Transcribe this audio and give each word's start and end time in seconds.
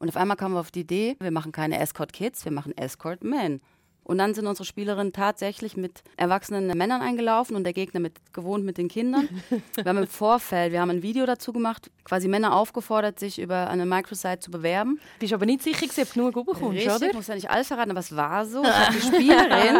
Und 0.00 0.08
auf 0.08 0.16
einmal 0.16 0.38
kamen 0.38 0.54
wir 0.54 0.60
auf 0.60 0.70
die 0.70 0.80
Idee, 0.80 1.16
wir 1.20 1.30
machen 1.30 1.52
keine 1.52 1.78
Escort 1.78 2.14
Kids, 2.14 2.44
wir 2.46 2.52
machen 2.52 2.76
Escort 2.76 3.22
Men. 3.22 3.60
Und 4.10 4.18
dann 4.18 4.34
sind 4.34 4.48
unsere 4.48 4.64
Spielerinnen 4.64 5.12
tatsächlich 5.12 5.76
mit 5.76 6.02
erwachsenen 6.16 6.76
Männern 6.76 7.00
eingelaufen 7.00 7.54
und 7.54 7.62
der 7.62 7.72
Gegner 7.72 8.00
mit 8.00 8.14
gewohnt 8.32 8.64
mit 8.64 8.76
den 8.76 8.88
Kindern. 8.88 9.28
wir 9.76 9.84
haben 9.84 9.98
im 9.98 10.08
Vorfeld, 10.08 10.72
wir 10.72 10.80
haben 10.80 10.90
ein 10.90 11.04
Video 11.04 11.26
dazu 11.26 11.52
gemacht, 11.52 11.92
quasi 12.02 12.26
Männer 12.26 12.56
aufgefordert, 12.56 13.20
sich 13.20 13.40
über 13.40 13.70
eine 13.70 13.86
Microsite 13.86 14.40
zu 14.40 14.50
bewerben. 14.50 14.98
Bist 15.20 15.32
aber 15.32 15.46
nicht 15.46 15.62
sicher, 15.62 15.86
ob 15.86 16.12
du 16.12 16.32
genug 16.32 16.44
bekommst, 16.44 16.78
Richtig, 16.78 16.92
oder? 16.92 17.06
Ich 17.06 17.12
muss 17.14 17.28
ja 17.28 17.36
nicht 17.36 17.50
alles 17.50 17.68
verraten, 17.68 17.92
aber 17.92 18.00
es 18.00 18.16
war 18.16 18.46
so. 18.46 18.64
Ich 18.64 18.68
habe 18.68 18.94
die 18.94 19.00
Spielerin, 19.00 19.76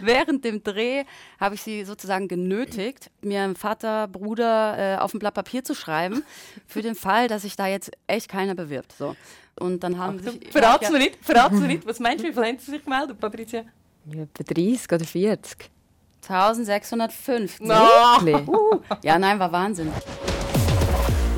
während 0.00 0.42
dem 0.42 0.62
Dreh, 0.62 1.04
habe 1.38 1.56
ich 1.56 1.62
sie 1.62 1.84
sozusagen 1.84 2.28
genötigt, 2.28 3.10
mir 3.20 3.42
einem 3.42 3.54
Vater, 3.54 4.08
Bruder 4.08 4.94
äh, 4.94 4.96
auf 4.96 5.12
ein 5.12 5.18
Blatt 5.18 5.34
Papier 5.34 5.62
zu 5.62 5.74
schreiben, 5.74 6.24
für 6.66 6.80
den 6.80 6.94
Fall, 6.94 7.28
dass 7.28 7.42
sich 7.42 7.54
da 7.54 7.66
jetzt 7.66 7.90
echt 8.06 8.30
keiner 8.30 8.54
bewirbt. 8.54 8.92
So. 8.92 9.14
Und 9.58 9.82
dann 9.82 9.98
haben 9.98 10.18
Achtung, 10.18 10.32
sich... 10.40 10.52
Verrat's 10.52 10.90
mir 10.90 10.98
nicht, 10.98 11.24
verrat's 11.24 11.58
mir 11.58 11.66
nicht. 11.66 11.86
Was 11.86 11.98
meinst 11.98 12.22
du, 12.22 12.28
wie 12.28 12.32
viele 12.32 12.46
haben 12.46 12.58
sie 12.58 12.70
sich 12.70 12.84
gemeldet, 12.84 13.18
Patricia? 13.18 13.64
Ja, 14.06 14.22
etwa 14.22 14.44
30 14.44 14.92
oder 14.92 15.04
40. 15.04 15.70
1650. 16.28 17.60
No. 17.60 18.82
Ja, 19.02 19.18
nein, 19.18 19.38
war 19.38 19.52
Wahnsinn. 19.52 19.92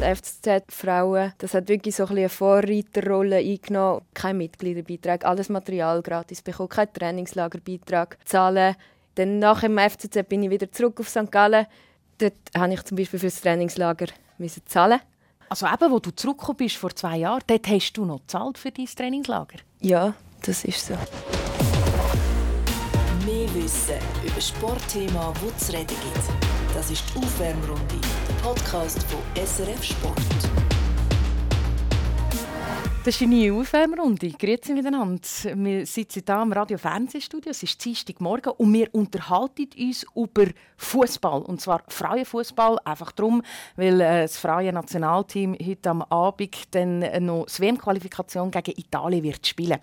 Die 0.01 0.15
FCZ-Frauen, 0.15 1.33
das 1.39 1.55
hat 1.55 1.69
wirklich 1.69 1.97
so 1.97 2.05
ein 2.05 2.09
bisschen 2.09 2.19
eine 2.19 2.29
Vorreiterrolle 2.29 3.37
eingenommen. 3.37 4.03
Kein 4.15 4.39
Mitgliederbeitrag, 4.39 5.25
alles 5.25 5.49
Material 5.49 6.03
gratis 6.03 6.41
bekommen, 6.41 6.69
kein 6.69 6.93
Trainingslagerbeitrag 6.93 8.17
zahlen. 8.25 8.77
Dann 9.17 9.41
nach 9.41 9.61
dem 9.63 9.77
FCZ 9.77 10.29
bin 10.29 10.45
ich 10.45 10.51
wieder 10.51 10.71
zurück 10.71 11.01
auf 11.01 11.09
St. 11.09 11.31
Gallen. 11.31 11.67
Dort 12.19 12.35
habe 12.57 12.73
ich 12.73 12.83
zum 12.85 12.97
Beispiel 12.97 13.19
für 13.19 13.27
das 13.27 13.41
Trainingslager 13.41 14.07
müssen 14.39 14.63
zahlen. 14.67 15.01
Also 15.49 15.67
eben, 15.67 15.91
wo 15.91 15.99
du 15.99 16.11
zurückgekommen 16.11 16.59
bist 16.59 16.77
vor 16.77 16.95
zwei 16.95 17.19
Jahren, 17.19 17.43
dort 17.47 17.67
hast 17.69 17.93
du 17.95 18.05
noch 18.05 18.21
gezahlt 18.21 18.59
für 18.59 18.71
dein 18.71 18.87
Trainingslager. 18.87 19.59
Ja, 19.81 20.15
das 20.43 20.65
ist 20.65 20.87
so. 20.87 20.95
Mehr 23.25 23.55
Wissen 23.55 23.99
über 24.25 24.41
Sportthemen, 24.41 25.15
wo 25.15 25.51
es 25.57 25.73
reden 25.73 25.87
gibt. 25.89 26.75
Das 26.75 26.91
ist 26.91 27.03
die 27.15 27.19
Aufwärmrunde, 27.19 27.99
der 28.29 28.35
Podcast 28.43 29.03
von 29.05 29.21
SRF 29.35 29.83
Sport. 29.83 30.68
Das 33.09 33.15
ist 33.15 33.23
eine 33.23 33.37
neue 33.37 33.55
Aufwärmrunde. 33.55 34.29
Grüezi 34.33 34.75
miteinander. 34.75 35.23
Wir 35.55 35.87
sitzen 35.87 36.23
hier 36.27 36.43
im 36.43 36.53
Radio-Fernsehstudio. 36.53 37.53
Es 37.53 37.63
ist 37.63 37.83
Dienstagmorgen 37.83 38.53
und 38.59 38.71
wir 38.75 38.95
unterhalten 38.95 39.67
uns 39.79 40.05
über 40.15 40.45
Fußball. 40.77 41.41
Und 41.41 41.59
zwar 41.59 41.83
Frauenfußball. 41.89 42.77
Einfach 42.85 43.13
darum, 43.13 43.43
weil 43.77 43.99
äh, 44.03 44.21
das 44.21 44.37
freie 44.37 44.75
Nationalteam 44.75 45.55
heute 45.55 45.89
am 45.89 46.03
Abend 46.03 46.75
dann 46.75 46.99
noch 47.25 47.47
die 47.47 47.63
WM-Qualifikation 47.63 48.51
gegen 48.51 48.79
Italien 48.79 49.23
wird 49.23 49.47
spielen 49.47 49.79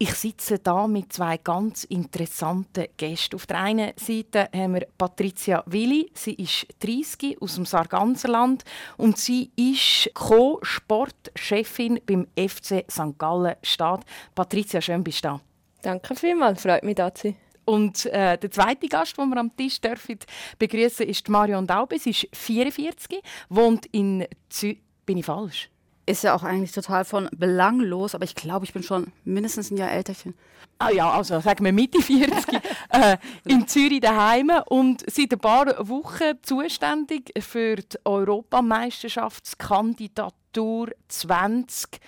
ich 0.00 0.14
sitze 0.14 0.60
da 0.60 0.86
mit 0.86 1.12
zwei 1.12 1.38
ganz 1.38 1.82
interessanten 1.84 2.86
Gästen. 2.96 3.34
Auf 3.34 3.46
der 3.46 3.58
einen 3.58 3.92
Seite 3.96 4.48
haben 4.54 4.74
wir 4.74 4.86
Patricia 4.96 5.64
Willi. 5.66 6.10
Sie 6.14 6.34
ist 6.34 6.68
30 6.80 7.42
aus 7.42 7.56
dem 7.56 7.66
Sarganserland 7.66 8.62
und 8.96 9.18
sie 9.18 9.50
ist 9.56 10.10
Co-Sportchefin 10.14 12.00
beim 12.06 12.28
FC 12.36 12.84
St. 12.88 13.18
Gallen 13.18 13.56
Stadt. 13.62 14.04
Patricia, 14.36 14.80
schön 14.80 15.02
bist 15.02 15.24
du 15.24 15.28
da. 15.28 15.40
Danke 15.82 16.14
vielmals, 16.14 16.62
freut 16.62 16.84
mich, 16.84 16.94
da 16.94 17.12
zu 17.12 17.28
sein. 17.28 17.36
Und 17.64 18.06
äh, 18.06 18.38
der 18.38 18.50
zweite 18.50 18.86
Gast, 18.88 19.18
den 19.18 19.28
wir 19.28 19.36
am 19.36 19.54
Tisch 19.56 19.80
dürfen 19.80 20.18
begrüßen, 20.58 21.06
ist 21.06 21.28
Marion 21.28 21.66
Daube. 21.66 21.98
Sie 21.98 22.10
ist 22.10 22.28
44, 22.32 23.20
wohnt 23.48 23.86
in 23.86 24.26
Zürich. 24.48 24.80
Bin 25.04 25.18
ich 25.18 25.26
falsch? 25.26 25.70
Ist 26.08 26.24
ja 26.24 26.34
auch 26.34 26.42
eigentlich 26.42 26.72
total 26.72 27.04
von 27.04 27.28
belanglos, 27.36 28.14
aber 28.14 28.24
ich 28.24 28.34
glaube, 28.34 28.64
ich 28.64 28.72
bin 28.72 28.82
schon 28.82 29.12
mindestens 29.24 29.70
ein 29.70 29.76
Jahr 29.76 29.92
älterchen. 29.92 30.32
Ah 30.78 30.88
ja, 30.88 31.10
also 31.10 31.38
sagen 31.40 31.66
wir 31.66 31.72
Mitte 31.74 32.00
40, 32.00 32.54
äh, 32.88 33.18
in 33.44 33.68
Zürich 33.68 34.00
daheim 34.00 34.50
und 34.70 35.04
seit 35.06 35.34
ein 35.34 35.38
paar 35.38 35.66
Wochen 35.86 36.38
zuständig 36.40 37.30
für 37.38 37.76
die 37.76 37.98
Europameisterschaftskandidatur 38.06 40.88
20 41.08 42.00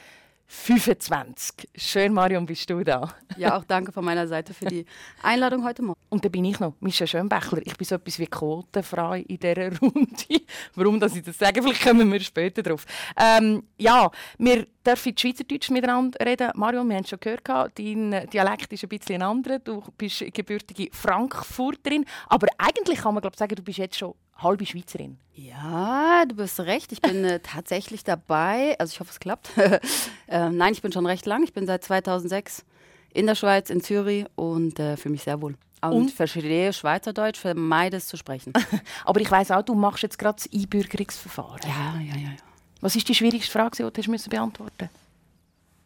25. 0.52 1.68
Schön, 1.76 2.12
Marion, 2.12 2.44
bist 2.44 2.68
du 2.68 2.82
da. 2.82 3.14
Ja, 3.36 3.56
auch 3.56 3.62
danke 3.62 3.92
von 3.92 4.04
meiner 4.04 4.26
Seite 4.26 4.52
für 4.52 4.64
die 4.64 4.84
Einladung 5.22 5.64
heute 5.64 5.80
Morgen. 5.80 6.00
Und 6.08 6.24
da 6.24 6.28
bin 6.28 6.44
ich 6.44 6.58
noch, 6.58 6.74
Mischa 6.80 7.06
Schönbächler. 7.06 7.60
Ich 7.64 7.76
bin 7.76 7.86
so 7.86 7.94
etwas 7.94 8.18
wie 8.18 8.26
quotenfrei 8.26 9.20
in 9.28 9.38
dieser 9.38 9.68
Runde. 9.80 10.42
Warum 10.74 10.98
dass 10.98 11.14
ich 11.14 11.22
das 11.22 11.38
sage, 11.38 11.62
vielleicht 11.62 11.84
kommen 11.84 12.12
wir 12.12 12.18
später 12.18 12.64
drauf. 12.64 12.84
Ähm, 13.16 13.62
ja, 13.78 14.10
wir 14.38 14.66
dürfen 14.84 15.16
Schweizerdeutsch 15.16 15.70
miteinander 15.70 16.18
reden. 16.26 16.50
Marion, 16.56 16.88
wir 16.88 16.96
haben 16.96 17.06
schon 17.06 17.20
gehört, 17.20 17.46
dein 17.46 18.28
Dialekt 18.32 18.72
ist 18.72 18.82
ein 18.82 18.88
bisschen 18.88 19.22
ein 19.22 19.22
anderer. 19.22 19.60
Du 19.60 19.84
bist 19.96 20.24
gebürtige 20.34 20.88
Frankfurterin. 20.90 22.04
Aber 22.28 22.48
eigentlich 22.58 22.98
kann 22.98 23.14
man 23.14 23.20
glaub, 23.20 23.36
sagen, 23.36 23.54
du 23.54 23.62
bist 23.62 23.78
jetzt 23.78 23.98
schon 23.98 24.14
halbe 24.42 24.66
Schweizerin. 24.66 25.18
Ja, 25.34 26.24
du 26.26 26.36
bist 26.36 26.60
recht. 26.60 26.92
Ich 26.92 27.00
bin 27.00 27.24
äh, 27.24 27.40
tatsächlich 27.40 28.04
dabei. 28.04 28.76
Also 28.78 28.92
ich 28.92 29.00
hoffe, 29.00 29.10
es 29.10 29.20
klappt. 29.20 29.50
äh, 30.28 30.50
nein, 30.50 30.72
ich 30.72 30.82
bin 30.82 30.92
schon 30.92 31.06
recht 31.06 31.26
lang. 31.26 31.42
Ich 31.42 31.52
bin 31.52 31.66
seit 31.66 31.84
2006 31.84 32.64
in 33.12 33.26
der 33.26 33.34
Schweiz, 33.34 33.70
in 33.70 33.80
Zürich 33.80 34.26
und 34.36 34.78
äh, 34.78 34.96
fühle 34.96 35.12
mich 35.12 35.22
sehr 35.22 35.40
wohl. 35.40 35.56
Und, 35.82 35.92
und 35.92 36.10
verstehe 36.10 36.72
Schweizerdeutsch, 36.72 37.38
vermeide 37.38 37.96
es 37.96 38.06
zu 38.06 38.16
sprechen. 38.16 38.52
Aber 39.04 39.20
ich 39.20 39.30
weiß 39.30 39.50
auch, 39.52 39.62
du 39.62 39.74
machst 39.74 40.02
jetzt 40.02 40.18
gerade 40.18 40.36
das 40.36 40.52
Einbürgerungsverfahren. 40.52 41.60
Ja, 41.64 42.00
ja, 42.00 42.16
ja. 42.16 42.28
ja. 42.30 42.36
Was 42.80 42.96
ist 42.96 43.08
die 43.08 43.14
schwierigste 43.14 43.50
Frage, 43.50 43.76
die 43.76 44.00
du 44.02 44.12
hast 44.12 44.30
beantworten 44.30 44.90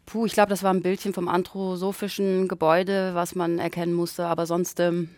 Puh, 0.06 0.26
ich 0.26 0.34
glaube, 0.34 0.50
das 0.50 0.62
war 0.62 0.72
ein 0.72 0.82
Bildchen 0.82 1.14
vom 1.14 1.28
anthroposophischen 1.28 2.46
Gebäude, 2.46 3.14
was 3.14 3.34
man 3.34 3.58
erkennen 3.58 3.94
musste. 3.94 4.26
Aber 4.26 4.46
sonst 4.46 4.78
ähm, 4.80 5.08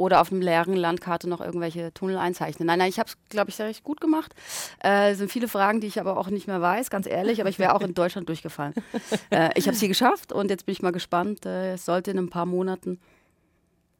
oder 0.00 0.20
auf 0.20 0.32
einer 0.32 0.42
leeren 0.42 0.74
Landkarte 0.74 1.28
noch 1.28 1.40
irgendwelche 1.40 1.92
Tunnel 1.92 2.16
einzeichnen. 2.16 2.66
Nein, 2.66 2.78
nein, 2.78 2.88
ich 2.88 2.98
habe 2.98 3.08
es, 3.08 3.16
glaube 3.28 3.50
ich, 3.50 3.56
sehr 3.56 3.66
recht 3.66 3.84
gut 3.84 4.00
gemacht. 4.00 4.34
Äh, 4.82 5.10
es 5.10 5.18
sind 5.18 5.30
viele 5.30 5.46
Fragen, 5.46 5.80
die 5.80 5.86
ich 5.86 6.00
aber 6.00 6.16
auch 6.16 6.30
nicht 6.30 6.46
mehr 6.46 6.60
weiß, 6.60 6.88
ganz 6.88 7.06
ehrlich, 7.06 7.40
aber 7.40 7.50
ich 7.50 7.58
wäre 7.58 7.74
auch 7.74 7.82
in 7.82 7.94
Deutschland 7.94 8.28
durchgefallen. 8.28 8.74
Äh, 9.30 9.50
ich 9.54 9.66
habe 9.66 9.74
es 9.74 9.80
hier 9.80 9.88
geschafft 9.88 10.32
und 10.32 10.50
jetzt 10.50 10.66
bin 10.66 10.72
ich 10.72 10.82
mal 10.82 10.92
gespannt. 10.92 11.44
Äh, 11.44 11.74
es 11.74 11.84
sollte 11.84 12.10
in 12.10 12.18
ein 12.18 12.30
paar 12.30 12.46
Monaten 12.46 12.98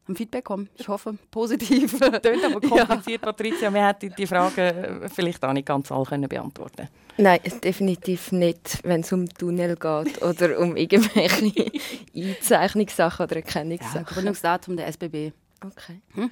ein 0.09 0.17
Feedback 0.17 0.45
kommen. 0.45 0.69
Ich 0.77 0.89
hoffe, 0.89 1.19
positiv. 1.31 1.99
Tönt 1.99 2.45
aber 2.45 2.61
kompliziert, 2.69 3.23
ja. 3.23 3.33
Patricia. 3.33 3.73
Wir 3.73 3.87
hätten 3.87 4.15
die 4.17 4.27
Fragen 4.27 5.09
vielleicht 5.09 5.45
auch 5.45 5.53
nicht 5.53 5.67
ganz 5.67 5.93
alle 5.93 6.05
können 6.05 6.29
beantworten 6.29 6.89
Nein, 7.17 7.41
definitiv 7.63 8.33
nicht, 8.33 8.81
wenn 8.83 9.03
es 9.03 9.13
um 9.13 9.29
Tunnel 9.29 9.77
geht 9.77 10.23
oder 10.23 10.59
um 10.59 10.77
irgendwelche 10.77 11.71
Einzeichnungssachen 12.15 13.27
oder 13.27 13.37
Erkennungssachen. 13.37 14.01
Ja, 14.01 14.03
Gründungsdatum 14.03 14.77
der 14.77 14.87
SBB. 14.89 15.33
Okay. 15.63 16.01
Hm? 16.15 16.31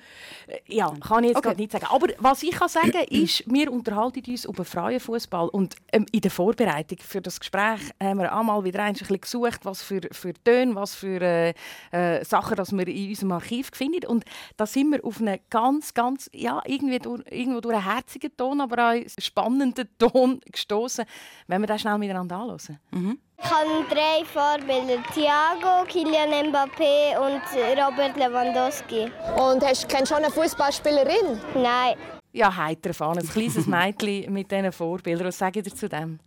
Ja, 0.67 0.91
kann 1.01 1.25
ich 1.25 1.31
jetzt 1.31 1.45
okay. 1.45 1.55
nicht 1.57 1.73
sagen. 1.73 1.87
Aber 1.91 2.07
was 2.19 2.43
ich 2.43 2.53
kann 2.53 2.69
sagen 2.69 3.05
ist, 3.11 3.45
wir 3.47 3.71
unterhalten 3.71 4.23
uns 4.27 4.47
über 4.47 4.65
freien 4.65 5.01
Fußball 5.01 5.49
und 5.51 5.77
ähm, 5.93 6.07
in 6.13 6.23
der 6.23 6.31
Vorbereitung 6.31 6.99
für 7.01 7.21
das 7.21 7.39
Gespräch 7.39 7.81
haben 8.03 8.19
wir 8.21 8.33
einmal 8.33 8.65
wieder 8.65 8.83
ein 8.83 8.95
bisschen 8.95 9.21
gesucht, 9.21 9.65
was 9.65 9.83
für, 9.83 10.01
für 10.13 10.33
Töne, 10.33 10.75
was 10.75 10.95
für 10.95 11.21
äh, 11.21 11.55
äh, 11.91 12.25
Sachen, 12.25 12.57
dass 12.57 12.73
wir 12.73 12.89
in 12.89 13.11
unserem 13.11 13.33
Archiv 13.33 13.71
finden. 13.75 14.07
Und 14.07 14.25
da 14.57 14.65
sind 14.65 14.91
wir 14.91 15.05
auf 15.05 15.21
einen 15.21 15.39
ganz, 15.51 15.93
ganz, 15.93 16.31
ja, 16.33 16.63
irgendwie 16.65 16.99
durch, 16.99 17.23
irgendwo 17.31 17.61
durch 17.61 17.77
einen 17.77 17.85
herzigen 17.85 18.35
Ton, 18.35 18.63
aber 18.63 18.77
auch 18.83 18.93
einen 18.93 19.11
spannenden 19.19 19.89
Ton 19.99 20.41
gestoßen, 20.51 21.05
wenn 21.49 21.61
wir 21.61 21.67
das 21.67 21.83
schnell 21.83 21.99
miteinander 21.99 22.37
anschauen. 22.37 22.79
Mhm. 22.93 23.19
Ich 23.41 23.51
habe 23.51 23.85
drei 23.89 24.25
Vorbilder: 24.25 25.01
Thiago, 25.15 25.85
Kylian 25.87 26.51
Mbappé 26.51 27.17
und 27.19 27.41
Robert 27.79 28.17
Lewandowski. 28.17 29.11
Und 29.37 29.65
hast, 29.65 29.89
kennst 29.89 30.11
du 30.11 30.17
schon 30.17 30.25
eine 30.25 30.33
Fußballspielerin? 30.33 31.41
Nein. 31.55 31.97
Ja, 32.33 32.55
heiter 32.55 32.93
fahren. 32.93 33.19
Ein 33.19 33.29
kleines 33.29 33.67
Mädchen 33.69 34.33
mit 34.33 34.51
diesen 34.51 34.73
Vorbildern. 34.73 35.29
Was 35.29 35.39
sagen 35.39 35.63
ihr 35.65 35.75
zu 35.75 35.89
dem? 35.89 36.19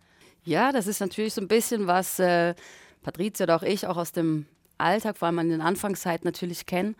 Ja, 0.44 0.72
das 0.72 0.86
ist 0.86 1.00
natürlich 1.00 1.34
so 1.34 1.42
ein 1.42 1.48
bisschen, 1.48 1.86
was 1.86 2.18
äh, 2.18 2.54
Patricia 3.02 3.44
oder 3.44 3.56
auch 3.56 3.62
ich 3.62 3.86
auch 3.86 3.98
aus 3.98 4.12
dem 4.12 4.46
Alltag, 4.78 5.18
vor 5.18 5.26
allem 5.26 5.38
an 5.38 5.50
den 5.50 5.60
Anfangszeit 5.60 6.24
natürlich 6.24 6.64
kennen. 6.66 6.96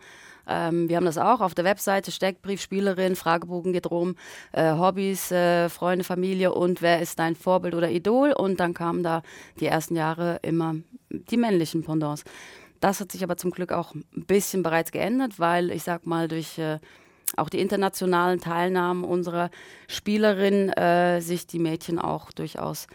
Ähm, 0.47 0.89
wir 0.89 0.97
haben 0.97 1.05
das 1.05 1.17
auch 1.17 1.41
auf 1.41 1.55
der 1.55 1.65
Webseite, 1.65 2.11
Steckbrief, 2.11 2.61
Spielerin, 2.61 3.15
Fragebogen 3.15 3.73
geht 3.73 3.89
rum, 3.89 4.15
äh, 4.51 4.73
Hobbys, 4.73 5.31
äh, 5.31 5.69
Freunde, 5.69 6.03
Familie 6.03 6.53
und 6.53 6.81
wer 6.81 7.01
ist 7.01 7.19
dein 7.19 7.35
Vorbild 7.35 7.75
oder 7.75 7.89
Idol? 7.89 8.33
Und 8.33 8.59
dann 8.59 8.73
kamen 8.73 9.03
da 9.03 9.21
die 9.59 9.67
ersten 9.67 9.95
Jahre 9.95 10.39
immer 10.41 10.75
die 11.09 11.37
männlichen 11.37 11.83
Pendants. 11.83 12.23
Das 12.79 12.99
hat 12.99 13.11
sich 13.11 13.23
aber 13.23 13.37
zum 13.37 13.51
Glück 13.51 13.71
auch 13.71 13.93
ein 13.95 14.03
bisschen 14.13 14.63
bereits 14.63 14.91
geändert, 14.91 15.39
weil 15.39 15.71
ich 15.71 15.83
sag 15.83 16.05
mal 16.05 16.27
durch 16.27 16.57
äh, 16.57 16.79
auch 17.37 17.49
die 17.49 17.59
internationalen 17.59 18.39
Teilnahmen 18.39 19.03
unserer 19.03 19.49
Spielerin 19.87 20.69
äh, 20.69 21.21
sich 21.21 21.47
die 21.47 21.59
Mädchen 21.59 21.99
auch 21.99 22.31
durchaus 22.31 22.87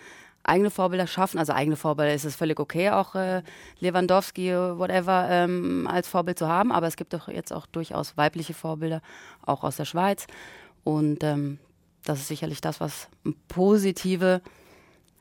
eigene 0.42 0.70
Vorbilder 0.70 1.06
schaffen. 1.06 1.38
Also 1.38 1.52
eigene 1.52 1.76
Vorbilder 1.76 2.14
ist 2.14 2.24
es 2.24 2.36
völlig 2.36 2.58
okay, 2.60 2.90
auch 2.90 3.14
äh, 3.14 3.42
Lewandowski, 3.80 4.52
whatever, 4.52 5.26
ähm, 5.30 5.86
als 5.90 6.08
Vorbild 6.08 6.38
zu 6.38 6.48
haben. 6.48 6.72
Aber 6.72 6.86
es 6.86 6.96
gibt 6.96 7.12
doch 7.12 7.28
jetzt 7.28 7.52
auch 7.52 7.66
durchaus 7.66 8.16
weibliche 8.16 8.54
Vorbilder, 8.54 9.02
auch 9.44 9.64
aus 9.64 9.76
der 9.76 9.84
Schweiz. 9.84 10.26
Und 10.84 11.22
ähm, 11.22 11.58
das 12.04 12.20
ist 12.20 12.28
sicherlich 12.28 12.60
das, 12.60 12.80
was 12.80 13.08
positive 13.48 14.40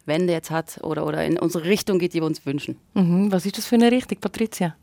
Wende 0.06 0.32
jetzt 0.32 0.52
hat 0.52 0.80
oder, 0.84 1.06
oder 1.06 1.26
in 1.26 1.38
unsere 1.38 1.66
Richtung 1.66 2.00
geht, 2.00 2.14
die 2.14 2.22
wir 2.22 2.28
uns 2.28 2.46
wünschen. 2.46 2.80
Mhm. 2.94 3.32
Was 3.32 3.46
ist 3.46 3.58
das 3.58 3.66
für 3.66 3.76
eine 3.76 3.92
Richtung, 3.92 4.20
Patricia? 4.20 4.76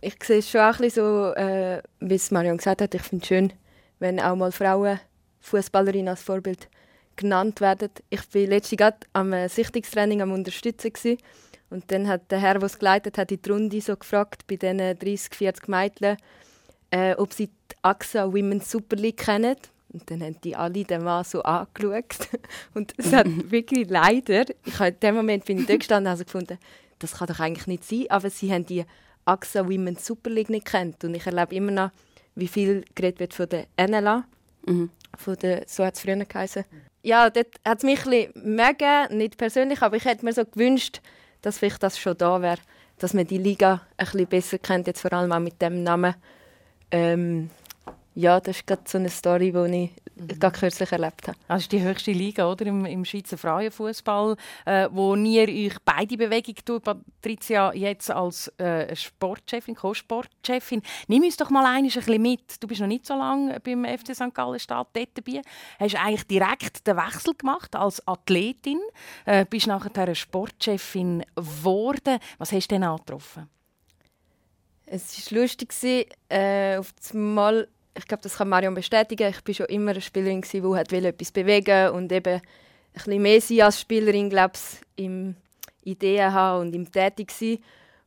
Ich 0.00 0.16
sehe 0.22 0.38
es 0.38 0.50
schon 0.50 0.60
auch 0.60 0.74
ein 0.74 0.82
bisschen 0.82 1.04
so, 1.04 1.32
äh, 1.34 1.82
wie 2.00 2.14
es 2.14 2.30
Marion 2.30 2.58
gesagt 2.58 2.82
hat. 2.82 2.94
Ich 2.94 3.02
finde 3.02 3.22
es 3.22 3.28
schön, 3.28 3.52
wenn 3.98 4.20
auch 4.20 4.36
mal 4.36 4.52
Frauen 4.52 5.00
Fußballerinnen 5.40 6.08
als 6.08 6.22
Vorbild 6.22 6.68
genannt 7.18 7.60
werden. 7.60 7.90
Ich 8.10 8.20
war 8.34 8.42
letztens 8.42 8.78
gerade 8.78 8.98
am 9.12 9.32
äh, 9.32 9.48
Sichtungstraining 9.48 10.22
am 10.22 10.32
Unterstützen 10.32 10.92
gewesen. 10.92 11.18
und 11.70 11.84
dann 11.92 12.08
hat 12.08 12.30
der 12.30 12.38
Herr, 12.40 12.54
der 12.54 12.64
es 12.64 12.78
geleitet 12.78 13.18
hat, 13.18 13.30
in 13.30 13.42
die 13.42 13.50
Runde 13.50 13.80
so 13.80 13.96
gefragt 13.96 14.46
bei 14.46 14.56
diesen 14.56 14.78
30, 14.78 15.34
40 15.34 15.68
Mädchen, 15.68 16.16
äh, 16.90 17.14
ob 17.14 17.32
sie 17.32 17.48
die 17.48 17.76
AXA 17.82 18.32
Women's 18.32 18.70
Super 18.70 18.96
League 18.96 19.18
kennen. 19.18 19.56
Und 19.90 20.10
dann 20.10 20.22
haben 20.22 20.40
die 20.42 20.54
alle 20.54 20.84
den 20.84 21.02
Mann 21.02 21.24
so 21.24 21.42
angeschaut. 21.42 22.28
Und 22.74 22.92
es 22.96 23.12
hat 23.12 23.26
wirklich 23.50 23.88
leider, 23.88 24.44
ich 24.64 24.80
in 24.80 25.00
dem 25.00 25.14
Moment 25.14 25.44
bin 25.44 25.58
ich 25.58 25.66
dort 25.66 25.80
gestanden 25.80 26.12
und 26.12 26.18
habe 26.18 26.24
gefunden, 26.24 26.58
das 26.98 27.12
kann 27.12 27.28
doch 27.28 27.40
eigentlich 27.40 27.66
nicht 27.66 27.84
sein, 27.84 28.06
aber 28.08 28.28
sie 28.28 28.52
haben 28.52 28.66
die 28.66 28.84
AXA 29.24 29.66
Women's 29.66 30.04
Super 30.04 30.30
League 30.30 30.50
nicht 30.50 30.66
kennt. 30.66 31.04
Und 31.04 31.14
ich 31.14 31.26
erlebe 31.26 31.54
immer 31.54 31.70
noch, 31.70 31.90
wie 32.34 32.48
viel 32.48 32.84
geredet 32.94 33.20
wird 33.20 33.34
von 33.34 33.48
der 33.48 33.66
NLA, 33.78 34.24
mhm. 34.66 34.90
Von 35.18 35.36
der, 35.36 35.64
so 35.66 35.84
hat 35.84 35.94
es 35.94 36.00
früher 36.00 36.16
geheißen. 36.16 36.64
Ja, 37.02 37.30
dort 37.30 37.48
hat 37.64 37.78
es 37.78 37.84
mich 37.84 38.06
ein 38.06 38.30
mega, 38.34 39.08
nicht 39.08 39.36
persönlich, 39.36 39.82
aber 39.82 39.96
ich 39.96 40.04
hätte 40.04 40.24
mir 40.24 40.32
so 40.32 40.44
gewünscht, 40.44 41.00
dass 41.42 41.58
vielleicht 41.58 41.82
das 41.82 41.98
schon 41.98 42.16
da 42.16 42.40
wäre, 42.42 42.58
dass 42.98 43.14
man 43.14 43.26
die 43.26 43.38
Liga 43.38 43.82
ein 43.96 44.06
bisschen 44.06 44.26
besser 44.26 44.58
kennt, 44.58 44.86
jetzt 44.86 45.00
vor 45.00 45.12
allem 45.12 45.32
auch 45.32 45.38
mit 45.38 45.60
dem 45.60 45.82
Namen. 45.82 46.14
Ähm, 46.90 47.50
ja, 48.18 48.40
das 48.40 48.56
ist 48.56 48.66
gerade 48.66 48.82
so 48.84 48.98
eine 48.98 49.10
Story, 49.10 49.52
die 49.52 49.90
ich 50.16 50.40
mhm. 50.40 50.52
kürzlich 50.52 50.90
erlebt 50.90 51.28
habe. 51.28 51.38
Das 51.46 51.62
ist 51.62 51.70
die 51.70 51.80
höchste 51.80 52.10
Liga 52.10 52.50
oder, 52.50 52.66
im, 52.66 52.84
im 52.84 53.04
Schweizer 53.04 53.38
Frauenfußball, 53.38 54.34
äh, 54.64 54.88
wo 54.90 55.14
ihr 55.14 55.48
euch 55.48 55.76
beide 55.84 56.16
Bewegung 56.16 56.56
tut, 56.64 56.82
Patricia, 56.82 57.72
jetzt 57.72 58.10
als 58.10 58.48
äh, 58.58 58.94
Sportchefin, 58.96 59.76
Co-Sportchefin. 59.76 60.82
Nimm 61.06 61.22
uns 61.22 61.36
doch 61.36 61.50
mal 61.50 61.64
ein 61.64 61.84
bisschen 61.84 62.20
mit. 62.20 62.60
Du 62.60 62.66
bist 62.66 62.80
noch 62.80 62.88
nicht 62.88 63.06
so 63.06 63.14
lange 63.14 63.60
beim 63.60 63.84
FC 63.84 64.16
St. 64.16 64.34
Gallen 64.34 64.58
Stadt 64.58 64.88
dort 64.94 65.10
dabei. 65.14 65.40
Hast 65.78 65.94
eigentlich 65.94 66.26
direkt 66.26 66.88
den 66.88 66.96
Wechsel 66.96 67.34
gemacht 67.34 67.76
als 67.76 68.04
Athletin, 68.08 68.80
äh, 69.26 69.46
bist 69.48 69.68
nachher 69.68 70.12
Sportchefin 70.16 71.24
geworden. 71.36 72.18
Was 72.38 72.50
hast 72.50 72.66
du 72.66 72.74
denn 72.74 72.82
angetroffen? 72.82 73.48
Es 74.86 75.30
war 75.30 75.42
lustig, 75.42 75.72
äh, 76.30 76.78
auf 76.78 76.92
einmal 77.12 77.68
ich 77.98 78.06
glaube, 78.06 78.22
das 78.22 78.36
kann 78.36 78.48
Marion 78.48 78.74
bestätigen. 78.74 79.28
Ich 79.28 79.46
war 79.46 79.54
schon 79.54 79.66
immer 79.66 79.90
eine 79.90 80.00
Spielerin, 80.00 80.42
die 80.42 81.06
etwas 81.06 81.32
bewegen 81.32 81.90
und 81.90 82.12
eben 82.12 82.34
ein 82.34 82.42
bisschen 82.92 83.22
mehr 83.22 83.40
sein 83.40 83.60
als 83.62 83.80
Spielerin, 83.80 84.30
glaube 84.30 84.54
ich, 84.54 85.04
im 85.04 85.34
Ideen 85.84 86.32
haben 86.32 86.60
und 86.62 86.74
im 86.74 86.90
Tätig 86.90 87.30
sein. 87.32 87.58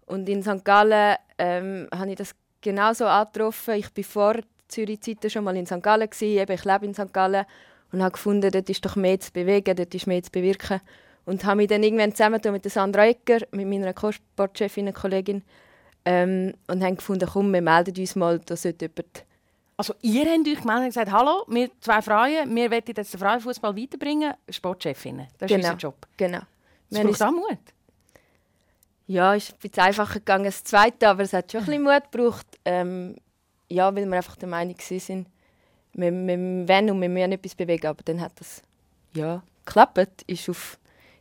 Und 0.05 0.27
in 0.29 0.43
St. 0.43 0.63
Gallen 0.63 1.17
ähm, 1.37 1.87
habe 1.93 2.11
ich 2.11 2.15
das 2.15 2.35
genauso 2.61 3.05
angetroffen. 3.05 3.75
Ich 3.75 3.95
war 3.95 4.03
vor 4.03 4.35
Zürich-Zeiten 4.67 5.29
schon 5.29 5.43
mal 5.43 5.57
in 5.57 5.65
St. 5.65 5.81
Gallen, 5.81 6.09
eben, 6.21 6.51
ich 6.51 6.65
lebe 6.65 6.85
in 6.85 6.93
St. 6.93 7.13
Gallen 7.13 7.45
und 7.91 8.01
habe 8.01 8.11
gefunden, 8.11 8.51
dort 8.51 8.69
ist 8.69 8.85
doch 8.85 8.95
mehr 8.95 9.19
zu 9.19 9.31
bewegen, 9.31 9.75
dort 9.75 9.93
ist 9.93 10.07
mehr 10.07 10.23
zu 10.23 10.31
bewirken. 10.31 10.79
Und 11.25 11.43
habe 11.45 11.57
mich 11.57 11.67
dann 11.67 11.83
irgendwann 11.83 12.15
zusammen 12.15 12.41
mit 12.51 12.69
Sandra 12.69 13.05
Ecker, 13.05 13.45
mit 13.51 13.67
meiner 13.67 13.93
Co-Sportchefin 13.93 14.93
Kollegin, 14.93 15.43
ähm, 16.05 16.53
und 16.67 16.83
haben 16.83 16.95
gefunden, 16.95 17.29
komm, 17.31 17.53
wir 17.53 17.61
melden 17.61 17.95
uns 17.95 18.15
mal, 18.15 18.39
da 18.39 18.55
sollte 18.55 18.85
jemand 18.85 19.25
also 19.77 19.93
ihr 20.01 20.25
habt 20.25 20.47
euch 20.47 20.61
gemeldet 20.61 20.83
und 20.83 20.85
gesagt, 20.85 21.11
hallo, 21.11 21.45
wir 21.47 21.69
zwei 21.79 22.01
Frauen, 22.01 22.55
wir 22.55 22.71
wollen 22.71 22.83
jetzt 22.85 23.13
den 23.13 23.19
Frauenfußball 23.19 23.75
weiterbringen, 23.75 24.33
Sportchefinnen. 24.49 25.27
Das 25.37 25.49
ist 25.49 25.57
genau. 25.57 25.69
unser 25.69 25.77
Job. 25.79 26.07
Genau. 26.17 26.41
Das 26.89 27.03
braucht 27.03 27.21
auch 27.23 27.31
Mut. 27.31 27.59
Ja, 29.07 29.35
es 29.35 29.45
ist 29.45 29.53
ein 29.53 29.59
bisschen 29.59 29.83
einfacher 29.83 30.19
gegangen 30.19 30.45
als 30.45 30.61
das 30.61 30.69
Zweite, 30.69 31.09
aber 31.09 31.23
es 31.23 31.33
hat 31.33 31.51
schon 31.51 31.61
ein 31.61 31.65
bisschen 31.65 31.83
Mut 31.83 32.11
gebraucht. 32.11 32.47
Ähm, 32.65 33.15
ja, 33.69 33.93
weil 33.95 34.05
wir 34.05 34.17
einfach 34.17 34.35
der 34.35 34.49
Meinung 34.49 34.77
waren, 34.77 35.25
wir, 35.93 36.11
wir 36.11 36.67
wollen 36.67 36.91
und 36.91 37.01
wir 37.01 37.09
müssen 37.09 37.31
etwas 37.31 37.55
bewegen, 37.55 37.87
aber 37.87 38.03
dann 38.03 38.21
hat 38.21 38.33
das 38.39 38.61
ja 39.13 39.41
geklappt, 39.65 40.23
ist 40.27 40.49
auf, 40.49 40.77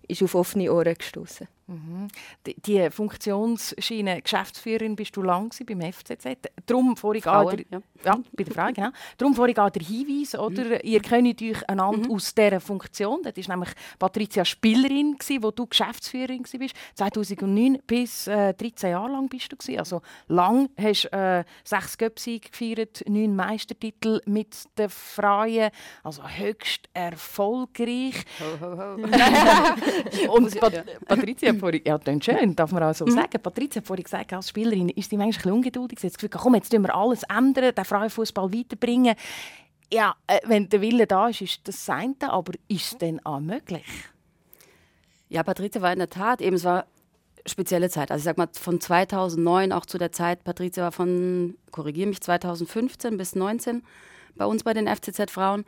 ist 0.06 0.22
auf 0.22 0.34
offene 0.34 0.72
Ohren 0.72 0.94
gestoßen. 0.94 1.48
Mhm. 1.70 2.08
Die, 2.46 2.60
die 2.60 2.90
Funktionsschiene 2.90 4.22
Geschäftsführerin 4.22 4.96
bist 4.96 5.16
du 5.16 5.22
lang 5.22 5.52
beim 5.64 5.80
FCZ. 5.80 6.50
Darum 6.66 6.96
vorhin 6.96 7.22
Frauen, 7.22 7.58
der, 7.58 7.66
ja. 7.70 7.82
ja. 8.04 8.20
bei 8.32 8.42
der 8.42 8.52
Frage, 8.52 8.72
genau. 8.72 8.90
Darum 9.16 9.34
vorhin 9.36 9.54
der 9.54 9.82
Hinweis, 9.82 10.34
oder? 10.34 10.64
Mhm. 10.64 10.78
Ihr 10.82 11.00
kennt 11.00 11.40
euch 11.40 11.68
einander 11.68 12.08
mhm. 12.08 12.14
aus 12.14 12.34
dieser 12.34 12.60
Funktion. 12.60 13.22
Das 13.22 13.36
war 13.48 13.56
nämlich 13.56 13.72
Patricia 14.00 14.44
Spielerin, 14.44 15.16
gewesen, 15.16 15.44
wo 15.44 15.52
du 15.52 15.66
Geschäftsführerin 15.66 16.42
warst. 16.42 16.74
2009 16.96 17.78
bis 17.86 18.26
äh, 18.26 18.52
13 18.52 18.90
Jahre 18.90 19.12
lang 19.12 19.28
bist 19.28 19.52
du 19.52 19.56
gewesen. 19.56 19.78
Also 19.78 20.02
lang 20.26 20.70
hast 20.76 21.04
äh, 21.12 21.44
sechs 21.62 21.96
Göpsieg 21.98 22.50
gefeiert, 22.50 23.04
neun 23.06 23.36
Meistertitel 23.36 24.20
mit 24.26 24.56
den 24.76 24.90
Freien. 24.90 25.70
Also 26.02 26.28
höchst 26.28 26.88
erfolgreich. 26.94 28.24
Ho, 28.40 28.60
ho, 28.60 28.76
ho. 28.76 28.96
Und 30.34 30.58
Pat 30.58 30.84
Patricia 31.06 31.59
vorhin, 31.60 31.82
ja, 31.84 31.98
das 31.98 32.24
schön, 32.24 32.56
darf 32.56 32.72
man 32.72 32.82
auch 32.82 32.94
so 32.94 33.06
mhm. 33.06 33.12
sagen. 33.12 33.42
Patricia 33.42 33.80
hat 33.80 33.86
vorhin 33.86 34.04
gesagt, 34.04 34.32
als 34.32 34.48
Spielerin 34.48 34.88
ist 34.90 35.10
sie 35.10 35.16
manchmal 35.16 35.52
ein 35.52 35.58
ungeduldig. 35.58 36.00
Sie 36.00 36.06
hat 36.06 36.14
das 36.14 36.18
Gefühl, 36.18 36.30
komm, 36.30 36.54
jetzt 36.54 36.70
tun 36.70 36.82
wir 36.82 36.94
alles 36.94 37.22
ändern, 37.24 37.74
den 37.74 37.84
Frauenfußball 37.84 38.52
weiterbringen. 38.52 39.14
Ja, 39.92 40.14
äh, 40.26 40.40
wenn 40.46 40.68
der 40.68 40.80
Wille 40.80 41.06
da 41.06 41.28
ist, 41.28 41.40
ist 41.40 41.60
das 41.64 41.88
eine, 41.88 42.14
aber 42.22 42.52
ist 42.68 42.92
es 42.92 42.98
denn 42.98 43.24
auch 43.24 43.40
möglich? 43.40 43.84
Ja, 45.28 45.42
Patricia 45.42 45.80
war 45.80 45.92
in 45.92 45.98
der 45.98 46.10
Tat 46.10 46.40
eben, 46.40 46.56
es 46.56 46.64
war 46.64 46.86
spezielle 47.46 47.88
Zeit. 47.88 48.10
Also 48.10 48.20
ich 48.20 48.24
sag 48.24 48.38
mal 48.38 48.48
von 48.52 48.80
2009 48.80 49.72
auch 49.72 49.86
zu 49.86 49.98
der 49.98 50.12
Zeit, 50.12 50.44
Patricia 50.44 50.84
war 50.84 50.92
von, 50.92 51.56
korrigiere 51.70 52.08
mich, 52.08 52.20
2015 52.20 53.16
bis 53.16 53.30
2019 53.30 53.82
bei 54.36 54.46
uns 54.46 54.62
bei 54.62 54.74
den 54.74 54.86
FCZ 54.86 55.30
Frauen 55.30 55.64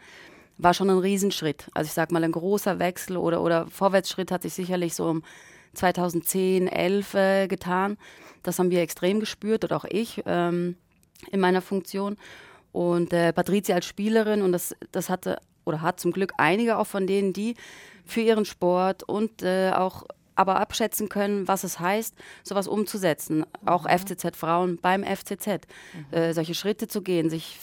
war 0.58 0.74
schon 0.74 0.90
ein 0.90 0.98
Riesenschritt. 0.98 1.68
Also 1.74 1.88
ich 1.88 1.92
sag 1.92 2.12
mal, 2.12 2.22
ein 2.22 2.32
großer 2.32 2.78
Wechsel 2.78 3.16
oder, 3.16 3.42
oder 3.42 3.66
Vorwärtsschritt 3.66 4.30
hat 4.30 4.42
sich 4.42 4.54
sicherlich 4.54 4.94
so 4.94 5.06
um 5.08 5.22
2010, 5.74 6.68
11 6.68 7.14
äh, 7.14 7.48
getan. 7.48 7.96
Das 8.42 8.58
haben 8.58 8.70
wir 8.70 8.80
extrem 8.80 9.20
gespürt 9.20 9.64
oder 9.64 9.76
auch 9.76 9.84
ich 9.84 10.22
ähm, 10.26 10.76
in 11.30 11.40
meiner 11.40 11.62
Funktion. 11.62 12.16
Und 12.72 13.12
äh, 13.12 13.32
Patricia 13.32 13.74
als 13.74 13.86
Spielerin, 13.86 14.42
und 14.42 14.52
das, 14.52 14.74
das 14.90 15.08
hatte 15.08 15.38
oder 15.64 15.80
hat 15.80 16.00
zum 16.00 16.12
Glück 16.12 16.32
einige 16.38 16.78
auch 16.78 16.86
von 16.86 17.06
denen, 17.06 17.32
die 17.32 17.54
für 18.04 18.20
ihren 18.20 18.44
Sport 18.44 19.02
und 19.04 19.42
äh, 19.42 19.70
auch 19.72 20.04
aber 20.34 20.58
abschätzen 20.58 21.08
können, 21.08 21.46
was 21.46 21.62
es 21.62 21.78
heißt, 21.78 22.14
sowas 22.42 22.66
umzusetzen. 22.66 23.44
Auch 23.66 23.84
mhm. 23.84 23.98
FCZ-Frauen 23.98 24.78
beim 24.78 25.04
FCZ. 25.04 25.46
Mhm. 25.46 26.16
Äh, 26.16 26.32
solche 26.32 26.54
Schritte 26.54 26.88
zu 26.88 27.02
gehen, 27.02 27.28
sich 27.30 27.58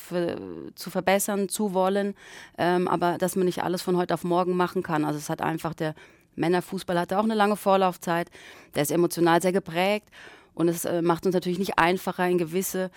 zu 0.76 0.90
verbessern, 0.90 1.50
zu 1.50 1.74
wollen, 1.74 2.16
ähm, 2.58 2.88
aber 2.88 3.18
dass 3.18 3.36
man 3.36 3.46
nicht 3.46 3.64
alles 3.64 3.82
von 3.82 3.98
heute 3.98 4.14
auf 4.14 4.24
morgen 4.24 4.56
machen 4.56 4.84
kann. 4.84 5.04
Also 5.04 5.18
es 5.18 5.30
hat 5.30 5.42
einfach 5.42 5.74
der 5.74 5.96
Männerfußball 6.40 6.98
hatte 7.00 7.20
auch 7.20 7.24
eine 7.24 7.36
lange 7.36 7.56
Vorlaufzeit. 7.56 8.30
Der 8.76 8.84
ist 8.84 8.92
emotional 8.92 9.42
sehr 9.42 9.52
geprägt 9.52 10.08
und 10.54 10.68
es 10.68 10.86
äh, 10.86 11.02
macht 11.02 11.26
uns 11.26 11.36
natürlich 11.36 11.60
nicht 11.60 11.78
einfacher, 11.78 12.28
in 12.28 12.38
gewisse 12.38 12.90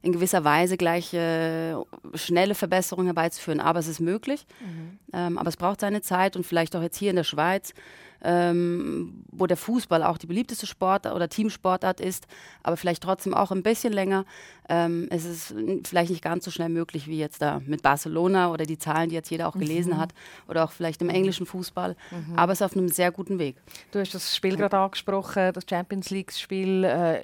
in 0.00 0.12
gewisser 0.12 0.44
Weise 0.44 0.76
gleich 0.76 1.12
äh, 1.12 1.74
schnelle 2.14 2.54
Verbesserungen 2.54 3.08
herbeizuführen. 3.08 3.60
Aber 3.60 3.80
es 3.80 3.88
ist 3.88 4.00
möglich. 4.00 4.46
Mhm. 4.60 4.98
Ähm, 5.12 5.38
aber 5.38 5.48
es 5.48 5.56
braucht 5.56 5.80
seine 5.80 6.02
Zeit 6.02 6.36
und 6.36 6.46
vielleicht 6.46 6.76
auch 6.76 6.82
jetzt 6.82 6.96
hier 6.96 7.10
in 7.10 7.16
der 7.16 7.24
Schweiz 7.24 7.74
ähm, 8.22 9.24
wo 9.30 9.46
der 9.46 9.56
Fußball 9.56 10.02
auch 10.02 10.18
die 10.18 10.26
beliebteste 10.26 10.66
Sportart 10.66 11.14
oder 11.14 11.28
Teamsportart 11.28 12.00
ist, 12.00 12.26
aber 12.62 12.76
vielleicht 12.76 13.02
trotzdem 13.02 13.34
auch 13.34 13.50
ein 13.50 13.62
bisschen 13.62 13.92
länger. 13.92 14.24
Ähm, 14.68 15.06
es 15.10 15.24
ist 15.24 15.54
vielleicht 15.84 16.10
nicht 16.10 16.22
ganz 16.22 16.44
so 16.44 16.50
schnell 16.50 16.68
möglich 16.68 17.06
wie 17.06 17.18
jetzt 17.18 17.40
da 17.40 17.60
mit 17.64 17.82
Barcelona 17.82 18.50
oder 18.50 18.66
die 18.66 18.78
Zahlen, 18.78 19.08
die 19.08 19.14
jetzt 19.14 19.30
jeder 19.30 19.48
auch 19.48 19.56
gelesen 19.56 19.94
mhm. 19.94 19.98
hat 19.98 20.14
oder 20.46 20.64
auch 20.64 20.72
vielleicht 20.72 21.00
im 21.00 21.08
englischen 21.08 21.46
Fußball, 21.46 21.96
mhm. 22.10 22.36
aber 22.36 22.52
es 22.52 22.60
ist 22.60 22.66
auf 22.66 22.76
einem 22.76 22.88
sehr 22.88 23.10
guten 23.10 23.38
Weg. 23.38 23.56
Du 23.92 23.98
hast 23.98 24.14
das 24.14 24.36
Spiel 24.36 24.56
gerade 24.56 24.76
angesprochen, 24.76 25.52
das 25.52 25.64
Champions 25.68 26.10
League-Spiel. 26.10 26.84
Äh, 26.84 27.20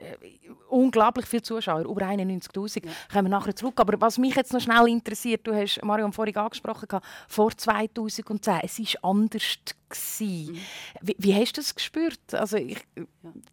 unglaublich 0.68 1.26
viele 1.26 1.42
Zuschauer, 1.42 1.80
über 1.80 2.02
91'000. 2.02 2.86
Ja. 2.86 2.92
Kommen 3.12 3.26
wir 3.26 3.30
nachher 3.30 3.54
zurück. 3.54 3.74
Aber 3.76 4.00
was 4.00 4.18
mich 4.18 4.34
jetzt 4.34 4.52
noch 4.52 4.60
schnell 4.60 4.88
interessiert, 4.88 5.46
du 5.46 5.54
hast 5.54 5.82
Marion 5.82 6.12
vorhin 6.12 6.36
angesprochen, 6.36 6.88
vor 7.28 7.56
2010, 7.56 8.60
es 8.62 8.78
war 8.78 9.10
anders. 9.10 9.58
Mhm. 9.90 10.58
Wie, 11.02 11.16
wie, 11.18 11.34
hast 11.34 11.56
du 11.56 11.60
das 11.60 11.74
gespürt? 11.74 12.18
Also 12.32 12.56
ich, 12.56 12.78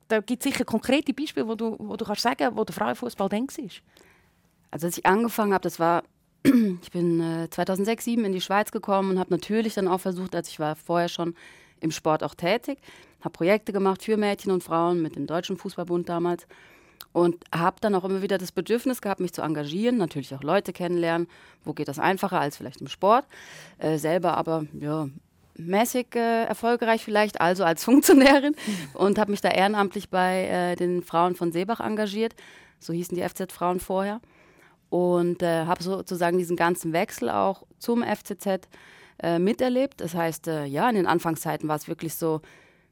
da 0.07 0.21
gibt 0.21 0.45
es 0.45 0.51
sicher 0.51 0.65
konkrete 0.65 1.13
Beispiele, 1.13 1.47
wo 1.47 1.55
du, 1.55 1.75
wo 1.79 1.95
du 1.95 2.05
kannst 2.05 2.21
sagen, 2.21 2.55
wo 2.55 2.63
der 2.63 2.73
Frauenfußball 2.73 3.31
war. 3.31 3.47
Also 4.71 4.87
als 4.87 4.97
ich 4.97 5.05
angefangen 5.05 5.53
habe, 5.53 5.63
das 5.63 5.79
war 5.79 6.03
ich 6.43 6.91
bin 6.91 7.19
äh, 7.19 7.49
2006, 7.49 8.05
2007 8.05 8.25
in 8.25 8.31
die 8.31 8.41
Schweiz 8.41 8.71
gekommen 8.71 9.11
und 9.11 9.19
habe 9.19 9.29
natürlich 9.29 9.75
dann 9.75 9.87
auch 9.87 9.99
versucht, 9.99 10.35
als 10.35 10.49
ich 10.49 10.59
war 10.59 10.75
vorher 10.75 11.09
schon 11.09 11.35
im 11.79 11.91
Sport 11.91 12.23
auch 12.23 12.35
tätig, 12.35 12.79
habe 13.21 13.31
Projekte 13.31 13.73
gemacht 13.73 14.03
für 14.03 14.17
Mädchen 14.17 14.51
und 14.51 14.63
Frauen 14.63 15.01
mit 15.01 15.15
dem 15.15 15.27
Deutschen 15.27 15.57
Fußballbund 15.57 16.09
damals 16.09 16.47
und 17.13 17.43
habe 17.53 17.77
dann 17.81 17.93
auch 17.95 18.05
immer 18.05 18.21
wieder 18.21 18.37
das 18.37 18.51
Bedürfnis 18.51 19.01
gehabt, 19.01 19.19
mich 19.19 19.33
zu 19.33 19.41
engagieren, 19.41 19.97
natürlich 19.97 20.33
auch 20.33 20.43
Leute 20.43 20.73
kennenlernen. 20.73 21.27
Wo 21.63 21.73
geht 21.73 21.87
das 21.87 21.99
einfacher 21.99 22.39
als 22.39 22.57
vielleicht 22.57 22.81
im 22.81 22.87
Sport? 22.87 23.25
Äh, 23.77 23.97
selber 23.97 24.37
aber 24.37 24.65
ja, 24.73 25.09
mäßig 25.57 26.15
äh, 26.15 26.45
erfolgreich 26.45 27.03
vielleicht, 27.03 27.41
also 27.41 27.63
als 27.63 27.83
Funktionärin 27.85 28.55
und 28.93 29.17
habe 29.17 29.31
mich 29.31 29.41
da 29.41 29.49
ehrenamtlich 29.49 30.09
bei 30.09 30.45
äh, 30.47 30.75
den 30.75 31.03
Frauen 31.03 31.35
von 31.35 31.51
Seebach 31.51 31.79
engagiert. 31.79 32.35
So 32.79 32.93
hießen 32.93 33.15
die 33.15 33.27
FZ-Frauen 33.27 33.79
vorher. 33.79 34.21
Und 34.89 35.41
äh, 35.41 35.65
habe 35.65 35.81
sozusagen 35.81 36.37
diesen 36.37 36.57
ganzen 36.57 36.91
Wechsel 36.91 37.29
auch 37.29 37.63
zum 37.79 38.03
FCZ 38.03 38.67
äh, 39.23 39.39
miterlebt. 39.39 40.01
Das 40.01 40.15
heißt, 40.15 40.47
äh, 40.47 40.65
ja, 40.65 40.89
in 40.89 40.95
den 40.95 41.07
Anfangszeiten 41.07 41.69
war 41.69 41.77
es 41.77 41.87
wirklich 41.87 42.15
so, 42.15 42.41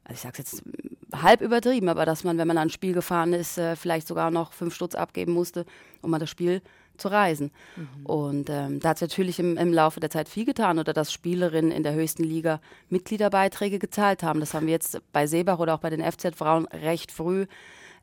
also 0.05 0.13
ich 0.13 0.21
sage 0.21 0.41
es 0.41 0.51
jetzt 0.51 0.63
halb 1.11 1.41
übertrieben, 1.41 1.89
aber 1.89 2.05
dass 2.05 2.23
man, 2.23 2.37
wenn 2.37 2.47
man 2.47 2.57
an 2.57 2.67
ein 2.67 2.69
Spiel 2.69 2.93
gefahren 2.93 3.33
ist, 3.33 3.57
äh, 3.57 3.75
vielleicht 3.75 4.07
sogar 4.07 4.31
noch 4.31 4.53
fünf 4.53 4.75
Stutz 4.75 4.95
abgeben 4.95 5.33
musste, 5.33 5.65
um 6.01 6.11
mal 6.11 6.19
das 6.19 6.29
Spiel 6.29 6.61
zu 6.99 7.09
reisen. 7.09 7.51
Mhm. 7.75 8.05
Und 8.05 8.49
ähm, 8.49 8.79
da 8.79 8.89
hat 8.89 8.97
es 8.97 9.01
natürlich 9.01 9.39
im, 9.39 9.57
im, 9.57 9.73
Laufe 9.73 9.99
der 9.99 10.09
Zeit 10.09 10.29
viel 10.29 10.45
getan 10.45 10.79
oder 10.79 10.93
dass 10.93 11.11
Spielerinnen 11.11 11.71
in 11.71 11.83
der 11.83 11.93
höchsten 11.93 12.23
Liga 12.23 12.59
Mitgliederbeiträge 12.89 13.79
gezahlt 13.79 14.23
haben. 14.23 14.39
Das 14.39 14.53
haben 14.53 14.67
wir 14.67 14.73
jetzt 14.73 14.99
bei 15.11 15.27
Seebach 15.27 15.59
oder 15.59 15.75
auch 15.75 15.79
bei 15.79 15.89
den 15.89 16.01
FZ-Frauen 16.01 16.65
recht 16.67 17.11
früh 17.11 17.45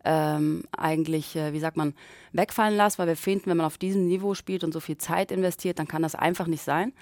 ähm, 0.04 0.62
eigentlich, 0.76 1.34
äh, 1.36 1.52
wie 1.52 1.58
sagt 1.58 1.76
man, 1.76 1.94
wegfallen 2.32 2.76
lassen, 2.76 2.98
weil 2.98 3.08
wir 3.08 3.16
finden, 3.16 3.50
wenn 3.50 3.56
man 3.56 3.66
auf 3.66 3.76
diesem 3.76 4.06
Niveau 4.06 4.34
spielt 4.34 4.62
und 4.62 4.72
so 4.72 4.80
viel 4.80 4.96
Zeit 4.96 5.32
investiert, 5.32 5.78
dann 5.78 5.88
kann 5.88 6.02
das 6.02 6.14
einfach 6.14 6.46
nicht 6.46 6.62
sein. 6.62 6.92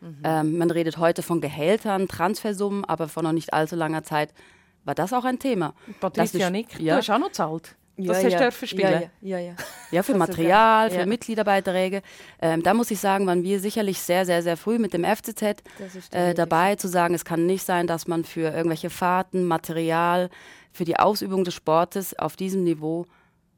Mhm. 0.00 0.18
Ähm, 0.22 0.58
man 0.58 0.70
redet 0.70 0.98
heute 0.98 1.22
von 1.22 1.40
Gehältern, 1.40 2.06
Transfersummen, 2.06 2.84
aber 2.84 3.08
vor 3.08 3.22
noch 3.22 3.32
nicht 3.32 3.52
allzu 3.52 3.74
langer 3.74 4.04
Zeit 4.04 4.32
war 4.84 4.94
das 4.94 5.12
auch 5.12 5.24
ein 5.24 5.40
Thema. 5.40 5.74
Patricia 6.00 6.48
Nick, 6.48 6.78
ja. 6.78 6.94
du 6.94 6.98
hast 6.98 7.10
auch 7.10 7.18
noch 7.18 7.28
gezahlt. 7.28 7.74
Ja, 7.98 8.12
das 8.12 8.32
ja. 8.32 8.40
hast 8.40 8.62
du 8.62 8.66
spielen. 8.66 9.10
Ja, 9.22 9.38
ja, 9.38 9.38
ja. 9.38 9.54
Ja, 9.90 10.02
für 10.02 10.14
Material, 10.14 10.90
für 10.90 11.06
Mitgliederbeiträge. 11.06 12.02
Ähm, 12.40 12.62
da 12.62 12.74
muss 12.74 12.90
ich 12.90 13.00
sagen, 13.00 13.26
waren 13.26 13.42
wir 13.42 13.58
sicherlich 13.58 14.00
sehr, 14.00 14.26
sehr, 14.26 14.42
sehr 14.42 14.56
früh 14.56 14.78
mit 14.78 14.92
dem 14.92 15.04
FCZ 15.04 15.62
äh, 16.10 16.34
dabei, 16.34 16.76
zu 16.76 16.88
sagen, 16.88 17.14
es 17.14 17.24
kann 17.24 17.46
nicht 17.46 17.64
sein, 17.64 17.86
dass 17.86 18.06
man 18.06 18.24
für 18.24 18.52
irgendwelche 18.52 18.90
Fahrten, 18.90 19.44
Material, 19.44 20.28
für 20.72 20.84
die 20.84 20.98
Ausübung 20.98 21.44
des 21.44 21.54
Sportes 21.54 22.18
auf 22.18 22.36
diesem 22.36 22.64
Niveau 22.64 23.06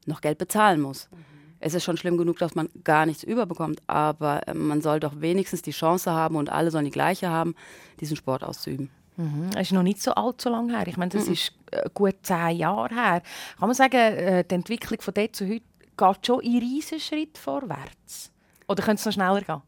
noch 0.05 0.21
Geld 0.21 0.37
bezahlen 0.37 0.79
muss. 0.79 1.09
Mhm. 1.11 1.25
Es 1.59 1.73
ist 1.73 1.83
schon 1.83 1.97
schlimm 1.97 2.17
genug, 2.17 2.37
dass 2.39 2.55
man 2.55 2.69
gar 2.85 3.05
nichts 3.05 3.23
überbekommt, 3.23 3.81
aber 3.87 4.47
äh, 4.47 4.53
man 4.53 4.81
soll 4.81 4.99
doch 4.99 5.19
wenigstens 5.19 5.61
die 5.61 5.71
Chance 5.71 6.11
haben 6.11 6.37
und 6.37 6.49
alle 6.49 6.71
sollen 6.71 6.85
die 6.85 6.91
gleiche 6.91 7.29
haben, 7.29 7.55
diesen 7.99 8.15
Sport 8.15 8.43
auszuüben. 8.43 8.89
Mhm. 9.19 9.49
Es 9.53 9.67
ist 9.67 9.71
noch 9.73 9.83
nicht 9.83 10.01
so 10.01 10.13
allzu 10.13 10.47
lange 10.49 10.77
her. 10.77 10.87
Ich 10.87 10.95
meine, 10.95 11.11
das 11.11 11.27
mhm. 11.27 11.33
ist 11.33 11.51
äh, 11.71 11.89
gut 11.93 12.15
zehn 12.23 12.51
Jahre 12.51 12.95
her. 12.95 13.21
Kann 13.59 13.67
man 13.67 13.73
sagen, 13.73 13.97
äh, 13.97 14.45
die 14.45 14.55
Entwicklung 14.55 15.01
von 15.01 15.13
dort 15.13 15.35
zu 15.35 15.45
heute 15.45 15.65
geht 15.97 16.25
schon 16.25 16.39
in 16.39 16.59
riesen 16.59 17.01
Schritt 17.01 17.37
vorwärts? 17.37 18.31
Oder 18.69 18.81
könnte 18.81 19.01
es 19.01 19.05
noch 19.05 19.13
schneller 19.13 19.41
gehen? 19.41 19.61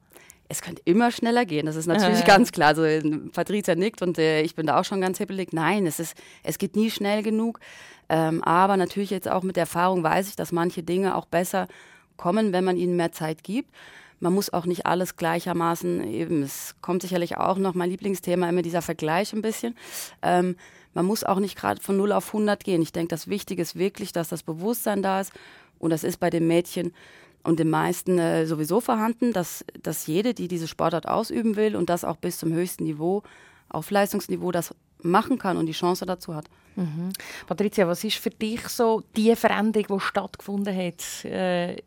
Es 0.48 0.62
könnte 0.62 0.82
immer 0.86 1.12
schneller 1.12 1.46
gehen, 1.46 1.66
das 1.66 1.76
ist 1.78 1.88
natürlich 1.88 2.22
äh. 2.22 2.26
ganz 2.26 2.52
klar. 2.52 2.70
Also 2.70 2.84
Patricia 3.32 3.76
nickt 3.76 4.02
und 4.02 4.18
äh, 4.18 4.42
ich 4.42 4.56
bin 4.56 4.68
da 4.68 4.80
auch 4.80 4.86
schon 4.86 5.02
ganz 5.02 5.18
hippelig. 5.18 5.52
Nein, 5.52 5.86
es, 5.86 6.00
ist, 6.00 6.16
es 6.44 6.58
geht 6.58 6.76
nie 6.78 6.90
schnell 6.90 7.22
genug. 7.22 7.60
Ähm, 8.08 8.44
aber 8.44 8.78
natürlich 8.78 9.10
jetzt 9.10 9.30
auch 9.30 9.44
mit 9.44 9.58
der 9.58 9.64
Erfahrung 9.64 10.04
weiß 10.04 10.30
ich, 10.30 10.36
dass 10.38 10.52
manche 10.52 10.84
Dinge 10.84 11.16
auch 11.16 11.26
besser 11.26 11.68
kommen, 12.18 12.54
wenn 12.54 12.64
man 12.64 12.78
ihnen 12.78 12.96
mehr 12.96 13.12
Zeit 13.12 13.44
gibt. 13.44 13.70
Man 14.22 14.34
muss 14.34 14.54
auch 14.54 14.66
nicht 14.66 14.86
alles 14.86 15.18
gleichermaßen 15.18 16.04
eben. 16.08 16.44
Es 16.44 16.76
kommt 16.82 17.02
sicherlich 17.02 17.38
auch 17.38 17.58
noch 17.58 17.74
mein 17.74 17.90
Lieblingsthema 17.90 18.48
immer 18.48 18.62
dieser 18.62 18.84
Vergleich 18.84 19.34
ein 19.34 19.42
bisschen. 19.42 19.76
Ähm, 20.22 20.56
man 20.94 21.06
muss 21.06 21.24
auch 21.24 21.40
nicht 21.40 21.58
gerade 21.58 21.82
von 21.82 21.98
0 21.98 22.12
auf 22.12 22.28
100 22.28 22.64
gehen. 22.64 22.82
Ich 22.82 22.94
denke, 22.94 23.10
das 23.10 23.28
Wichtige 23.28 23.64
ist 23.64 23.76
wirklich, 23.76 24.14
dass 24.14 24.30
das 24.30 24.44
Bewusstsein 24.44 25.02
da 25.02 25.22
ist. 25.22 25.34
Und 25.80 25.90
das 25.90 26.04
ist 26.04 26.20
bei 26.20 26.30
den 26.30 26.48
Mädchen 26.48 26.94
und 27.44 27.60
den 27.60 27.72
meisten 27.72 28.20
äh, 28.20 28.46
sowieso 28.46 28.80
vorhanden, 28.80 29.34
dass, 29.34 29.66
dass 29.82 30.06
jede, 30.06 30.36
die 30.36 30.48
diese 30.48 30.68
Sportart 30.68 31.08
ausüben 31.08 31.56
will 31.56 31.76
und 31.76 31.90
das 31.90 32.06
auch 32.06 32.18
bis 32.18 32.38
zum 32.38 32.54
höchsten 32.54 32.84
Niveau, 32.84 33.24
auf 33.70 33.90
Leistungsniveau, 33.90 34.52
das 34.52 34.76
machen 35.02 35.40
kann 35.40 35.58
und 35.58 35.66
die 35.66 35.72
Chance 35.72 36.06
dazu 36.06 36.36
hat. 36.36 36.48
Mhm. 36.76 37.12
Patricia, 37.48 37.88
was 37.88 38.04
ist 38.04 38.18
für 38.18 38.30
dich 38.30 38.68
so 38.70 39.04
die 39.16 39.36
Veränderung, 39.36 40.00
die 40.00 40.06
stattgefunden 40.06 40.76
hat, 40.76 41.26
äh, 41.26 41.78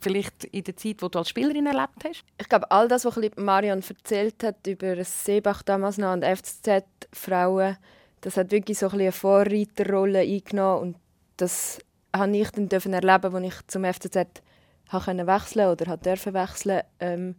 vielleicht 0.00 0.44
in 0.44 0.64
der 0.64 0.76
Zeit, 0.76 1.00
wo 1.00 1.08
du 1.08 1.18
als 1.18 1.28
Spielerin 1.28 1.66
erlebt 1.66 2.04
hast? 2.04 2.24
Ich 2.38 2.48
glaube, 2.48 2.70
all 2.70 2.88
das, 2.88 3.04
was 3.04 3.18
Marion 3.36 3.82
erzählt 3.86 4.42
hat 4.42 4.66
über 4.66 5.02
Seebach 5.04 5.62
damals 5.62 5.98
noch 5.98 6.12
und 6.12 6.24
FCZ 6.24 6.84
Frauen, 7.12 7.76
das 8.20 8.36
hat 8.36 8.50
wirklich 8.50 8.78
so 8.78 8.88
ein 8.88 9.00
eine 9.00 9.12
Vorreiterrolle 9.12 10.20
eingenommen 10.20 10.82
und 10.82 10.96
das 11.36 11.78
habe 12.14 12.36
ich 12.36 12.50
dann 12.50 12.68
dürfen 12.68 12.92
erleben, 12.92 13.34
als 13.34 13.46
ich 13.46 13.66
zum 13.68 13.84
FCZ 13.84 14.42
habe 14.88 15.26
wechseln 15.26 15.68
oder 15.68 15.96
durfte 15.96 16.34
wechseln. 16.34 16.82
Ähm, 17.00 17.36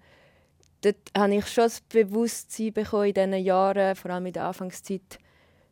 dort 0.81 0.97
habe 1.15 1.35
ich 1.35 1.47
schon 1.47 1.65
das 1.65 1.81
Bewusstsein 1.81 2.73
bekommen 2.73 3.07
in 3.07 3.13
diesen 3.13 3.45
Jahren, 3.45 3.95
vor 3.95 4.11
allem 4.11 4.25
in 4.25 4.33
der 4.33 4.45
Anfangszeit, 4.45 5.19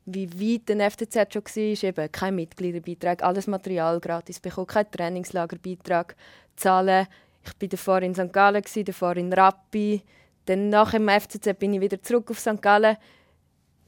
wie 0.05 0.29
weit 0.33 0.69
der 0.69 0.91
FCZ 0.91 1.33
schon 1.33 1.43
war. 1.43 1.83
Eben 1.83 2.11
kein 2.11 2.35
Mitgliederbeitrag, 2.35 3.23
alles 3.23 3.47
Material 3.47 3.99
gratis 3.99 4.39
bekommen, 4.39 4.67
kein 4.67 4.89
Trainingslagerbeitrag 4.89 6.15
zahlen. 6.55 7.07
Ich 7.43 7.61
war 7.61 7.69
davor 7.69 8.01
in 8.01 8.15
St. 8.15 8.31
Gallen, 8.31 8.63
davor 8.85 9.17
in 9.17 9.33
Rappi. 9.33 10.01
Dann 10.45 10.69
nach 10.69 10.91
dem 10.91 11.07
FCZ 11.07 11.57
bin 11.57 11.73
ich 11.73 11.81
wieder 11.81 12.01
zurück 12.01 12.31
auf 12.31 12.39
St. 12.39 12.61
Gallen. 12.61 12.97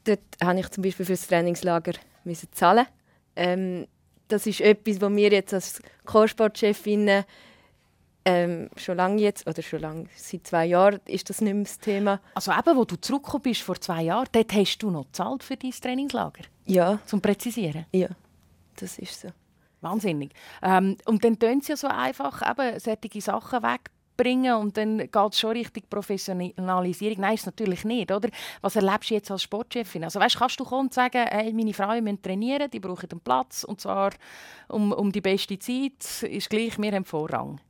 Dort 0.04 0.20
musste 0.42 0.60
ich 0.60 0.70
zum 0.70 0.82
Beispiel 0.82 1.06
für 1.06 1.12
das 1.12 1.26
Trainingslager 1.26 1.92
zahlen. 2.52 2.86
Ähm, 3.36 3.86
das 4.28 4.46
ist 4.46 4.60
etwas, 4.60 5.00
was 5.00 5.10
mir 5.10 5.30
jetzt 5.30 5.54
als 5.54 5.82
Co-Sportchefin 6.04 7.24
ähm, 8.24 8.70
schon 8.76 8.96
lange 8.96 9.20
jetzt, 9.20 9.46
oder 9.46 9.62
schon 9.62 9.80
lange, 9.80 10.06
seit 10.16 10.46
zwei 10.46 10.66
Jahren 10.66 11.00
ist 11.06 11.28
das 11.28 11.40
nicht 11.40 11.54
mehr 11.54 11.64
das 11.64 11.78
Thema. 11.78 12.20
Also 12.34 12.52
eben, 12.52 12.76
wo 12.76 12.84
du 12.84 12.96
zurückgekommen 12.96 13.42
bist 13.42 13.62
vor 13.62 13.80
zwei 13.80 14.02
Jahren, 14.04 14.28
dort 14.32 14.52
hast 14.54 14.78
du 14.78 14.90
noch 14.90 15.06
gezahlt 15.06 15.42
für 15.42 15.56
dein 15.56 15.70
Trainingslager? 15.70 16.44
Ja. 16.66 16.98
Zum 17.04 17.20
Präzisieren? 17.20 17.86
Ja, 17.92 18.08
das 18.76 18.98
ist 18.98 19.20
so. 19.20 19.28
Wahnsinnig. 19.82 20.32
Ähm, 20.62 20.96
und 21.04 21.22
dann 21.24 21.38
tun 21.38 21.60
sie 21.60 21.72
ja 21.72 21.76
so 21.76 21.88
einfach 21.88 22.40
eben 22.50 22.80
solche 22.80 23.20
Sachen 23.20 23.62
wegbringen 23.62 24.54
und 24.54 24.78
dann 24.78 24.96
geht 24.98 25.32
es 25.32 25.38
schon 25.38 25.50
richtig 25.50 25.90
Professionalisierung. 25.90 27.20
Nein, 27.20 27.34
ist 27.34 27.44
natürlich 27.44 27.84
nicht, 27.84 28.10
oder? 28.10 28.30
Was 28.62 28.76
erlebst 28.76 29.10
du 29.10 29.14
jetzt 29.14 29.30
als 29.30 29.42
Sportchefin? 29.42 30.04
Also 30.04 30.20
weißt, 30.20 30.38
kannst 30.38 30.58
du 30.58 30.64
kommen 30.64 30.86
und 30.86 30.94
sagen, 30.94 31.26
hey, 31.28 31.52
meine 31.52 31.74
Frauen 31.74 32.02
müssen 32.02 32.22
trainieren, 32.22 32.70
die 32.70 32.80
brauchen 32.80 33.10
einen 33.10 33.20
Platz 33.20 33.64
und 33.64 33.82
zwar 33.82 34.12
um, 34.68 34.92
um 34.92 35.12
die 35.12 35.20
beste 35.20 35.58
Zeit, 35.58 36.22
ist 36.22 36.48
gleich, 36.48 36.78
wir 36.78 36.92
haben 36.92 37.04
Vorrang. 37.04 37.60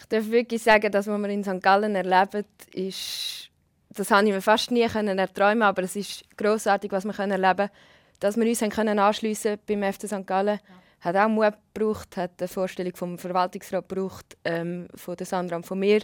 Ich 0.00 0.06
darf 0.06 0.30
wirklich 0.30 0.62
sagen, 0.62 0.90
dass 0.90 1.06
was 1.06 1.20
wir 1.20 1.28
in 1.28 1.44
St. 1.44 1.62
Gallen 1.62 1.94
erleben, 1.94 2.44
ist, 2.72 3.50
das 3.90 4.10
habe 4.10 4.26
ich 4.26 4.32
mir 4.32 4.40
fast 4.40 4.70
nie 4.70 4.86
können 4.86 5.18
erträumen, 5.18 5.62
aber 5.62 5.82
es 5.82 5.94
ist 5.94 6.24
großartig, 6.36 6.90
was 6.90 7.04
wir 7.04 7.12
können 7.12 7.42
erleben, 7.42 7.70
dass 8.18 8.36
wir 8.36 8.46
uns 8.46 8.60
können 8.74 8.98
anschliessen 8.98 9.58
beim 9.66 9.82
FC 9.82 10.08
St. 10.08 10.26
Gallen. 10.26 10.58
Ja. 10.58 11.12
Hat 11.12 11.16
auch 11.16 11.28
Mut 11.28 11.54
gebraucht, 11.74 12.16
hat 12.16 12.32
eine 12.38 12.48
Vorstellung 12.48 12.96
vom 12.96 13.18
Verwaltungsrat 13.18 13.88
gebraucht, 13.88 14.36
ähm, 14.44 14.88
von 14.94 15.16
der 15.16 15.26
Sandra 15.26 15.56
und 15.56 15.66
von 15.66 15.78
mir, 15.78 16.02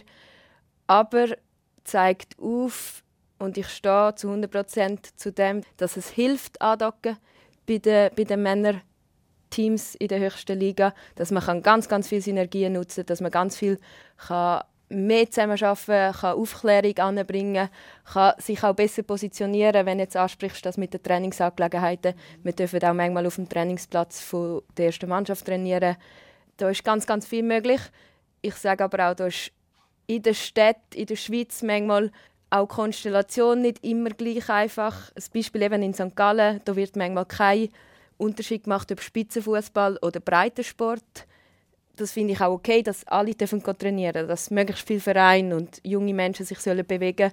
aber 0.85 1.35
zeigt 1.83 2.37
auf 2.39 3.03
und 3.39 3.57
ich 3.57 3.67
stehe 3.69 4.13
zu 4.15 4.29
100% 4.29 5.15
zu 5.15 5.31
dem, 5.31 5.61
dass 5.77 5.97
es 5.97 6.09
hilft 6.09 6.61
andocken 6.61 7.17
bei 7.67 7.77
den, 7.77 8.11
bei 8.15 8.23
den 8.23 8.41
Männern 8.41 8.81
Teams 9.49 9.95
in 9.95 10.07
der 10.07 10.19
höchsten 10.19 10.59
Liga, 10.59 10.93
dass 11.15 11.31
man 11.31 11.43
kann 11.43 11.61
ganz, 11.61 11.87
ganz 11.87 12.07
viel 12.07 12.21
Synergien 12.21 12.73
nutzen 12.73 13.01
kann, 13.01 13.05
dass 13.07 13.21
man 13.21 13.31
ganz 13.31 13.57
viel 13.57 13.79
kann 14.27 14.61
mehr 14.89 15.29
zusammenarbeiten 15.29 16.17
kann, 16.17 16.37
Aufklärung 16.37 16.97
anbringen 16.97 17.69
kann, 18.05 18.33
sich 18.37 18.63
auch 18.63 18.73
besser 18.73 19.03
positionieren, 19.03 19.85
wenn 19.85 19.99
jetzt 19.99 20.15
ansprichst, 20.15 20.65
das 20.65 20.77
mit 20.77 20.93
den 20.93 21.03
Trainingsangelegenheiten. 21.03 22.13
Wir 22.43 22.53
dürfen 22.53 22.83
auch 22.83 22.93
manchmal 22.93 23.25
auf 23.25 23.35
dem 23.35 23.49
Trainingsplatz 23.49 24.21
von 24.21 24.61
der 24.77 24.87
ersten 24.87 25.09
Mannschaft 25.09 25.45
trainieren. 25.45 25.97
Da 26.57 26.69
ist 26.69 26.83
ganz, 26.83 27.05
ganz 27.05 27.27
viel 27.27 27.43
möglich. 27.43 27.81
Ich 28.41 28.55
sage 28.55 28.83
aber 28.83 29.09
auch, 29.09 29.15
da 29.15 29.27
ist 29.27 29.51
in 30.07 30.23
der 30.23 30.33
Stadt, 30.33 30.77
in 30.95 31.05
der 31.05 31.17
Schweiz 31.17 31.61
manchmal 31.63 32.11
auch 32.49 32.67
die 32.67 32.75
Konstellation 32.75 33.61
nicht 33.61 33.83
immer 33.83 34.09
gleich 34.11 34.49
einfach. 34.49 35.11
Ein 35.15 35.23
Beispiel 35.33 35.63
eben 35.63 35.83
in 35.83 35.93
St. 35.93 36.15
Gallen, 36.15 36.61
da 36.63 36.75
wird 36.75 36.95
manchmal 36.95 37.25
kein 37.25 37.69
Unterschied 38.17 38.63
gemacht 38.63 38.91
ob 38.91 39.01
Spitzenfußball 39.01 39.97
oder 40.01 40.19
Breitensport. 40.19 41.25
Das 41.95 42.11
finde 42.11 42.33
ich 42.33 42.41
auch 42.41 42.53
okay, 42.53 42.83
dass 42.83 43.07
alle 43.07 43.33
dürfen 43.33 43.63
trainieren 43.63 44.13
dürfen, 44.13 44.27
dass 44.27 44.51
möglichst 44.51 44.87
viele 44.87 44.99
Vereine 44.99 45.55
und 45.55 45.81
junge 45.83 46.13
Menschen 46.13 46.45
sich 46.45 46.59
sollen 46.59 46.85
bewegen 46.85 47.31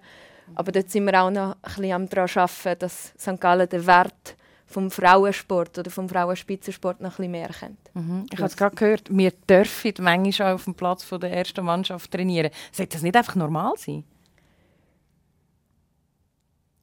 Aber 0.54 0.72
dort 0.72 0.90
sind 0.90 1.04
wir 1.04 1.22
auch 1.22 1.30
noch 1.30 1.52
ein 1.52 1.60
bisschen 1.62 1.92
am 1.92 2.08
daran 2.08 2.30
arbeiten, 2.34 2.78
dass 2.78 3.12
St. 3.18 3.40
Gallen 3.40 3.68
den 3.68 3.86
Wert 3.86 4.36
vom 4.66 4.90
Frauensport 4.90 5.78
oder 5.78 5.90
vom 5.90 6.08
Frauenspitzensport 6.08 7.00
noch 7.00 7.12
ein 7.12 7.16
bisschen 7.16 7.30
mehr 7.30 7.48
kennt. 7.48 7.78
Mhm. 7.94 8.26
Ich 8.32 8.38
habe 8.38 8.48
es 8.48 8.56
gerade 8.56 8.74
gehört, 8.74 9.08
wir 9.10 9.30
dürfen 9.30 9.92
manchmal 10.00 10.54
auf 10.54 10.64
dem 10.64 10.74
Platz 10.74 11.06
der 11.08 11.32
ersten 11.32 11.64
Mannschaft 11.64 12.10
trainieren. 12.10 12.50
Sollte 12.72 12.96
das 12.96 13.02
nicht 13.02 13.16
einfach 13.16 13.36
normal 13.36 13.74
sein? 13.76 14.04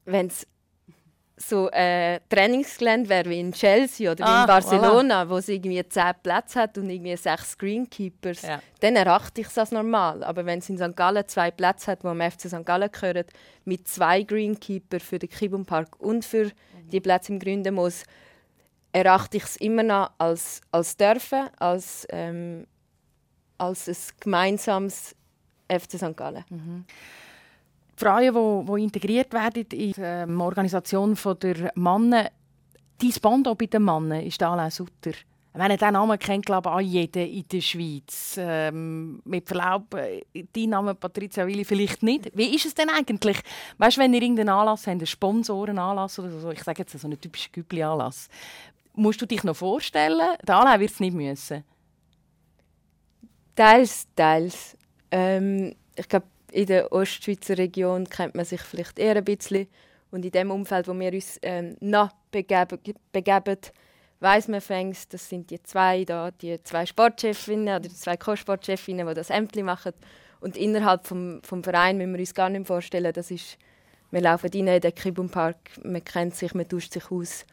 Wenn 0.04 0.26
es 0.26 0.46
so 1.48 1.68
ein 1.72 2.20
Trainingsgelände 2.28 3.08
wäre 3.08 3.28
wie 3.30 3.40
in 3.40 3.52
Chelsea 3.52 4.10
oder 4.10 4.24
Ah, 4.26 4.40
in 4.42 4.46
Barcelona, 4.46 5.28
wo 5.28 5.36
es 5.38 5.48
irgendwie 5.48 5.86
zehn 5.88 6.12
Plätze 6.22 6.60
hat 6.60 6.78
und 6.78 6.88
irgendwie 6.90 7.16
sechs 7.16 7.52
Screenkeepers, 7.52 8.42
Ja. 8.42 8.60
dann 8.80 8.96
erachte 8.96 9.40
ich 9.40 9.46
es 9.48 9.58
als 9.58 9.70
normal. 9.72 10.22
Aber 10.24 10.44
wenn 10.46 10.60
es 10.60 10.68
in 10.68 10.78
St. 10.78 10.96
Gallen 10.96 11.26
zwei 11.28 11.50
Plätze 11.50 11.90
hat, 11.92 12.04
wo 12.04 12.08
am 12.08 12.20
FC 12.20 12.48
St. 12.48 12.64
Gallen 12.64 12.90
gehören, 12.90 13.24
mit 13.64 13.86
zwei 13.88 14.22
Greenkeeper 14.22 15.00
für 15.00 15.18
den 15.18 15.28
Kibum 15.30 15.64
Park 15.66 16.00
und 16.00 16.24
für 16.24 16.50
die 16.90 17.00
Plätze 17.00 17.32
im 17.32 17.38
Gründenmoos, 17.38 18.04
erachte 18.92 19.36
ich 19.38 19.44
es 19.44 19.56
immer 19.56 19.82
noch 19.82 20.10
als, 20.18 20.60
als 20.70 20.96
dürfen, 20.96 21.48
als, 21.58 22.06
ähm, 22.10 22.66
als 23.58 23.88
ein 23.88 23.96
gemeinsames 24.20 25.14
FC 25.68 25.96
St. 25.98 26.16
Gallen. 26.16 26.44
Die 26.50 26.84
Frauen, 28.02 28.66
die, 28.66 28.72
die 28.72 28.82
integriert 28.82 29.32
werden 29.32 29.62
in 29.62 29.68
die 29.68 29.94
ähm, 29.98 30.40
Organisation 30.40 31.16
der 31.40 31.70
Männer, 31.74 32.30
dein 32.98 33.12
Band 33.20 33.48
auch 33.48 33.54
bei 33.54 33.66
den 33.66 33.84
Männern 33.84 34.22
ist 34.22 34.42
Alain 34.42 34.70
Sutter. 34.70 35.10
Ich 35.10 35.58
meine, 35.58 35.76
diesen 35.76 35.92
Namen 35.92 36.18
kennt 36.18 36.46
glaube 36.46 36.68
ich 36.70 36.74
auch 36.74 36.80
jeder 36.80 37.26
in 37.26 37.46
der 37.46 37.60
Schweiz. 37.60 38.36
Ähm, 38.38 39.20
mit 39.24 39.46
Verlaub, 39.46 39.94
äh, 39.94 40.22
dein 40.52 40.70
Name 40.70 40.94
Patricia 40.94 41.46
Willi 41.46 41.64
vielleicht 41.64 42.02
nicht. 42.02 42.30
Wie 42.34 42.54
ist 42.54 42.64
es 42.64 42.74
denn 42.74 42.88
eigentlich? 42.88 43.38
Weißt 43.76 43.98
du, 43.98 44.00
wenn 44.00 44.14
ihr 44.14 44.22
irgendeinen 44.22 44.48
Anlass 44.48 44.86
habt, 44.86 44.96
einen 44.96 45.06
Sponsorenanlass 45.06 46.18
oder 46.18 46.30
so, 46.40 46.50
ich 46.50 46.62
sage 46.62 46.80
jetzt 46.80 46.98
so 46.98 47.06
einen 47.06 47.20
typischen 47.20 47.52
Gübli-Anlass, 47.52 48.28
musst 48.94 49.20
du 49.20 49.26
dich 49.26 49.44
noch 49.44 49.56
vorstellen? 49.56 50.36
Der 50.46 50.56
Alain 50.56 50.80
wird 50.80 50.90
es 50.90 51.00
nicht 51.00 51.14
müssen. 51.14 51.64
Teils, 53.54 54.08
teils. 54.16 54.76
Ähm, 55.10 55.74
ich 55.94 56.08
glaube, 56.08 56.26
in 56.52 56.66
der 56.66 56.92
Ostschweizer 56.92 57.56
Region 57.58 58.08
kennt 58.08 58.34
man 58.34 58.44
sich 58.44 58.60
vielleicht 58.60 58.98
eher 58.98 59.16
ein 59.16 59.24
bisschen. 59.24 59.66
Und 60.10 60.24
in 60.24 60.30
dem 60.30 60.50
Umfeld, 60.50 60.86
wo 60.86 60.98
wir 60.98 61.12
uns 61.12 61.38
ähm, 61.42 61.76
noch 61.80 62.10
begeben, 62.30 62.78
begeben 63.12 63.56
weiß 64.20 64.48
man 64.48 64.60
fängst, 64.60 65.12
das 65.14 65.28
sind 65.28 65.50
die 65.50 65.62
zwei 65.62 66.04
da, 66.04 66.30
die 66.30 66.62
zwei 66.62 66.86
Sportchefinnen 66.86 67.68
oder 67.68 67.80
die 67.80 67.94
zwei 67.94 68.16
Co-Sportchefinnen, 68.16 69.06
die 69.06 69.14
das 69.14 69.30
Ämtli 69.30 69.62
machen. 69.62 69.92
Und 70.40 70.56
innerhalb 70.56 71.06
vom, 71.06 71.42
vom 71.42 71.64
Verein 71.64 71.98
müssen 71.98 72.12
wir 72.12 72.20
uns 72.20 72.34
gar 72.34 72.48
nicht 72.48 72.66
vorstellen, 72.66 73.12
das 73.12 73.30
ist, 73.30 73.56
wir 74.10 74.20
laufen 74.20 74.50
rein 74.52 74.66
in 74.68 74.80
den 74.80 74.94
Kibum 74.94 75.30
Park, 75.30 75.56
man 75.82 76.04
kennt 76.04 76.36
sich, 76.36 76.54
man 76.54 76.68
tauscht 76.68 76.92
sich 76.92 77.10
aus. 77.10 77.46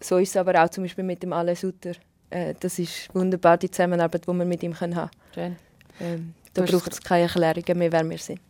So 0.00 0.18
ist 0.18 0.30
es 0.30 0.36
aber 0.36 0.62
auch 0.62 0.68
zum 0.68 0.84
Beispiel 0.84 1.04
mit 1.04 1.22
dem 1.22 1.32
Ale 1.32 1.54
Sutter. 1.54 1.92
Äh, 2.30 2.54
das 2.58 2.78
ist 2.78 3.14
wunderbar, 3.14 3.56
die 3.56 3.70
Zusammenarbeit, 3.70 4.26
die 4.26 4.32
wir 4.32 4.44
mit 4.44 4.62
ihm 4.62 4.78
haben 4.80 4.92
können. 4.92 5.10
Schön. 5.34 5.56
Ähm, 6.00 6.34
da 6.54 6.62
braucht 6.62 6.92
es 6.92 7.02
keine 7.02 7.24
Erklärungen 7.24 7.78
mehr, 7.78 7.92
wer 7.92 8.08
wir 8.08 8.18
sind. 8.18 8.40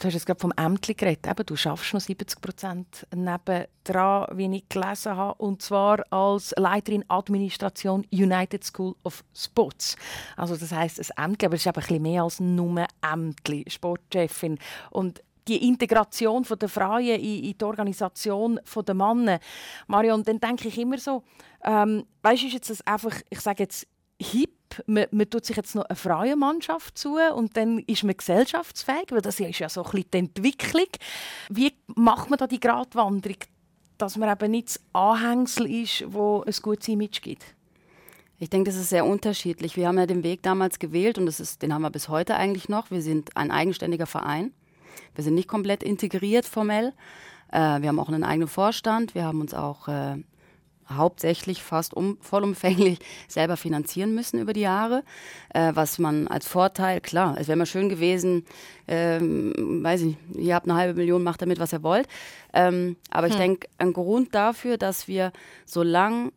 Du 0.00 0.08
hast 0.08 0.14
jetzt 0.14 0.26
gerade 0.26 0.40
vom 0.40 0.52
Ämtli 0.56 0.94
geredet. 0.94 1.24
Eben, 1.28 1.46
du 1.46 1.54
schaffst 1.54 1.94
noch 1.94 2.00
70 2.00 2.40
Prozent 2.40 3.06
nebendran, 3.14 4.26
wie 4.36 4.56
ich 4.56 4.68
gelesen 4.68 5.16
habe. 5.16 5.40
Und 5.40 5.62
zwar 5.62 6.02
als 6.12 6.52
Leiterin 6.56 7.04
Administration 7.08 8.04
United 8.10 8.64
School 8.64 8.96
of 9.04 9.22
Sports. 9.32 9.94
Also 10.36 10.56
das 10.56 10.72
heisst 10.72 10.98
ein 10.98 11.30
Ämtli, 11.30 11.46
aber 11.46 11.54
es 11.54 11.60
ist 11.60 11.66
eben 11.68 11.76
ein 11.76 11.80
bisschen 11.80 12.02
mehr 12.02 12.22
als 12.24 12.40
nur 12.40 12.86
Ämtli, 13.02 13.64
Sportchefin. 13.68 14.58
Und 14.90 15.22
die 15.46 15.68
Integration 15.68 16.42
der 16.42 16.68
Frauen 16.68 17.04
in, 17.04 17.44
in 17.44 17.58
die 17.58 17.64
Organisation 17.64 18.58
der 18.74 18.94
Männer. 18.94 19.38
Marion, 19.86 20.24
dann 20.24 20.40
denke 20.40 20.68
ich 20.68 20.78
immer 20.78 20.98
so, 20.98 21.22
ähm, 21.62 22.04
weißt 22.22 22.42
du, 22.42 22.46
ist 22.48 22.54
jetzt 22.54 22.70
das 22.70 22.86
einfach, 22.86 23.14
ich 23.30 23.40
sage 23.40 23.62
jetzt 23.62 23.86
hip, 24.20 24.50
man, 24.86 25.06
man 25.10 25.28
tut 25.28 25.44
sich 25.44 25.56
jetzt 25.56 25.74
noch 25.74 25.84
eine 25.84 25.96
freie 25.96 26.36
Mannschaft 26.36 26.98
zu 26.98 27.18
und 27.34 27.56
dann 27.56 27.78
ist 27.80 28.04
man 28.04 28.16
gesellschaftsfähig, 28.16 29.06
weil 29.10 29.20
das 29.20 29.40
ist 29.40 29.58
ja 29.58 29.68
so 29.68 29.84
ein 29.84 29.90
bisschen 29.90 30.10
die 30.12 30.18
Entwicklung. 30.18 30.88
Wie 31.48 31.72
macht 31.94 32.30
man 32.30 32.38
da 32.38 32.46
die 32.46 32.60
Gratwanderung, 32.60 33.38
dass 33.98 34.16
man 34.16 34.30
eben 34.30 34.50
nicht 34.50 34.68
das 34.68 34.80
Anhängsel 34.92 35.70
ist, 35.70 36.04
wo 36.06 36.42
ein 36.46 36.54
gutes 36.62 36.88
Image 36.88 37.22
gibt? 37.22 37.44
Ich 38.38 38.50
denke, 38.50 38.70
das 38.70 38.78
ist 38.78 38.90
sehr 38.90 39.06
unterschiedlich. 39.06 39.76
Wir 39.76 39.88
haben 39.88 39.98
ja 39.98 40.06
den 40.06 40.24
Weg 40.24 40.42
damals 40.42 40.78
gewählt 40.78 41.18
und 41.18 41.26
das 41.26 41.40
ist, 41.40 41.62
den 41.62 41.72
haben 41.72 41.82
wir 41.82 41.90
bis 41.90 42.08
heute 42.08 42.36
eigentlich 42.36 42.68
noch. 42.68 42.90
Wir 42.90 43.00
sind 43.00 43.36
ein 43.36 43.50
eigenständiger 43.50 44.06
Verein. 44.06 44.52
Wir 45.14 45.22
sind 45.24 45.34
nicht 45.34 45.48
komplett 45.48 45.82
integriert 45.82 46.44
formell. 46.44 46.92
Äh, 47.52 47.80
wir 47.80 47.88
haben 47.88 48.00
auch 48.00 48.08
einen 48.08 48.24
eigenen 48.24 48.48
Vorstand. 48.48 49.14
Wir 49.14 49.24
haben 49.24 49.40
uns 49.40 49.54
auch 49.54 49.88
äh, 49.88 50.16
hauptsächlich 50.88 51.62
fast 51.62 51.94
um, 51.94 52.18
vollumfänglich 52.20 52.98
selber 53.28 53.56
finanzieren 53.56 54.14
müssen 54.14 54.40
über 54.40 54.52
die 54.52 54.60
Jahre. 54.60 55.02
Äh, 55.52 55.72
was 55.74 55.98
man 55.98 56.28
als 56.28 56.46
Vorteil, 56.46 57.00
klar, 57.00 57.36
es 57.38 57.48
wäre 57.48 57.56
mal 57.56 57.66
schön 57.66 57.88
gewesen, 57.88 58.44
ähm, 58.86 59.82
weiß 59.82 60.02
ich 60.02 60.06
nicht, 60.06 60.18
ihr 60.36 60.54
habt 60.54 60.68
eine 60.68 60.78
halbe 60.78 60.98
Million, 60.98 61.22
macht 61.22 61.42
damit, 61.42 61.58
was 61.58 61.72
ihr 61.72 61.82
wollt. 61.82 62.06
Ähm, 62.52 62.96
aber 63.10 63.28
ich 63.28 63.36
denke, 63.36 63.68
ein 63.78 63.92
Grund 63.92 64.34
dafür, 64.34 64.76
dass 64.76 65.08
wir 65.08 65.32
so 65.64 65.82
lang 65.82 66.32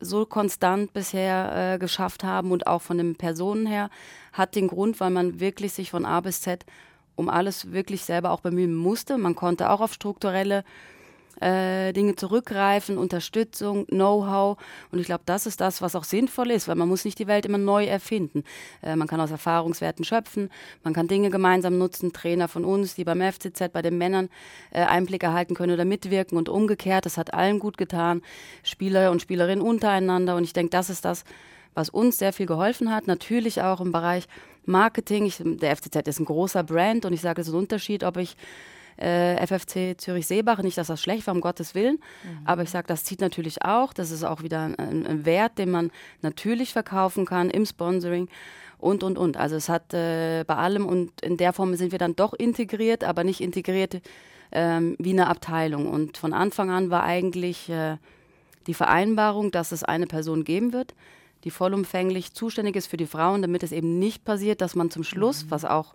so 0.00 0.26
konstant 0.26 0.92
bisher 0.92 1.74
äh, 1.74 1.78
geschafft 1.78 2.22
haben 2.22 2.52
und 2.52 2.66
auch 2.66 2.82
von 2.82 2.98
den 2.98 3.16
Personen 3.16 3.66
her, 3.66 3.90
hat 4.32 4.54
den 4.54 4.68
Grund, 4.68 5.00
weil 5.00 5.10
man 5.10 5.40
wirklich 5.40 5.72
sich 5.72 5.90
von 5.90 6.04
A 6.04 6.20
bis 6.20 6.40
Z 6.40 6.64
um 7.16 7.28
alles 7.28 7.72
wirklich 7.72 8.04
selber 8.04 8.30
auch 8.30 8.40
bemühen 8.40 8.74
musste. 8.76 9.18
Man 9.18 9.34
konnte 9.34 9.70
auch 9.70 9.80
auf 9.80 9.92
strukturelle 9.92 10.62
äh, 11.40 11.92
Dinge 11.92 12.16
zurückgreifen, 12.16 12.98
Unterstützung, 12.98 13.86
Know-how. 13.86 14.58
Und 14.90 14.98
ich 14.98 15.06
glaube, 15.06 15.22
das 15.26 15.46
ist 15.46 15.60
das, 15.60 15.82
was 15.82 15.94
auch 15.94 16.04
sinnvoll 16.04 16.50
ist, 16.50 16.68
weil 16.68 16.76
man 16.76 16.88
muss 16.88 17.04
nicht 17.04 17.18
die 17.18 17.26
Welt 17.26 17.46
immer 17.46 17.58
neu 17.58 17.84
erfinden. 17.86 18.44
Äh, 18.82 18.96
man 18.96 19.08
kann 19.08 19.20
aus 19.20 19.30
Erfahrungswerten 19.30 20.04
schöpfen, 20.04 20.50
man 20.84 20.94
kann 20.94 21.08
Dinge 21.08 21.30
gemeinsam 21.30 21.78
nutzen, 21.78 22.12
Trainer 22.12 22.48
von 22.48 22.64
uns, 22.64 22.94
die 22.94 23.04
beim 23.04 23.20
FCZ, 23.20 23.72
bei 23.72 23.82
den 23.82 23.98
Männern 23.98 24.28
äh, 24.70 24.80
Einblick 24.80 25.22
erhalten 25.22 25.54
können 25.54 25.72
oder 25.72 25.84
mitwirken 25.84 26.38
und 26.38 26.48
umgekehrt. 26.48 27.06
Das 27.06 27.16
hat 27.16 27.34
allen 27.34 27.58
gut 27.58 27.78
getan, 27.78 28.22
Spieler 28.62 29.10
und 29.10 29.22
Spielerinnen 29.22 29.64
untereinander. 29.64 30.36
Und 30.36 30.44
ich 30.44 30.52
denke, 30.52 30.70
das 30.70 30.90
ist 30.90 31.04
das, 31.04 31.24
was 31.74 31.88
uns 31.90 32.18
sehr 32.18 32.32
viel 32.32 32.46
geholfen 32.46 32.92
hat. 32.92 33.06
Natürlich 33.06 33.62
auch 33.62 33.80
im 33.80 33.92
Bereich 33.92 34.26
Marketing. 34.66 35.26
Ich, 35.26 35.40
der 35.42 35.76
FCZ 35.76 36.06
ist 36.08 36.20
ein 36.20 36.24
großer 36.24 36.62
Brand 36.62 37.04
und 37.04 37.12
ich 37.12 37.20
sage, 37.20 37.40
es 37.40 37.48
ist 37.48 37.54
ein 37.54 37.58
Unterschied, 37.58 38.04
ob 38.04 38.16
ich 38.16 38.36
äh, 38.98 39.46
FFC 39.46 39.98
Zürich-Seebach, 39.98 40.62
nicht, 40.62 40.76
dass 40.76 40.88
das 40.88 41.00
schlecht 41.00 41.26
war, 41.26 41.34
um 41.34 41.40
Gottes 41.40 41.74
Willen, 41.74 41.98
aber 42.44 42.62
ich 42.62 42.70
sage, 42.70 42.86
das 42.86 43.04
zieht 43.04 43.20
natürlich 43.20 43.64
auch. 43.64 43.92
Das 43.92 44.10
ist 44.10 44.24
auch 44.24 44.42
wieder 44.42 44.62
ein, 44.78 45.06
ein 45.06 45.24
Wert, 45.24 45.58
den 45.58 45.70
man 45.70 45.90
natürlich 46.22 46.72
verkaufen 46.72 47.24
kann 47.24 47.50
im 47.50 47.64
Sponsoring 47.64 48.28
und, 48.78 49.02
und, 49.02 49.18
und. 49.18 49.36
Also 49.36 49.56
es 49.56 49.68
hat 49.68 49.92
äh, 49.94 50.44
bei 50.46 50.56
allem 50.56 50.86
und 50.86 51.20
in 51.20 51.36
der 51.36 51.52
Form 51.52 51.74
sind 51.74 51.92
wir 51.92 51.98
dann 51.98 52.16
doch 52.16 52.32
integriert, 52.32 53.04
aber 53.04 53.24
nicht 53.24 53.40
integriert 53.40 54.00
ähm, 54.52 54.96
wie 54.98 55.12
eine 55.12 55.28
Abteilung. 55.28 55.88
Und 55.88 56.16
von 56.16 56.32
Anfang 56.32 56.70
an 56.70 56.90
war 56.90 57.02
eigentlich 57.02 57.68
äh, 57.68 57.96
die 58.66 58.74
Vereinbarung, 58.74 59.50
dass 59.50 59.72
es 59.72 59.82
eine 59.82 60.06
Person 60.06 60.44
geben 60.44 60.72
wird, 60.72 60.94
die 61.44 61.50
vollumfänglich 61.50 62.34
zuständig 62.34 62.76
ist 62.76 62.86
für 62.86 62.96
die 62.96 63.06
Frauen, 63.06 63.42
damit 63.42 63.62
es 63.62 63.72
eben 63.72 63.98
nicht 63.98 64.24
passiert, 64.24 64.60
dass 64.60 64.74
man 64.74 64.90
zum 64.90 65.04
Schluss, 65.04 65.46
was 65.48 65.64
auch 65.64 65.94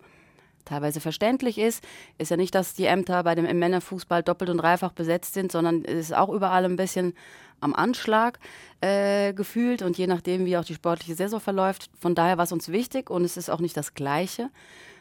teilweise 0.64 1.00
verständlich 1.00 1.58
ist, 1.58 1.84
ist 2.18 2.30
ja 2.30 2.36
nicht, 2.36 2.54
dass 2.54 2.74
die 2.74 2.86
Ämter 2.86 3.22
bei 3.22 3.34
dem 3.34 3.44
im 3.44 3.58
Männerfußball 3.58 4.22
doppelt 4.22 4.50
und 4.50 4.58
dreifach 4.58 4.92
besetzt 4.92 5.34
sind, 5.34 5.52
sondern 5.52 5.84
es 5.84 6.10
ist 6.10 6.14
auch 6.14 6.30
überall 6.30 6.64
ein 6.64 6.76
bisschen 6.76 7.14
am 7.60 7.74
Anschlag 7.74 8.38
äh, 8.80 9.32
gefühlt 9.32 9.82
und 9.82 9.96
je 9.96 10.06
nachdem, 10.06 10.44
wie 10.44 10.56
auch 10.56 10.64
die 10.64 10.74
sportliche 10.74 11.14
Saison 11.14 11.40
verläuft. 11.40 11.90
Von 11.98 12.14
daher 12.14 12.36
war 12.36 12.44
es 12.44 12.52
uns 12.52 12.68
wichtig 12.68 13.10
und 13.10 13.24
es 13.24 13.36
ist 13.36 13.50
auch 13.50 13.60
nicht 13.60 13.76
das 13.76 13.94
Gleiche, 13.94 14.50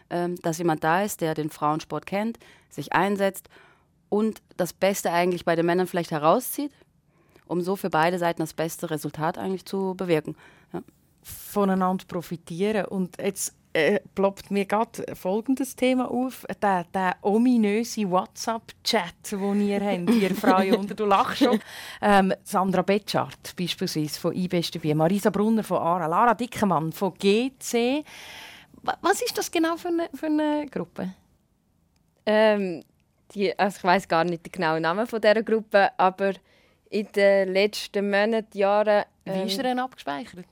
ähm, 0.09 0.35
dass 0.41 0.57
jemand 0.57 0.83
da 0.83 1.03
ist, 1.03 1.21
der 1.21 1.33
den 1.33 1.49
Frauensport 1.49 2.05
kennt, 2.05 2.39
sich 2.69 2.93
einsetzt 2.93 3.49
und 4.09 4.41
das 4.57 4.73
Beste 4.73 5.11
eigentlich 5.11 5.45
bei 5.45 5.55
den 5.55 5.65
Männern 5.65 5.87
vielleicht 5.87 6.11
herauszieht, 6.11 6.71
um 7.47 7.61
so 7.61 7.75
für 7.75 7.89
beide 7.89 8.19
Seiten 8.19 8.41
das 8.41 8.53
beste 8.53 8.89
Resultat 8.89 9.37
eigentlich 9.37 9.65
zu 9.65 9.95
bewirken. 9.95 10.35
Ja. 10.71 10.81
voneinander 11.23 12.05
profitieren. 12.07 12.85
Und 12.85 13.17
jetzt 13.21 13.55
äh, 13.73 13.99
ploppt 14.15 14.51
mir 14.51 14.65
gerade 14.65 15.15
folgendes 15.15 15.75
Thema 15.75 16.09
auf: 16.09 16.45
der, 16.61 16.85
der 16.93 17.15
ominöse 17.21 18.09
WhatsApp-Chat, 18.09 19.31
den 19.31 19.67
ihr 19.67 19.81
habt, 19.81 20.09
ihr 20.11 20.35
Frauen 20.35 20.75
unter 20.79 20.95
du 20.95 21.05
lachst 21.05 21.39
schon. 21.39 21.59
Ähm, 22.01 22.33
Sandra 22.43 22.81
Betschart 22.83 23.55
beispielsweise 23.57 24.19
von 24.19 24.33
«iBest 24.35 24.75
dabei», 24.75 24.93
Marisa 24.93 25.29
Brunner 25.29 25.63
von 25.63 25.77
ARA, 25.77 26.07
Lara 26.07 26.33
Dickemann 26.33 26.91
von 26.91 27.13
GC. 27.13 28.03
Wa- 28.83 28.97
Was 29.01 29.21
ist 29.21 29.37
das 29.37 29.49
genau 29.51 29.75
für 29.77 29.89
eine, 29.89 30.09
für 30.13 30.27
eine 30.27 30.65
Gruppe? 30.69 31.13
Ähm, 32.25 32.83
die, 33.33 33.57
also 33.57 33.77
ich 33.77 33.83
weiß 33.83 34.07
gar 34.07 34.23
nicht 34.23 34.45
den 34.45 34.51
genauen 34.51 34.81
Namen 34.81 35.07
von 35.07 35.19
dieser 35.19 35.43
Gruppe, 35.43 35.89
aber 35.97 36.33
in 36.89 37.07
den 37.15 37.51
letzten 37.53 38.09
Monaten, 38.09 38.57
Jahren... 38.57 39.05
Wie 39.25 39.31
ähm, 39.31 39.47
ist 39.47 39.57
er 39.57 39.63
denn 39.63 39.79
abgespeichert? 39.79 40.45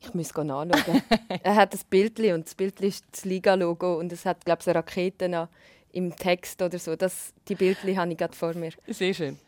Ich 0.00 0.14
muss 0.14 0.32
gehen 0.32 0.50
anschauen. 0.50 1.02
er 1.42 1.54
hat 1.56 1.74
ein 1.74 1.80
Bild 1.90 2.18
und 2.20 2.46
das 2.46 2.54
Bild 2.54 2.80
ist 2.80 3.04
das 3.12 3.24
Liga-Logo 3.24 3.98
und 3.98 4.12
es 4.12 4.24
hat, 4.24 4.44
glaube 4.44 4.60
ich, 4.62 4.68
eine 4.68 4.78
Rakete 4.78 5.28
noch 5.28 5.48
im 5.92 6.14
Text 6.16 6.62
oder 6.62 6.78
so. 6.78 6.96
Das, 6.96 7.32
die 7.48 7.54
Bildchen 7.54 7.98
habe 7.98 8.10
ich 8.12 8.18
gerade 8.18 8.34
vor 8.34 8.54
mir. 8.54 8.72
Sehr 8.86 9.12
schön. 9.12 9.38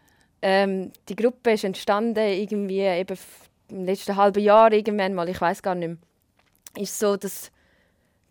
Ähm, 0.43 0.91
die 1.09 1.17
Gruppe 1.17 1.53
ist 1.53 1.65
entstanden 1.65 2.19
irgendwie 2.19 2.81
eben 2.81 3.17
im 3.71 3.85
letzten 3.85 4.17
halben 4.17 4.43
Jahr 4.43 4.73
irgendwann 4.73 5.15
mal, 5.15 5.29
ich 5.29 5.41
weiß 5.41 5.63
gar 5.63 5.75
nicht 5.75 5.89
mehr. 5.89 6.83
Ist 6.83 6.99
so, 6.99 7.17
dass 7.17 7.51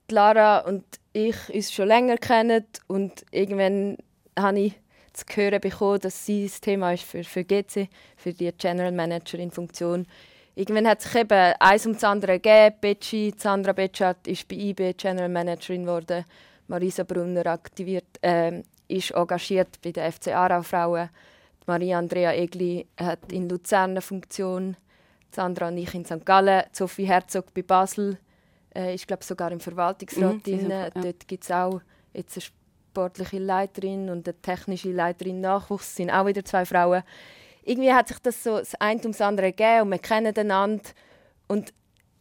Lara 0.10 0.60
und 0.60 0.84
ich 1.14 1.36
uns 1.54 1.72
schon 1.72 1.88
länger 1.88 2.18
kennen 2.18 2.66
und 2.88 3.26
irgendwann 3.32 3.98
habe 4.38 4.60
ich 4.60 4.74
zu 5.14 5.26
hören 5.34 5.60
bekommen, 5.60 6.00
dass 6.00 6.26
sie 6.26 6.46
das 6.46 6.62
Thema 6.62 6.94
ist 6.94 7.04
für, 7.04 7.24
für 7.24 7.44
GC, 7.44 7.90
für 8.18 8.34
die 8.34 8.52
General 8.54 8.92
Managerin 8.92 9.52
Funktion. 9.52 10.06
Irgendwann 10.56 10.88
hat 10.88 11.02
sich 11.02 11.16
eben 11.16 11.54
eins 11.60 11.86
um 11.86 11.94
das 11.94 12.04
andere 12.04 12.40
gegeben. 12.40 12.76
Betschi, 12.82 13.34
Sandra 13.38 13.72
Betschat 13.72 14.28
ist 14.28 14.48
bei 14.48 14.56
IB 14.56 14.94
General 14.94 15.30
Managerin 15.30 15.84
geworden. 15.84 16.26
Marisa 16.68 17.04
Brunner 17.04 17.46
aktiviert, 17.48 18.06
äh, 18.22 18.62
ist 18.88 19.12
engagiert 19.12 19.82
bei 19.82 19.92
den 19.92 20.12
FC 20.12 20.30
Aarau 20.30 20.62
Frauen. 20.62 21.10
Maria 21.66 22.00
Andrea 22.00 22.34
Egli 22.34 22.86
hat 23.00 23.32
in 23.32 23.48
Luzern 23.48 23.92
eine 23.92 24.02
Funktion. 24.02 24.76
Sandra 25.32 25.70
und 25.70 25.78
ich 25.78 25.94
in 25.94 26.06
St. 26.06 26.26
Gallen. 26.26 26.64
Sophie 26.74 27.06
Herzog 27.06 27.54
bei 27.54 27.62
Basel 27.62 28.18
äh, 28.76 28.94
ist 28.94 29.08
glaube 29.08 29.24
sogar 29.24 29.52
im 29.52 29.60
Verwaltungsrat 29.60 30.46
Mhm, 30.46 30.70
ja. 30.70 30.90
Dort 30.90 31.28
gibt 31.28 31.44
es 31.44 31.52
auch 31.52 31.82
jetzt 32.14 32.36
eine 32.36 32.42
sportliche 32.42 33.40
Leiterin 33.40 34.10
und 34.10 34.28
eine 34.28 34.42
technische 34.42 34.92
Leiterin 34.92 35.40
Nachwuchs. 35.40 35.88
Es 35.88 35.96
sind 35.96 36.10
auch 36.10 36.26
wieder 36.26 36.44
zwei 36.44 36.66
Frauen. 36.66 37.04
Irgendwie 37.64 37.94
hat 37.94 38.08
sich 38.08 38.20
das 38.20 38.44
so 38.44 38.58
das 38.58 38.76
eine 38.76 39.02
um 39.02 39.12
das 39.12 39.22
andere 39.22 39.52
gegeben 39.52 39.82
und 39.84 39.92
wir 39.92 40.00
kennen 40.00 40.36
einander. 40.36 40.90
Und 41.48 41.74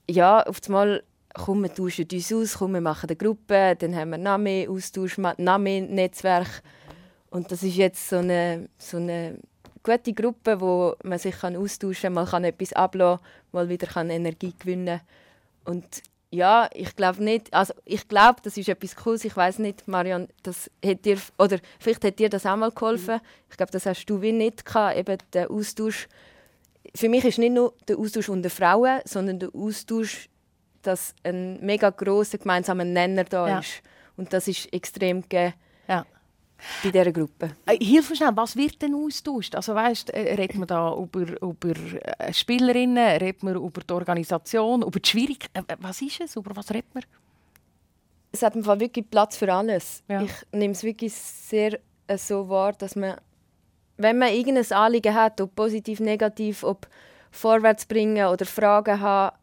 ja, 0.08 0.42
auf 0.42 0.58
einmal 0.66 1.02
komm, 1.34 1.62
wir 1.62 1.72
tauschen 1.72 2.06
uns 2.12 2.32
aus, 2.32 2.58
komm, 2.58 2.72
wir 2.72 2.80
machen 2.80 3.08
eine 3.08 3.16
Gruppe, 3.16 3.76
dann 3.78 3.94
haben 3.94 4.10
wir 4.10 4.38
mehr 4.38 4.70
Austausch, 4.70 5.18
mehr 5.18 5.34
Netzwerk. 5.38 6.62
Und 7.30 7.52
das 7.52 7.62
ist 7.62 7.76
jetzt 7.76 8.08
so 8.08 8.16
eine, 8.16 8.68
so 8.78 8.96
eine 8.96 9.38
gute 9.82 10.12
Gruppe, 10.12 10.60
wo 10.60 10.94
man 11.04 11.18
sich 11.18 11.38
kann 11.38 11.56
austauschen 11.56 12.02
kann, 12.02 12.12
man 12.14 12.26
kann 12.26 12.44
etwas 12.44 12.72
ablassen, 12.72 13.24
mal 13.52 13.68
wieder 13.68 13.86
kann 13.86 14.10
Energie 14.10 14.52
gewinnen 14.58 15.00
Und 15.64 16.02
ja, 16.30 16.68
ich 16.72 16.94
glaube 16.94 17.22
nicht, 17.24 17.52
also 17.52 17.74
ich 17.84 18.06
glaube, 18.06 18.40
das 18.42 18.56
ist 18.56 18.68
etwas 18.68 18.94
Cooles, 18.94 19.24
ich 19.24 19.36
weiß 19.36 19.58
nicht, 19.58 19.88
Marion, 19.88 20.28
das 20.42 20.70
hat 20.84 21.04
dir, 21.04 21.18
oder 21.38 21.58
vielleicht 21.80 22.04
hat 22.04 22.18
dir 22.18 22.28
das 22.28 22.46
auch 22.46 22.56
mal 22.56 22.70
geholfen, 22.70 23.20
ich 23.50 23.56
glaube, 23.56 23.72
das 23.72 23.86
hast 23.86 24.06
du 24.06 24.22
wie 24.22 24.32
nicht 24.32 24.64
gehabt, 24.64 24.96
eben 24.96 25.18
der 25.32 25.50
Austausch. 25.50 26.08
Für 26.94 27.08
mich 27.08 27.24
ist 27.24 27.38
nicht 27.38 27.52
nur 27.52 27.74
der 27.88 27.98
Austausch 27.98 28.28
unter 28.28 28.50
Frauen, 28.50 29.00
sondern 29.04 29.38
der 29.40 29.50
Austausch, 29.54 30.28
dass 30.82 31.14
ein 31.24 31.58
mega 31.64 31.90
grosser 31.90 32.38
gemeinsamer 32.38 32.84
Nenner 32.84 33.24
da 33.24 33.48
Ja. 33.48 33.58
ist. 33.58 33.82
Und 34.16 34.32
das 34.32 34.48
ist 34.48 34.72
extrem 34.72 35.22
gegeben 35.22 35.54
Ja. 35.88 36.06
Bei 36.82 36.90
dieser 36.90 37.12
Gruppe. 37.12 37.50
Äh, 37.66 37.78
Hilf 37.84 38.10
mir 38.10 38.16
schnell, 38.16 38.30
was 38.34 38.56
wird 38.56 38.80
denn 38.82 38.94
austauscht? 38.94 39.54
Also 39.54 39.74
weißt, 39.74 40.10
äh, 40.10 40.34
redet 40.34 40.56
man 40.56 40.68
da 40.68 40.94
über, 40.94 41.40
über 41.42 41.70
äh, 41.70 42.32
Spielerinnen, 42.32 43.18
redet 43.18 43.42
man 43.42 43.56
über 43.56 43.80
die 43.80 43.92
Organisation, 43.92 44.82
über 44.82 45.00
die 45.00 45.08
Schwierigkeiten? 45.08 45.66
Was 45.80 46.02
ist 46.02 46.20
es? 46.20 46.36
Über 46.36 46.54
was 46.54 46.70
redet 46.70 46.94
man? 46.94 47.04
es 48.32 48.42
hat 48.42 48.54
im 48.54 48.64
Fall 48.64 48.80
wirklich 48.80 49.08
Platz 49.10 49.36
für 49.36 49.52
alles. 49.52 50.02
Ja. 50.08 50.22
Ich 50.22 50.32
nehme 50.52 50.72
es 50.72 50.82
wirklich 50.82 51.14
sehr 51.14 51.78
äh, 52.06 52.16
so 52.16 52.48
wahr, 52.48 52.72
dass 52.72 52.96
man, 52.96 53.16
wenn 53.96 54.18
man 54.18 54.32
irgendein 54.32 54.70
Anliegen 54.72 55.14
hat, 55.14 55.40
ob 55.40 55.54
positiv, 55.54 56.00
negativ, 56.00 56.62
ob 56.62 56.86
vorwärts 57.30 57.86
bringen 57.86 58.26
oder 58.26 58.44
Fragen 58.46 59.00
haben, 59.00 59.36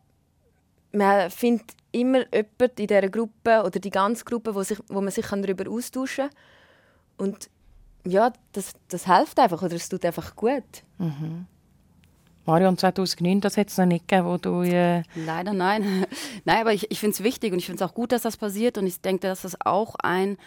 man 0.91 1.29
findet 1.29 1.71
immer 1.91 2.19
jemanden 2.33 2.81
in 2.81 2.87
dieser 2.87 3.09
Gruppe 3.09 3.63
oder 3.63 3.79
die 3.79 3.89
ganze 3.89 4.23
Gruppe, 4.23 4.55
wo, 4.55 4.63
sich, 4.63 4.79
wo 4.87 5.01
man 5.01 5.11
sich 5.11 5.25
kann 5.25 5.41
darüber 5.41 5.69
austauschen 5.69 6.29
kann. 6.29 6.37
Und 7.17 7.49
ja, 8.05 8.31
das, 8.53 8.73
das 8.87 9.05
hilft 9.05 9.39
einfach 9.39 9.61
oder 9.61 9.75
es 9.75 9.89
tut 9.89 10.05
einfach 10.05 10.35
gut. 10.35 10.63
Marion 12.45 12.77
2009, 12.77 13.41
das 13.41 13.57
hat 13.57 13.67
es 13.67 13.77
noch 13.77 13.85
nicht 13.85 14.07
gegeben, 14.07 14.27
wo 14.27 14.37
du... 14.37 14.61
Äh, 14.61 15.03
Leider 15.15 15.53
nein. 15.53 16.05
nein, 16.45 16.61
aber 16.61 16.73
ich, 16.73 16.89
ich 16.89 16.99
finde 16.99 17.13
es 17.13 17.23
wichtig 17.23 17.51
und 17.51 17.59
ich 17.59 17.65
finde 17.65 17.83
es 17.83 17.89
auch 17.89 17.93
gut, 17.93 18.13
dass 18.13 18.21
das 18.21 18.37
passiert. 18.37 18.77
Und 18.77 18.87
ich 18.87 19.01
denke, 19.01 19.27
dass 19.27 19.41
das 19.41 19.57
auch 19.59 19.95
ein, 20.01 20.37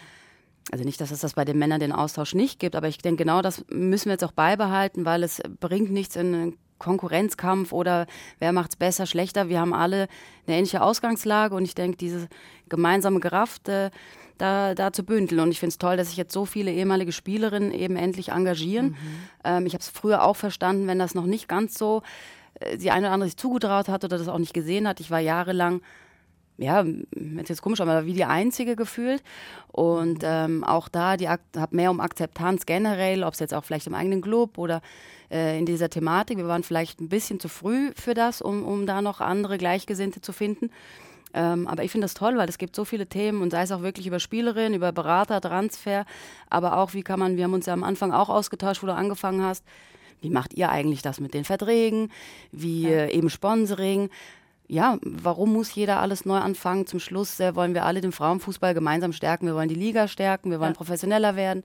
also 0.71 0.83
nicht, 0.83 0.99
dass 0.99 1.11
es 1.11 1.19
das 1.19 1.33
bei 1.33 1.45
den 1.45 1.59
Männern 1.59 1.79
den 1.79 1.91
Austausch 1.91 2.33
nicht 2.33 2.59
gibt, 2.59 2.75
aber 2.75 2.87
ich 2.87 2.97
denke, 2.97 3.23
genau 3.23 3.43
das 3.43 3.63
müssen 3.69 4.05
wir 4.05 4.13
jetzt 4.13 4.23
auch 4.23 4.31
beibehalten, 4.31 5.05
weil 5.05 5.23
es 5.23 5.41
bringt 5.59 5.91
nichts 5.91 6.15
in 6.15 6.33
einen 6.33 6.57
Konkurrenzkampf 6.81 7.71
oder 7.71 8.07
wer 8.39 8.51
macht 8.51 8.71
es 8.71 8.75
besser, 8.75 9.05
schlechter. 9.05 9.49
Wir 9.49 9.59
haben 9.59 9.73
alle 9.73 10.07
eine 10.47 10.57
ähnliche 10.57 10.81
Ausgangslage 10.81 11.55
und 11.55 11.63
ich 11.63 11.75
denke, 11.75 11.97
diese 11.97 12.27
gemeinsame 12.69 13.19
Kraft, 13.19 13.69
äh, 13.69 13.91
da, 14.37 14.73
da 14.73 14.91
zu 14.91 15.03
bündeln. 15.03 15.39
Und 15.39 15.51
ich 15.51 15.59
finde 15.59 15.71
es 15.71 15.77
toll, 15.77 15.97
dass 15.97 16.07
sich 16.07 16.17
jetzt 16.17 16.33
so 16.33 16.45
viele 16.45 16.71
ehemalige 16.71 17.11
Spielerinnen 17.11 17.71
eben 17.71 17.95
endlich 17.95 18.29
engagieren. 18.29 18.97
Ähm, 19.43 19.65
ich 19.67 19.73
habe 19.73 19.81
es 19.81 19.89
früher 19.89 20.23
auch 20.23 20.35
verstanden, 20.35 20.87
wenn 20.87 20.97
das 20.97 21.13
noch 21.13 21.25
nicht 21.25 21.47
ganz 21.47 21.77
so 21.77 22.01
äh, 22.59 22.77
die 22.77 22.89
eine 22.89 23.07
oder 23.07 23.13
andere 23.13 23.29
sich 23.29 23.37
zugetraut 23.37 23.87
hat 23.87 24.03
oder 24.03 24.17
das 24.17 24.27
auch 24.27 24.39
nicht 24.39 24.53
gesehen 24.53 24.87
hat. 24.87 24.99
Ich 24.99 25.11
war 25.11 25.19
jahrelang, 25.19 25.81
ja, 26.57 26.83
jetzt 27.37 27.49
jetzt 27.49 27.61
komisch, 27.61 27.81
aber 27.81 28.05
wie 28.05 28.13
die 28.13 28.25
Einzige 28.25 28.75
gefühlt. 28.75 29.21
Und 29.67 30.21
ähm, 30.23 30.63
auch 30.63 30.89
da 30.89 31.17
die 31.17 31.29
habe 31.29 31.41
mehr 31.69 31.91
um 31.91 31.99
Akzeptanz 31.99 32.65
generell, 32.65 33.23
ob 33.23 33.33
es 33.33 33.39
jetzt 33.39 33.53
auch 33.53 33.63
vielleicht 33.63 33.87
im 33.87 33.93
eigenen 33.93 34.21
Club 34.21 34.57
oder 34.57 34.81
äh, 35.31 35.57
in 35.57 35.65
dieser 35.65 35.89
Thematik. 35.89 36.37
Wir 36.37 36.47
waren 36.47 36.63
vielleicht 36.63 36.99
ein 36.99 37.09
bisschen 37.09 37.39
zu 37.39 37.47
früh 37.47 37.91
für 37.95 38.13
das, 38.13 38.41
um, 38.41 38.63
um 38.65 38.85
da 38.85 39.01
noch 39.01 39.21
andere 39.21 39.57
Gleichgesinnte 39.57 40.21
zu 40.21 40.33
finden. 40.33 40.69
Ähm, 41.33 41.67
aber 41.67 41.83
ich 41.83 41.91
finde 41.91 42.05
das 42.05 42.13
toll, 42.13 42.37
weil 42.37 42.49
es 42.49 42.57
gibt 42.57 42.75
so 42.75 42.83
viele 42.83 43.07
Themen 43.07 43.41
und 43.41 43.51
sei 43.51 43.61
es 43.61 43.71
auch 43.71 43.81
wirklich 43.81 44.05
über 44.05 44.19
Spielerin, 44.19 44.73
über 44.73 44.91
Berater, 44.91 45.39
Transfer, 45.39 46.05
aber 46.49 46.77
auch 46.77 46.93
wie 46.93 47.03
kann 47.03 47.19
man, 47.19 47.37
wir 47.37 47.45
haben 47.45 47.53
uns 47.53 47.65
ja 47.65 47.73
am 47.73 47.83
Anfang 47.83 48.11
auch 48.11 48.29
ausgetauscht, 48.29 48.83
wo 48.83 48.87
du 48.87 48.93
angefangen 48.93 49.41
hast, 49.41 49.63
wie 50.19 50.29
macht 50.29 50.53
ihr 50.53 50.69
eigentlich 50.69 51.01
das 51.01 51.19
mit 51.19 51.33
den 51.33 51.45
Verträgen, 51.45 52.11
wie 52.51 52.87
äh, 52.87 53.11
eben 53.11 53.29
Sponsoring, 53.29 54.09
ja, 54.67 54.97
warum 55.01 55.53
muss 55.53 55.73
jeder 55.73 55.99
alles 55.99 56.25
neu 56.25 56.37
anfangen? 56.37 56.87
Zum 56.87 56.99
Schluss 56.99 57.39
äh, 57.39 57.55
wollen 57.55 57.73
wir 57.73 57.85
alle 57.85 58.01
den 58.01 58.11
Frauenfußball 58.11 58.73
gemeinsam 58.73 59.13
stärken, 59.13 59.45
wir 59.45 59.55
wollen 59.55 59.69
die 59.69 59.75
Liga 59.75 60.07
stärken, 60.07 60.51
wir 60.51 60.59
wollen 60.59 60.73
professioneller 60.73 61.35
werden, 61.35 61.63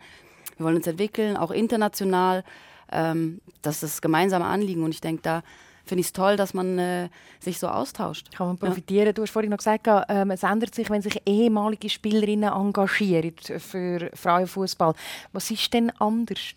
wir 0.57 0.67
wollen 0.67 0.77
uns 0.77 0.87
entwickeln, 0.87 1.37
auch 1.37 1.51
international, 1.51 2.45
ähm, 2.93 3.41
das 3.63 3.77
ist 3.77 3.83
das 3.83 4.03
gemeinsame 4.03 4.45
Anliegen 4.45 4.83
und 4.83 4.91
ich 4.93 5.01
denke, 5.01 5.23
da 5.23 5.43
finde 5.85 6.01
ich 6.01 6.09
es 6.09 6.13
toll, 6.13 6.37
dass 6.37 6.53
man 6.53 6.79
äh, 6.79 7.09
sich 7.39 7.59
so 7.59 7.69
austauscht. 7.69 8.33
kann 8.37 8.49
man 8.49 8.59
profitieren. 8.59 9.15
Du 9.15 9.23
hast 9.23 9.31
vorhin 9.31 9.51
noch 9.51 9.59
gesagt, 9.59 9.87
ähm, 10.09 10.33
es 10.33 10.43
ändert 10.43 10.75
sich, 10.75 10.91
wenn 10.91 11.01
sich 11.01 11.23
ehemalige 11.27 11.89
Spielerinnen 11.89 12.53
engagieren 12.53 13.35
für 13.39 14.11
Frauenfußball. 14.13 14.95
Was 15.33 15.51
ist 15.51 15.73
denn 15.73 15.91
anders? 15.99 16.55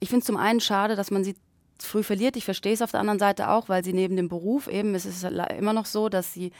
Ich 0.00 0.08
finde 0.08 0.20
es 0.20 0.26
zum 0.26 0.38
einen 0.38 0.60
schade, 0.60 0.96
dass 0.96 1.10
man 1.10 1.22
sie 1.22 1.34
früh 1.78 2.02
verliert. 2.02 2.36
Ich 2.36 2.44
verstehe 2.44 2.72
es 2.72 2.82
auf 2.82 2.92
der 2.92 3.00
anderen 3.00 3.18
Seite 3.18 3.50
auch, 3.50 3.68
weil 3.68 3.84
sie 3.84 3.92
neben 3.92 4.16
dem 4.16 4.28
Beruf 4.28 4.68
eben, 4.68 4.94
es 4.94 5.04
ist 5.04 5.22
immer 5.24 5.72
noch 5.72 5.86
so, 5.86 6.08
dass 6.08 6.32
sie 6.32 6.52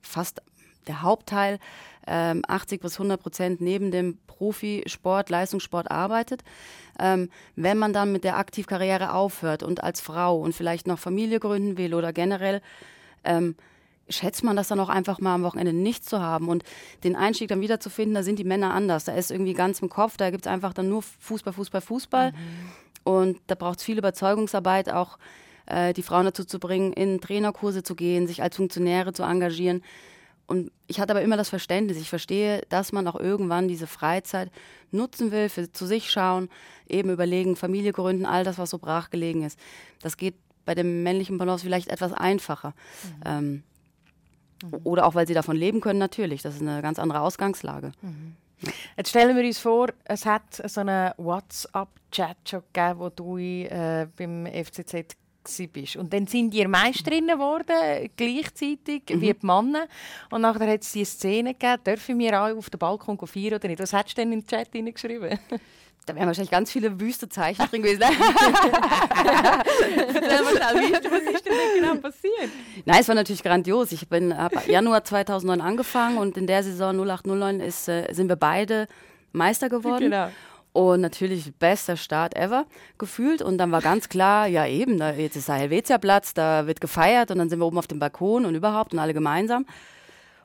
fast 0.00 0.42
der 0.88 1.02
Hauptteil 1.02 1.58
ähm, 2.06 2.42
80 2.46 2.80
bis 2.80 2.94
100 2.94 3.20
Prozent 3.20 3.60
neben 3.60 3.90
dem 3.90 4.18
Profisport, 4.26 5.30
Leistungssport 5.30 5.90
arbeitet. 5.90 6.42
Ähm, 6.98 7.30
wenn 7.56 7.78
man 7.78 7.92
dann 7.92 8.12
mit 8.12 8.24
der 8.24 8.36
Aktivkarriere 8.36 9.12
aufhört 9.12 9.62
und 9.62 9.82
als 9.82 10.00
Frau 10.00 10.38
und 10.38 10.54
vielleicht 10.54 10.86
noch 10.86 10.98
Familie 10.98 11.40
gründen 11.40 11.78
will 11.78 11.94
oder 11.94 12.12
generell, 12.12 12.60
ähm, 13.24 13.56
schätzt 14.08 14.44
man 14.44 14.56
das 14.56 14.68
dann 14.68 14.80
auch 14.80 14.88
einfach 14.88 15.20
mal 15.20 15.34
am 15.34 15.42
Wochenende 15.42 15.72
nicht 15.72 16.04
zu 16.04 16.20
haben 16.20 16.48
und 16.48 16.64
den 17.04 17.16
Einstieg 17.16 17.48
dann 17.48 17.60
wieder 17.60 17.80
zu 17.80 17.88
finden, 17.88 18.14
da 18.14 18.22
sind 18.22 18.38
die 18.38 18.44
Männer 18.44 18.74
anders. 18.74 19.04
Da 19.04 19.14
ist 19.14 19.30
irgendwie 19.30 19.54
ganz 19.54 19.80
im 19.80 19.88
Kopf, 19.88 20.16
da 20.16 20.30
gibt 20.30 20.46
es 20.46 20.52
einfach 20.52 20.74
dann 20.74 20.88
nur 20.88 21.02
Fußball, 21.02 21.52
Fußball, 21.52 21.80
Fußball. 21.80 22.32
Und 23.04 23.38
da 23.46 23.54
braucht 23.54 23.78
es 23.78 23.84
viel 23.84 23.98
Überzeugungsarbeit, 23.98 24.92
auch 24.92 25.18
äh, 25.66 25.92
die 25.92 26.02
Frauen 26.02 26.24
dazu 26.24 26.44
zu 26.44 26.58
bringen, 26.58 26.92
in 26.92 27.20
Trainerkurse 27.20 27.82
zu 27.82 27.94
gehen, 27.94 28.26
sich 28.26 28.42
als 28.42 28.56
Funktionäre 28.56 29.12
zu 29.12 29.22
engagieren. 29.22 29.82
Und 30.46 30.70
ich 30.86 31.00
hatte 31.00 31.12
aber 31.12 31.22
immer 31.22 31.36
das 31.36 31.48
Verständnis, 31.48 31.96
ich 31.96 32.10
verstehe, 32.10 32.62
dass 32.68 32.92
man 32.92 33.06
auch 33.08 33.18
irgendwann 33.18 33.68
diese 33.68 33.86
Freizeit 33.86 34.50
nutzen 34.90 35.30
will, 35.30 35.48
für 35.48 35.72
zu 35.72 35.86
sich 35.86 36.10
schauen, 36.10 36.48
eben 36.86 37.10
überlegen, 37.10 37.56
Familie 37.56 37.92
gründen, 37.92 38.26
all 38.26 38.44
das, 38.44 38.58
was 38.58 38.70
so 38.70 38.78
brachgelegen 38.78 39.42
ist. 39.42 39.58
Das 40.00 40.16
geht 40.16 40.34
bei 40.64 40.74
dem 40.74 41.02
männlichen 41.02 41.38
Balance 41.38 41.64
vielleicht 41.64 41.88
etwas 41.88 42.12
einfacher. 42.12 42.74
Ähm, 43.24 43.62
Oder 44.84 45.06
auch, 45.06 45.14
weil 45.14 45.26
sie 45.26 45.34
davon 45.34 45.56
leben 45.56 45.80
können, 45.80 45.98
natürlich. 45.98 46.42
Das 46.42 46.54
ist 46.54 46.62
eine 46.62 46.82
ganz 46.82 46.98
andere 46.98 47.20
Ausgangslage. 47.20 47.92
Jetzt 48.96 49.10
stellen 49.10 49.36
wir 49.36 49.44
uns 49.44 49.58
vor, 49.58 49.88
es 50.04 50.24
hat 50.24 50.62
so 50.70 50.80
einen 50.80 51.12
WhatsApp-Chat 51.16 52.36
schon 52.48 52.62
gegeben, 52.72 52.98
wo 53.00 53.08
du 53.08 53.38
äh, 53.38 54.06
beim 54.16 54.46
FCZ 54.46 55.16
bist. 55.72 55.96
Und 55.96 56.12
dann 56.12 56.26
sind 56.26 56.54
ihr 56.54 56.68
Meisterinnen 56.68 57.36
geworden, 57.36 58.10
gleichzeitig 58.16 59.02
wie 59.08 59.32
die 59.32 59.46
Männer. 59.46 59.86
Und 60.30 60.42
nachher 60.42 60.70
hat 60.70 60.82
es 60.82 60.92
die 60.92 61.04
Szene 61.04 61.54
gegeben, 61.54 61.82
dürfen 61.84 62.18
wir 62.18 62.40
auch 62.40 62.56
auf 62.56 62.70
den 62.70 62.78
Balkon 62.78 63.18
feiern 63.26 63.54
oder 63.54 63.68
nicht? 63.68 63.80
Was 63.80 63.92
hast 63.92 64.10
du 64.10 64.14
denn 64.16 64.32
im 64.32 64.46
Chat 64.46 64.68
hineingeschrieben? 64.72 65.38
Da 66.04 66.16
wären 66.16 66.26
wahrscheinlich 66.26 66.50
ganz 66.50 66.72
viele 66.72 66.98
wüste 66.98 67.28
Zeichen 67.28 67.64
drin 67.66 67.82
gewesen. 67.82 68.00
Was 68.02 68.08
ist 71.34 71.46
denn 71.46 71.80
genau 71.80 71.94
passiert? 71.94 72.50
Nein, 72.84 73.00
es 73.00 73.06
war 73.06 73.14
natürlich 73.14 73.42
grandios. 73.44 73.92
Ich 73.92 74.08
bin 74.08 74.32
ab 74.32 74.66
Januar 74.66 75.04
2009 75.04 75.60
angefangen 75.60 76.18
und 76.18 76.36
in 76.36 76.48
der 76.48 76.64
Saison 76.64 76.96
0809 76.96 77.60
ist, 77.60 77.88
äh, 77.88 78.12
sind 78.12 78.28
wir 78.28 78.34
beide 78.34 78.88
Meister 79.30 79.68
geworden. 79.68 80.10
Genau. 80.10 80.28
Und 80.72 81.02
natürlich 81.02 81.52
bester 81.58 81.96
Start 81.98 82.34
ever 82.34 82.64
gefühlt. 82.96 83.42
Und 83.42 83.58
dann 83.58 83.70
war 83.72 83.82
ganz 83.82 84.08
klar, 84.08 84.46
ja 84.46 84.66
eben, 84.66 84.98
da, 84.98 85.12
jetzt 85.12 85.36
ist 85.36 85.48
der 85.48 85.56
Helvetia-Platz, 85.56 86.32
da 86.32 86.66
wird 86.66 86.80
gefeiert 86.80 87.30
und 87.30 87.38
dann 87.38 87.50
sind 87.50 87.58
wir 87.58 87.66
oben 87.66 87.78
auf 87.78 87.86
dem 87.86 87.98
Balkon 87.98 88.46
und 88.46 88.54
überhaupt 88.54 88.94
und 88.94 88.98
alle 88.98 89.12
gemeinsam. 89.12 89.66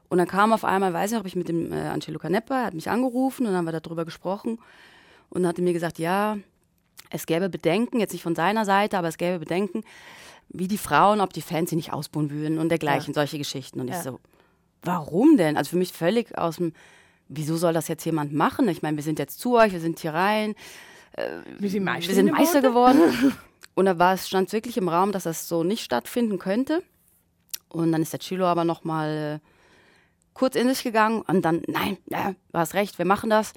Und 0.10 0.18
dann 0.18 0.28
kam 0.28 0.52
auf 0.52 0.66
einmal, 0.66 0.94
weiß 0.94 1.12
ich 1.12 1.14
noch, 1.14 1.20
habe 1.20 1.28
ich 1.28 1.36
mit 1.36 1.48
dem 1.48 1.72
äh, 1.72 1.88
Angelo 1.88 2.20
Canepa, 2.20 2.60
er 2.60 2.66
hat 2.68 2.74
mich 2.74 2.90
angerufen 2.90 3.46
und 3.46 3.52
dann 3.52 3.58
haben 3.58 3.66
wir 3.66 3.80
darüber 3.80 4.06
gesprochen. 4.06 4.60
und 5.30 5.46
hatte 5.48 5.62
mir 5.62 5.74
gesagt, 5.74 6.00
ja, 6.00 6.38
es 7.10 7.26
gäbe 7.26 7.50
Bedenken, 7.50 8.00
jetzt 8.00 8.14
nicht 8.14 8.24
von 8.24 8.36
seiner 8.36 8.66
Seite, 8.66 8.98
aber 8.98 9.08
es 9.08 9.18
gäbe 9.18 9.40
Bedenken, 9.40 9.84
wie 10.50 10.68
die 10.68 10.78
Frauen, 10.78 11.22
ob 11.22 11.34
die 11.34 11.42
Fans 11.42 11.70
sie 11.70 11.76
nicht 11.76 11.94
ausbauen 11.94 12.32
würden 12.32 12.60
und 12.60 12.70
dergleichen, 12.70 13.14
ja. 13.14 13.22
solche 13.22 13.38
Geschichten. 13.38 13.80
Und 13.80 13.90
ja. 13.90 13.98
ich 13.98 14.04
so, 14.04 14.20
warum 14.84 15.38
denn? 15.38 15.58
Also 15.58 15.72
für 15.72 15.78
mich 15.78 15.92
völlig 15.92 16.38
aus 16.38 16.58
dem, 16.58 16.74
wieso 17.30 17.58
soll 17.58 17.74
das 17.74 17.88
jetzt 17.88 18.06
jemand 18.06 18.34
machen? 18.34 18.68
Ich 18.70 18.82
meine, 18.82 18.98
wir 18.98 19.04
sind 19.04 19.20
jetzt 19.20 19.40
zu 19.40 19.56
euch, 19.58 19.74
wir 19.74 19.80
sind 19.80 20.00
hier 20.00 20.14
rein. 20.14 20.56
Äh, 21.14 21.28
wir 21.60 21.70
sind 21.70 21.84
Meister, 21.84 22.10
wir 22.10 22.16
sind 22.16 22.32
Meister 22.32 22.62
geworden. 22.62 23.02
und 23.76 23.86
da 23.86 23.98
war 24.00 24.14
es, 24.14 24.28
stand 24.28 24.52
wirklich 24.54 24.78
im 24.78 24.90
Raum, 24.90 25.12
dass 25.12 25.24
das 25.24 25.48
so 25.48 25.64
nicht 25.64 25.84
stattfinden 25.84 26.40
könnte. 26.40 26.84
Und 27.70 27.92
dann 27.92 28.02
ist 28.02 28.14
der 28.14 28.20
Chilo 28.20 28.46
aber 28.46 28.64
noch 28.64 28.84
mal 28.84 29.42
äh, 29.42 29.48
kurz 30.34 30.56
in 30.56 30.70
sich 30.70 30.84
gegangen 30.84 31.22
und 31.22 31.44
dann, 31.44 31.64
nein, 31.68 31.98
ja, 32.06 32.34
du 32.52 32.60
hast 32.60 32.74
recht, 32.74 32.98
wir 32.98 33.06
machen 33.06 33.30
das. 33.30 33.54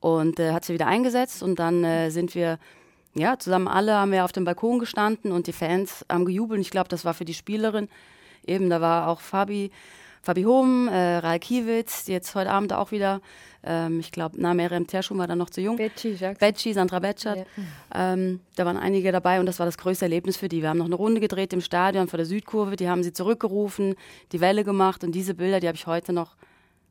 Und 0.00 0.40
äh, 0.40 0.52
hat 0.52 0.64
sie 0.64 0.74
wieder 0.74 0.86
eingesetzt 0.86 1.42
und 1.42 1.58
dann 1.58 1.84
äh, 1.84 2.10
sind 2.10 2.34
wir 2.34 2.58
ja, 3.14 3.38
zusammen 3.38 3.68
alle 3.68 3.94
haben 3.94 4.10
wir 4.10 4.24
auf 4.24 4.32
dem 4.32 4.44
Balkon 4.44 4.78
gestanden 4.78 5.32
und 5.32 5.46
die 5.46 5.52
Fans 5.52 6.04
haben 6.10 6.24
gejubelt. 6.24 6.60
Ich 6.60 6.70
glaube, 6.70 6.88
das 6.88 7.04
war 7.04 7.12
für 7.12 7.26
die 7.26 7.34
Spielerin 7.34 7.88
eben, 8.46 8.70
da 8.70 8.80
war 8.80 9.08
auch 9.08 9.20
Fabi, 9.20 9.70
Fabi 10.22 10.44
Hohm, 10.44 10.86
äh, 10.88 11.16
Ral 11.18 11.40
Kiewitz, 11.40 12.04
die 12.04 12.12
jetzt 12.12 12.34
heute 12.36 12.50
Abend 12.50 12.72
auch 12.72 12.92
wieder, 12.92 13.20
ähm, 13.64 13.98
ich 13.98 14.12
glaube, 14.12 14.36
na, 14.38 14.54
Miriam 14.54 14.86
Terschum 14.86 15.18
war 15.18 15.26
dann 15.26 15.38
noch 15.38 15.50
zu 15.50 15.60
jung. 15.60 15.76
Betschi, 15.76 16.16
Betschi 16.38 16.72
Sandra 16.72 17.00
Betschert. 17.00 17.38
Ja. 17.38 18.12
Ähm, 18.12 18.40
da 18.54 18.64
waren 18.64 18.76
einige 18.76 19.10
dabei 19.10 19.40
und 19.40 19.46
das 19.46 19.58
war 19.58 19.66
das 19.66 19.78
größte 19.78 20.04
Erlebnis 20.04 20.36
für 20.36 20.48
die. 20.48 20.62
Wir 20.62 20.68
haben 20.68 20.78
noch 20.78 20.86
eine 20.86 20.94
Runde 20.94 21.20
gedreht 21.20 21.52
im 21.52 21.60
Stadion 21.60 22.06
vor 22.06 22.18
der 22.18 22.26
Südkurve, 22.26 22.76
die 22.76 22.88
haben 22.88 23.02
sie 23.02 23.12
zurückgerufen, 23.12 23.96
die 24.30 24.40
Welle 24.40 24.62
gemacht 24.62 25.02
und 25.02 25.12
diese 25.12 25.34
Bilder, 25.34 25.58
die 25.58 25.66
habe 25.66 25.76
ich 25.76 25.88
heute 25.88 26.12
noch 26.12 26.36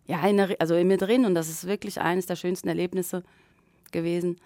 ja, 0.08 0.28
in 0.28 0.36
der, 0.36 0.56
also 0.60 0.76
in 0.76 0.88
mir 0.88 0.98
drin 0.98 1.26
und 1.26 1.34
das 1.34 1.48
ist 1.48 1.65
wirklich 1.67 2.02
eines 2.02 2.26
der 2.26 2.36
schönsten 2.36 2.67
Erlebnisse 2.67 3.24
gewesen 3.91 4.38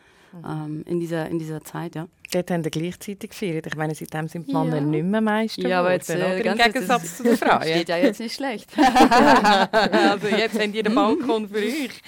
ähm, 0.44 0.84
in, 0.88 1.00
dieser, 1.00 1.28
in 1.28 1.40
dieser 1.40 1.64
Zeit. 1.64 1.96
Ja. 1.96 2.08
Dort 2.32 2.52
haben 2.52 2.64
wir 2.64 2.72
gleichzeitig 2.72 3.30
gefeiert. 3.30 3.68
Ich 3.68 3.76
meine, 3.76 3.96
seitdem 3.96 4.28
sind 4.28 4.48
die 4.48 4.54
Männer 4.54 4.78
ja. 4.78 4.82
nicht 4.82 5.06
mehr 5.06 5.22
Meister 5.22 5.68
Ja, 5.68 5.80
aber 5.80 5.94
jetzt, 5.94 6.10
äh, 6.10 6.42
im 6.42 6.58
Gegensatz 6.58 7.18
zu 7.18 7.24
den 7.24 7.38
Frauen. 7.38 7.62
Steht 7.62 7.90
ja 7.90 7.98
jetzt 7.98 8.20
nicht 8.20 8.36
schlecht. 8.36 8.70
also 9.72 10.28
jetzt 10.28 10.60
haben 10.60 10.72
die 10.72 10.84
den 10.84 10.96
Balkon 10.96 11.48
für 11.48 11.58
euch. 11.58 12.02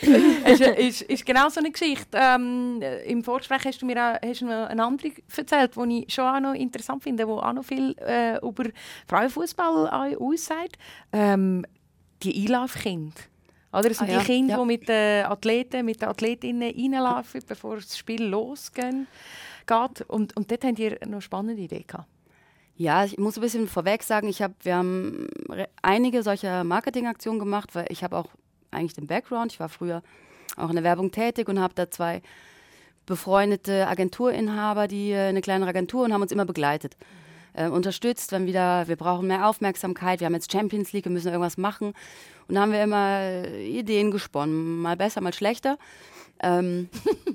ist, 0.45 0.61
ist, 0.61 1.01
ist 1.03 1.25
genau 1.25 1.49
so 1.49 1.59
eine 1.59 1.71
Geschichte. 1.71 2.17
Ähm, 2.17 2.81
Im 3.05 3.23
Vorgespräch 3.23 3.63
hast 3.65 3.81
du 3.81 3.85
mir 3.85 3.97
auch, 3.97 4.27
hast 4.27 4.41
du 4.41 4.45
mir 4.45 4.67
eine 4.67 4.83
andere 4.83 5.11
erzählt, 5.35 5.75
die 5.75 6.05
ich 6.07 6.13
schon 6.13 6.25
auch 6.25 6.39
noch 6.39 6.53
interessant 6.53 7.03
finde, 7.03 7.25
die 7.25 7.31
auch 7.31 7.53
noch 7.53 7.63
viel 7.65 7.95
äh, 7.99 8.37
über 8.45 8.65
Frauenfußball 9.07 10.15
aussagt. 10.17 10.77
Ähm, 11.13 11.65
die 12.23 12.43
Einlaufkinder. 12.43 13.13
Oder 13.71 13.91
es 13.91 13.97
sind 13.97 14.09
ah, 14.09 14.11
die 14.11 14.17
ja. 14.17 14.23
Kinder, 14.23 14.55
ja. 14.55 14.61
die 14.61 14.65
mit 14.65 14.87
den 14.87 15.25
Athleten, 15.25 15.85
mit 15.85 16.01
den 16.01 16.09
Athletinnen 16.09 16.73
reinlaufen, 16.73 17.41
bevor 17.47 17.75
das 17.75 17.97
Spiel 17.97 18.23
losgeht. 18.23 19.07
Und, 20.07 20.37
und 20.37 20.51
dort 20.51 20.63
habt 20.63 20.79
ihr 20.79 20.97
noch 21.05 21.21
spannende 21.21 21.61
Ideen 21.61 21.85
gehabt. 21.85 22.07
Ja, 22.77 23.03
ich 23.03 23.17
muss 23.17 23.37
ein 23.37 23.41
bisschen 23.41 23.67
vorweg 23.67 24.03
sagen, 24.03 24.27
ich 24.27 24.41
hab, 24.41 24.53
wir 24.63 24.75
haben 24.75 25.27
einige 25.81 26.21
solcher 26.21 26.63
Marketingaktionen 26.63 27.39
gemacht, 27.39 27.73
weil 27.73 27.87
ich 27.89 28.03
habe 28.03 28.15
auch 28.15 28.29
eigentlich 28.71 28.93
den 28.93 29.07
Background. 29.07 29.51
Ich 29.51 29.59
war 29.59 29.67
früher 29.67 30.03
auch 30.55 30.69
in 30.69 30.75
der 30.75 30.83
Werbung 30.83 31.11
tätig 31.11 31.49
und 31.49 31.59
habe 31.59 31.73
da 31.73 31.89
zwei 31.89 32.21
befreundete 33.07 33.87
Agenturinhaber, 33.87 34.87
die 34.87 35.11
äh, 35.11 35.29
eine 35.29 35.41
kleinere 35.41 35.69
Agentur 35.69 36.05
und 36.05 36.13
haben 36.13 36.21
uns 36.21 36.31
immer 36.31 36.45
begleitet. 36.45 36.95
Äh, 37.57 37.69
unterstützt, 37.69 38.31
wenn 38.31 38.45
wieder, 38.45 38.87
wir 38.87 38.95
brauchen 38.95 39.25
mehr 39.25 39.47
Aufmerksamkeit, 39.47 40.19
wir 40.19 40.25
haben 40.25 40.35
jetzt 40.35 40.51
Champions 40.51 40.93
League, 40.93 41.05
wir 41.05 41.11
müssen 41.11 41.29
irgendwas 41.29 41.57
machen. 41.57 41.93
Und 42.47 42.55
da 42.55 42.61
haben 42.61 42.71
wir 42.71 42.83
immer 42.83 43.47
Ideen 43.47 44.11
gesponnen, 44.11 44.79
mal 44.79 44.95
besser, 44.95 45.21
mal 45.21 45.33
schlechter. 45.33 45.79
Ähm, 46.39 46.87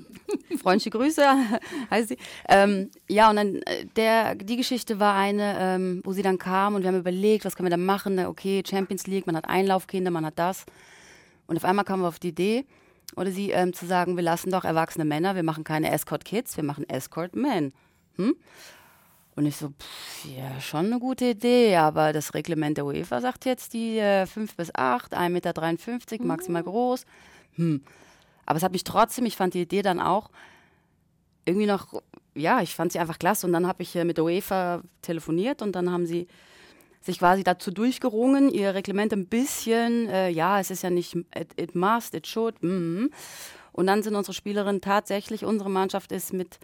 freundliche 0.61 0.91
Grüße, 0.91 1.23
heißt 1.91 2.07
sie. 2.07 2.17
Ähm, 2.47 2.89
ja, 3.09 3.29
und 3.29 3.35
dann 3.35 3.55
äh, 3.63 3.85
der, 3.97 4.35
die 4.35 4.55
Geschichte 4.55 4.97
war 4.97 5.15
eine, 5.15 5.57
ähm, 5.59 6.01
wo 6.05 6.13
sie 6.13 6.21
dann 6.21 6.37
kam 6.37 6.75
und 6.75 6.83
wir 6.83 6.87
haben 6.87 6.99
überlegt, 6.99 7.43
was 7.43 7.57
können 7.57 7.65
wir 7.65 7.77
da 7.77 7.83
machen? 7.83 8.17
Okay, 8.25 8.63
Champions 8.65 9.05
League, 9.07 9.27
man 9.27 9.35
hat 9.35 9.49
Einlaufkinder, 9.49 10.09
man 10.09 10.25
hat 10.25 10.39
das. 10.39 10.65
Und 11.47 11.57
auf 11.57 11.65
einmal 11.65 11.83
kamen 11.83 12.01
wir 12.01 12.07
auf 12.07 12.19
die 12.19 12.29
Idee, 12.29 12.65
oder 13.17 13.29
sie 13.29 13.51
ähm, 13.51 13.73
zu 13.73 13.85
sagen, 13.85 14.15
wir 14.15 14.23
lassen 14.23 14.51
doch 14.51 14.63
erwachsene 14.63 15.03
Männer, 15.03 15.35
wir 15.35 15.43
machen 15.43 15.65
keine 15.65 15.91
Escort 15.91 16.23
Kids, 16.23 16.55
wir 16.55 16.63
machen 16.63 16.87
Escort 16.87 17.35
Men. 17.35 17.73
Hm? 18.15 18.35
Und 19.35 19.45
ich 19.45 19.55
so, 19.55 19.69
pff, 19.69 20.25
ja, 20.37 20.59
schon 20.61 20.87
eine 20.87 20.99
gute 20.99 21.25
Idee, 21.25 21.75
aber 21.77 22.13
das 22.13 22.33
Reglement 22.33 22.77
der 22.77 22.85
UEFA 22.85 23.19
sagt 23.21 23.45
jetzt 23.45 23.73
die 23.73 23.97
äh, 23.97 24.25
5 24.25 24.55
bis 24.55 24.73
8, 24.73 25.15
1,53 25.15 25.29
Meter, 25.29 26.21
mhm. 26.21 26.27
maximal 26.27 26.63
groß. 26.63 27.05
Hm. 27.55 27.81
Aber 28.45 28.57
es 28.57 28.63
hat 28.63 28.71
mich 28.71 28.83
trotzdem, 28.83 29.25
ich 29.25 29.35
fand 29.35 29.53
die 29.53 29.61
Idee 29.61 29.81
dann 29.81 29.99
auch 29.99 30.29
irgendwie 31.45 31.65
noch, 31.65 32.01
ja, 32.35 32.61
ich 32.61 32.75
fand 32.75 32.91
sie 32.91 32.99
einfach 32.99 33.19
klasse. 33.19 33.47
Und 33.47 33.53
dann 33.53 33.67
habe 33.67 33.83
ich 33.83 33.95
äh, 33.95 34.05
mit 34.05 34.17
der 34.17 34.25
UEFA 34.25 34.81
telefoniert 35.01 35.61
und 35.61 35.73
dann 35.73 35.91
haben 35.91 36.05
sie 36.05 36.27
sich 37.01 37.19
quasi 37.19 37.43
dazu 37.43 37.71
durchgerungen, 37.71 38.49
ihr 38.49 38.73
Reglement 38.73 39.11
ein 39.11 39.27
bisschen, 39.27 40.07
äh, 40.07 40.29
ja, 40.29 40.59
es 40.59 40.71
ist 40.71 40.83
ja 40.83 40.89
nicht, 40.89 41.15
it, 41.15 41.49
it 41.57 41.75
must, 41.75 42.13
it 42.13 42.27
should. 42.27 42.55
Mm. 42.63 43.07
Und 43.73 43.87
dann 43.87 44.03
sind 44.03 44.15
unsere 44.15 44.33
Spielerinnen 44.33 44.79
tatsächlich, 44.79 45.43
unsere 45.43 45.69
Mannschaft 45.69 46.11
ist 46.11 46.31
mit 46.31 46.59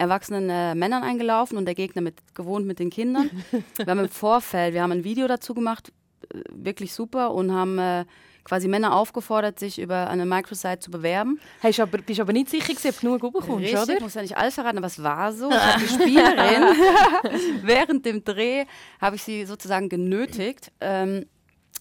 erwachsenen 0.00 0.48
äh, 0.48 0.74
Männern 0.74 1.02
eingelaufen 1.02 1.58
und 1.58 1.66
der 1.66 1.74
Gegner 1.74 2.00
mit 2.00 2.34
gewohnt 2.34 2.66
mit 2.66 2.78
den 2.78 2.90
Kindern. 2.90 3.30
wir 3.76 3.86
haben 3.86 4.00
im 4.00 4.08
Vorfeld, 4.08 4.72
wir 4.72 4.82
haben 4.82 4.92
ein 4.92 5.04
Video 5.04 5.28
dazu 5.28 5.54
gemacht, 5.54 5.92
äh, 6.32 6.40
wirklich 6.50 6.94
super 6.94 7.34
und 7.34 7.52
haben 7.52 7.78
äh, 7.78 8.06
quasi 8.42 8.66
Männer 8.66 8.96
aufgefordert, 8.96 9.58
sich 9.58 9.78
über 9.78 10.08
eine 10.08 10.24
Microsite 10.24 10.78
zu 10.78 10.90
bewerben. 10.90 11.38
Hey, 11.60 11.74
aber, 11.78 11.98
bist 11.98 12.18
aber 12.18 12.32
nicht 12.32 12.48
sicher, 12.48 12.72
ob 12.72 13.00
du 13.00 13.18
genug 13.18 13.20
bekommst, 13.34 13.64
Richtig, 13.64 13.78
oder? 13.78 13.94
Ich 13.94 14.00
muss 14.00 14.14
ja 14.14 14.22
nicht 14.22 14.36
alles 14.38 14.54
verraten, 14.54 14.78
aber 14.78 14.86
es 14.86 15.02
war 15.02 15.32
so. 15.34 15.50
die 15.50 15.88
Spielerin, 15.88 16.62
während 17.62 18.06
dem 18.06 18.24
Dreh 18.24 18.64
habe 19.00 19.16
ich 19.16 19.22
sie 19.22 19.44
sozusagen 19.44 19.90
genötigt, 19.90 20.72
ähm, 20.80 21.26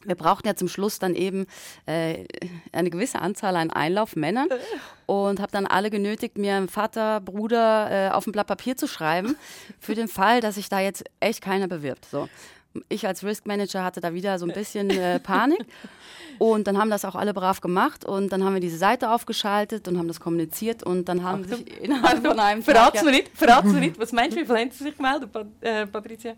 wir 0.06 0.16
brauchten 0.16 0.48
ja 0.48 0.56
zum 0.56 0.68
Schluss 0.68 1.00
dann 1.00 1.16
eben 1.16 1.46
äh, 1.86 2.26
eine 2.72 2.90
gewisse 2.90 3.20
Anzahl 3.20 3.56
an 3.56 3.70
Einlaufmännern 3.72 4.48
und 5.06 5.40
habe 5.40 5.52
dann 5.52 5.66
alle 5.66 5.90
genötigt, 5.90 6.38
mir 6.38 6.56
einen 6.56 6.70
Vater, 6.70 7.20
Bruder 7.20 8.08
äh, 8.08 8.10
auf 8.12 8.28
ein 8.28 8.32
Blatt 8.32 8.48
Papier 8.48 8.78
zu 8.78 8.88
schreiben, 8.88 9.36
für 9.80 9.96
den 9.96 10.08
Fall, 10.08 10.42
dass 10.42 10.56
sich 10.56 10.70
da 10.70 10.80
jetzt 10.80 11.04
echt 11.20 11.42
keiner 11.42 11.68
bewirbt. 11.68 12.06
So. 12.06 12.30
Ich 12.88 13.08
als 13.08 13.24
Risk 13.24 13.48
Manager 13.48 13.84
hatte 13.84 14.00
da 14.00 14.14
wieder 14.14 14.38
so 14.40 14.46
ein 14.46 14.54
bisschen 14.54 14.90
äh, 14.90 15.20
Panik. 15.20 15.66
Und 16.38 16.68
dann 16.68 16.78
haben 16.78 16.90
das 16.90 17.04
auch 17.04 17.16
alle 17.16 17.34
brav 17.34 17.60
gemacht 17.60 18.06
und 18.06 18.32
dann 18.32 18.46
haben 18.46 18.54
wir 18.54 18.62
diese 18.62 18.78
Seite 18.78 19.12
aufgeschaltet 19.12 19.90
und 19.90 19.98
haben 19.98 20.08
das 20.08 20.22
kommuniziert 20.22 20.84
und 20.84 21.10
dann 21.10 21.22
haben 21.22 21.44
Achtung, 21.44 21.58
sich 21.58 21.82
innerhalb 21.82 22.26
von 22.26 22.40
einem 22.40 22.64
Tag... 22.64 22.76
Verrat's 22.76 23.04
mir 23.04 23.12
nicht, 23.12 23.38
verrat's 23.38 23.68
mir 23.74 23.82
nicht. 23.82 24.00
Was 24.00 24.14
meinst 24.14 24.38
du, 24.38 24.42
wie 24.42 24.46
viele 24.46 24.60
haben 24.60 24.72
sich 24.72 24.96
gemeldet, 24.96 25.30
äh, 25.60 25.86
Patricia? 25.86 26.36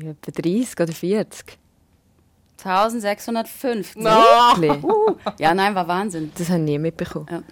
Ja, 0.00 0.10
etwa 0.10 0.30
30 0.30 0.80
oder 0.80 0.92
40. 0.92 1.58
1650. 2.58 3.96
No. 3.96 4.10
Uh. 4.82 5.16
Ja, 5.38 5.54
nein, 5.54 5.74
war 5.74 5.86
Wahnsinn. 5.88 6.32
Das 6.36 6.48
habe 6.48 6.60
ich 6.60 6.64
nie 6.64 6.78
mitbekommen. 6.78 7.26
Ja. 7.30 7.42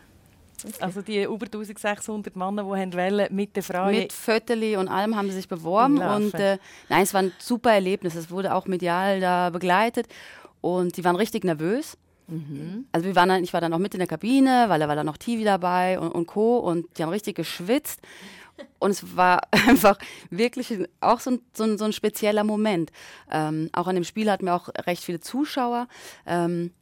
Also 0.81 1.03
die 1.03 1.23
über 1.23 1.47
1600 1.47 2.37
Männer, 2.37 2.63
die 2.63 2.97
wollen, 2.97 3.27
mit 3.35 3.57
der 3.57 3.63
Frau... 3.63 3.87
Mit 3.87 4.13
Fötterli 4.13 4.77
und 4.77 4.89
allem 4.89 5.17
haben 5.17 5.29
sie 5.29 5.37
sich 5.37 5.49
beworben. 5.49 5.99
Und 5.99 6.35
äh, 6.35 6.59
nein, 6.89 7.03
es 7.03 7.13
war 7.13 7.23
ein 7.23 7.33
super 7.39 7.73
Erlebnis. 7.73 8.15
Es 8.15 8.31
wurde 8.31 8.55
auch 8.55 8.67
medial 8.67 9.21
da 9.21 9.51
begleitet. 9.51 10.07
Und 10.61 10.97
die 10.97 11.05
waren 11.05 11.17
richtig 11.17 11.45
nervös. 11.45 11.99
Mhm. 12.29 12.87
Also 12.93 13.07
wir 13.07 13.17
waren 13.17 13.29
dann, 13.29 13.43
ich 13.43 13.53
war 13.53 13.61
dann 13.61 13.73
auch 13.73 13.79
mit 13.79 13.95
in 13.95 13.99
der 13.99 14.07
Kabine, 14.07 14.67
weil 14.69 14.79
da 14.79 14.89
war 14.89 14.95
dann 14.95 15.07
noch 15.07 15.17
TV 15.17 15.45
dabei 15.45 15.99
und, 15.99 16.13
und 16.13 16.27
Co. 16.27 16.59
Und 16.59 16.87
die 16.97 17.03
haben 17.03 17.11
richtig 17.11 17.37
geschwitzt. 17.37 18.01
Und 18.79 18.91
es 18.91 19.17
war 19.17 19.41
einfach 19.51 19.99
wirklich 20.31 20.79
auch 21.01 21.21
so 21.21 21.33
ein, 21.33 21.41
so 21.55 21.65
ein, 21.65 21.79
so 21.79 21.85
ein 21.85 21.93
spezieller 21.93 22.45
Moment. 22.45 22.91
Ähm, 23.31 23.71
auch 23.73 23.87
an 23.87 23.95
dem 23.95 24.05
Spiel 24.05 24.31
hatten 24.31 24.47
wir 24.47 24.55
auch 24.55 24.69
recht 24.87 25.05
viele 25.05 25.21
Zuschauer. 25.21 25.89
Ähm, 26.27 26.73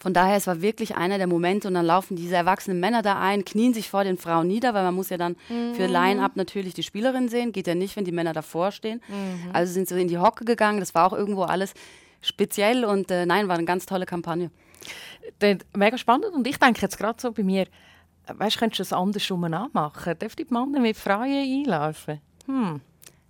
von 0.00 0.12
daher, 0.14 0.36
es 0.36 0.46
war 0.46 0.62
wirklich 0.62 0.96
einer 0.96 1.18
der 1.18 1.26
Momente 1.26 1.66
und 1.66 1.74
dann 1.74 1.86
laufen 1.86 2.16
diese 2.16 2.36
erwachsenen 2.36 2.78
Männer 2.78 3.02
da 3.02 3.20
ein, 3.20 3.44
knien 3.44 3.74
sich 3.74 3.88
vor 3.88 4.04
den 4.04 4.16
Frauen 4.16 4.46
nieder, 4.46 4.74
weil 4.74 4.84
man 4.84 4.94
muss 4.94 5.08
ja 5.08 5.16
dann 5.16 5.36
mhm. 5.48 5.74
für 5.74 5.86
Line-Up 5.86 6.36
natürlich 6.36 6.74
die 6.74 6.82
Spielerin 6.82 7.28
sehen. 7.28 7.52
Geht 7.52 7.66
ja 7.66 7.74
nicht, 7.74 7.96
wenn 7.96 8.04
die 8.04 8.12
Männer 8.12 8.32
davor 8.32 8.70
stehen. 8.70 9.02
Mhm. 9.08 9.50
Also 9.52 9.72
sind 9.72 9.88
sie 9.88 10.00
in 10.00 10.08
die 10.08 10.18
Hocke 10.18 10.44
gegangen. 10.44 10.78
Das 10.80 10.94
war 10.94 11.06
auch 11.06 11.16
irgendwo 11.16 11.42
alles 11.42 11.74
speziell 12.20 12.84
und 12.84 13.10
äh, 13.10 13.26
nein, 13.26 13.48
war 13.48 13.56
eine 13.56 13.64
ganz 13.64 13.86
tolle 13.86 14.06
Kampagne. 14.06 14.50
Mega 15.74 15.98
spannend 15.98 16.32
und 16.32 16.46
ich 16.46 16.58
denke 16.58 16.80
jetzt 16.80 16.98
gerade 16.98 17.20
so 17.20 17.32
bei 17.32 17.42
mir, 17.42 17.66
weißt, 18.36 18.56
du, 18.56 18.60
könntest 18.60 18.78
du 18.78 18.82
das 18.82 18.92
andersrum 18.92 19.44
anmachen? 19.44 20.18
Dürfte 20.18 20.44
die 20.44 20.52
Männer 20.52 20.80
mit 20.80 20.96
Freien 20.96 21.66
einlaufen? 21.66 22.20
Hm. 22.46 22.80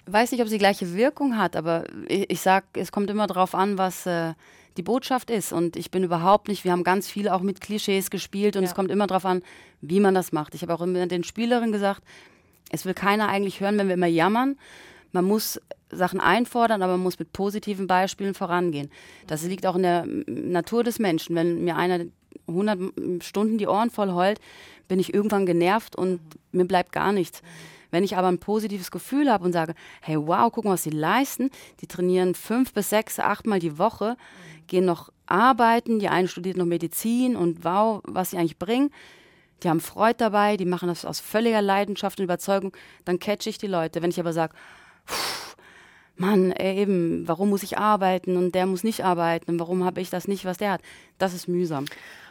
Ich 0.06 0.12
weiß 0.12 0.32
nicht, 0.32 0.40
ob 0.40 0.48
sie 0.48 0.54
die 0.54 0.60
gleiche 0.60 0.94
Wirkung 0.94 1.36
hat, 1.36 1.54
aber 1.54 1.84
ich, 2.08 2.30
ich 2.30 2.40
sage, 2.40 2.66
es 2.74 2.92
kommt 2.92 3.10
immer 3.10 3.26
darauf 3.26 3.54
an, 3.54 3.76
was 3.76 4.06
äh, 4.06 4.32
die 4.78 4.82
Botschaft 4.82 5.30
ist. 5.30 5.52
Und 5.52 5.76
ich 5.76 5.90
bin 5.90 6.02
überhaupt 6.02 6.48
nicht, 6.48 6.64
wir 6.64 6.72
haben 6.72 6.84
ganz 6.84 7.10
viel 7.10 7.28
auch 7.28 7.42
mit 7.42 7.60
Klischees 7.60 8.10
gespielt 8.10 8.56
und 8.56 8.62
ja. 8.62 8.68
es 8.68 8.74
kommt 8.74 8.90
immer 8.90 9.06
darauf 9.06 9.26
an, 9.26 9.42
wie 9.80 10.00
man 10.00 10.14
das 10.14 10.32
macht. 10.32 10.54
Ich 10.54 10.62
habe 10.62 10.72
auch 10.74 10.80
immer 10.80 11.06
den 11.06 11.24
Spielerinnen 11.24 11.72
gesagt, 11.72 12.02
es 12.70 12.84
will 12.84 12.94
keiner 12.94 13.28
eigentlich 13.28 13.60
hören, 13.60 13.76
wenn 13.78 13.88
wir 13.88 13.94
immer 13.94 14.06
jammern. 14.06 14.56
Man 15.12 15.24
muss 15.24 15.60
Sachen 15.90 16.20
einfordern, 16.20 16.82
aber 16.82 16.92
man 16.92 17.02
muss 17.02 17.18
mit 17.18 17.32
positiven 17.32 17.86
Beispielen 17.86 18.34
vorangehen. 18.34 18.90
Das 19.26 19.42
liegt 19.42 19.66
auch 19.66 19.76
in 19.76 19.82
der 19.82 20.06
Natur 20.06 20.84
des 20.84 20.98
Menschen. 20.98 21.34
Wenn 21.34 21.64
mir 21.64 21.76
einer 21.76 22.04
100 22.46 23.22
Stunden 23.22 23.58
die 23.58 23.66
Ohren 23.66 23.90
voll 23.90 24.12
heult, 24.12 24.40
bin 24.88 24.98
ich 24.98 25.12
irgendwann 25.12 25.46
genervt 25.46 25.96
und 25.96 26.20
mir 26.52 26.64
bleibt 26.64 26.92
gar 26.92 27.12
nichts. 27.12 27.42
Wenn 27.90 28.04
ich 28.04 28.16
aber 28.16 28.28
ein 28.28 28.38
positives 28.38 28.90
Gefühl 28.90 29.30
habe 29.30 29.44
und 29.44 29.52
sage, 29.52 29.74
hey, 30.02 30.16
wow, 30.18 30.50
guck 30.52 30.64
mal, 30.64 30.72
was 30.72 30.82
sie 30.82 30.90
leisten, 30.90 31.50
die 31.80 31.86
trainieren 31.86 32.34
fünf 32.34 32.72
bis 32.72 32.90
sechs, 32.90 33.18
achtmal 33.18 33.60
die 33.60 33.78
Woche, 33.78 34.16
gehen 34.66 34.84
noch 34.84 35.10
arbeiten, 35.26 35.98
die 35.98 36.08
eine 36.08 36.28
studiert 36.28 36.56
noch 36.56 36.66
Medizin 36.66 37.36
und 37.36 37.64
wow, 37.64 38.02
was 38.04 38.30
sie 38.30 38.38
eigentlich 38.38 38.58
bringen, 38.58 38.90
die 39.62 39.68
haben 39.68 39.80
Freude 39.80 40.18
dabei, 40.18 40.56
die 40.56 40.66
machen 40.66 40.88
das 40.88 41.04
aus 41.04 41.20
völliger 41.20 41.62
Leidenschaft 41.62 42.18
und 42.20 42.24
Überzeugung, 42.24 42.76
dann 43.04 43.18
catche 43.18 43.50
ich 43.50 43.58
die 43.58 43.66
Leute. 43.66 44.02
Wenn 44.02 44.10
ich 44.10 44.20
aber 44.20 44.32
sage, 44.32 44.54
Mann, 46.18 46.52
eben, 46.52 47.26
warum 47.26 47.50
muss 47.50 47.62
ich 47.62 47.78
arbeiten 47.78 48.36
und 48.36 48.54
der 48.54 48.66
muss 48.66 48.84
nicht 48.84 49.04
arbeiten 49.04 49.58
warum 49.58 49.84
habe 49.84 50.00
ich 50.00 50.10
das 50.10 50.28
nicht, 50.28 50.44
was 50.44 50.58
der 50.58 50.72
hat, 50.72 50.82
das 51.18 51.34
ist 51.34 51.48
mühsam. 51.48 51.86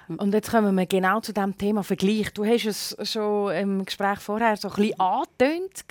Und 0.07 0.33
jetzt 0.33 0.51
kommen 0.51 0.73
wir 0.75 0.85
genau 0.85 1.19
zu 1.19 1.33
dem 1.33 1.57
Thema 1.57 1.83
Vergleich. 1.83 2.31
Du 2.33 2.45
hast 2.45 2.65
es 2.65 2.95
schon 3.03 3.53
im 3.53 3.83
Gespräch 3.83 4.19
vorher 4.19 4.55
so 4.55 4.69
ein 4.69 4.75
bisschen 4.75 4.99
angetönt 4.99 5.85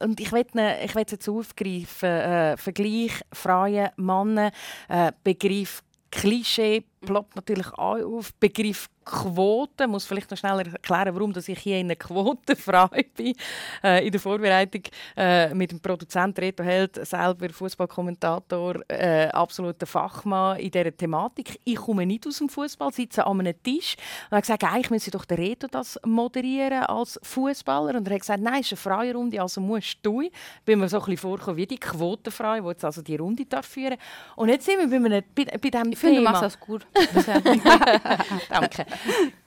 und 0.00 0.20
ich 0.20 0.30
will 0.30 0.44
ich 0.84 0.94
will 0.94 1.04
jetzt 1.08 1.28
aufgreifen. 1.28 2.08
Äh, 2.08 2.56
Vergleich 2.58 3.12
Frauen, 3.32 3.88
Männer, 3.96 4.50
äh, 4.88 5.12
Begriff 5.24 5.82
Klischee 6.10 6.84
ploppt 7.02 7.36
natürlich 7.36 7.72
auch 7.74 8.00
auf. 8.00 8.32
Begriff 8.34 8.88
Quote. 9.04 9.84
Ich 9.84 9.88
muss 9.88 10.04
vielleicht 10.04 10.30
noch 10.30 10.38
schnell 10.38 10.60
erklären, 10.60 11.14
warum 11.14 11.32
dass 11.32 11.48
ich 11.48 11.58
hier 11.58 11.78
in 11.78 11.86
einer 11.86 11.96
Quotenfrau 11.96 12.88
bin. 13.16 13.34
Äh, 13.82 14.06
in 14.06 14.12
der 14.12 14.20
Vorbereitung 14.20 14.82
äh, 15.16 15.52
mit 15.54 15.72
dem 15.72 15.80
Produzent 15.80 16.38
Reto 16.38 16.62
Held, 16.62 17.04
selber 17.06 17.48
Fußballkommentator, 17.48 18.76
äh, 18.88 19.28
absoluter 19.28 19.86
Fachmann 19.86 20.58
in 20.58 20.70
dieser 20.70 20.96
Thematik. 20.96 21.58
Ich 21.64 21.76
komme 21.76 22.06
nicht 22.06 22.26
aus 22.26 22.38
dem 22.38 22.48
Fußball, 22.48 22.92
sitze 22.92 23.26
an 23.26 23.40
einem 23.40 23.60
Tisch 23.62 23.96
und 24.30 24.36
habe 24.36 24.42
gesagt, 24.42 24.64
eigentlich 24.64 24.90
müsse 24.90 25.10
doch 25.10 25.24
der 25.24 25.38
Reto 25.38 25.66
das 25.66 25.98
moderieren 26.04 26.84
als 26.84 27.18
Fußballer. 27.22 27.96
Und 27.96 28.06
er 28.06 28.14
hat 28.14 28.20
gesagt, 28.20 28.42
nein, 28.42 28.60
es 28.60 28.72
ist 28.72 28.86
eine 28.86 28.96
freie 28.96 29.14
Runde, 29.14 29.40
also 29.40 29.60
musst 29.60 29.98
du. 30.02 30.20
Ich 30.20 30.32
bin 30.64 30.78
mir 30.78 30.88
so 30.88 30.98
ein 30.98 31.04
bisschen 31.04 31.16
vorgekommen 31.18 31.56
wie 31.56 31.66
die 31.66 31.78
Quotenfrau, 31.78 32.60
die 32.60 32.68
jetzt 32.68 32.84
also 32.84 33.02
die 33.02 33.16
Runde 33.16 33.44
darf 33.46 33.66
führen 33.66 33.96
Und 34.36 34.48
jetzt 34.48 34.64
sind 34.64 34.78
wir 34.78 34.88
bei, 34.88 35.04
einem, 35.04 35.24
bei, 35.34 35.44
bei 35.44 35.58
diesem 35.58 35.58
ich 35.58 35.70
Thema. 35.70 35.90
Ich 35.90 35.98
finde, 35.98 36.16
du 36.18 36.22
machst 36.22 36.42
das 36.42 36.60
gut. 36.60 36.86
Danke. 38.48 38.86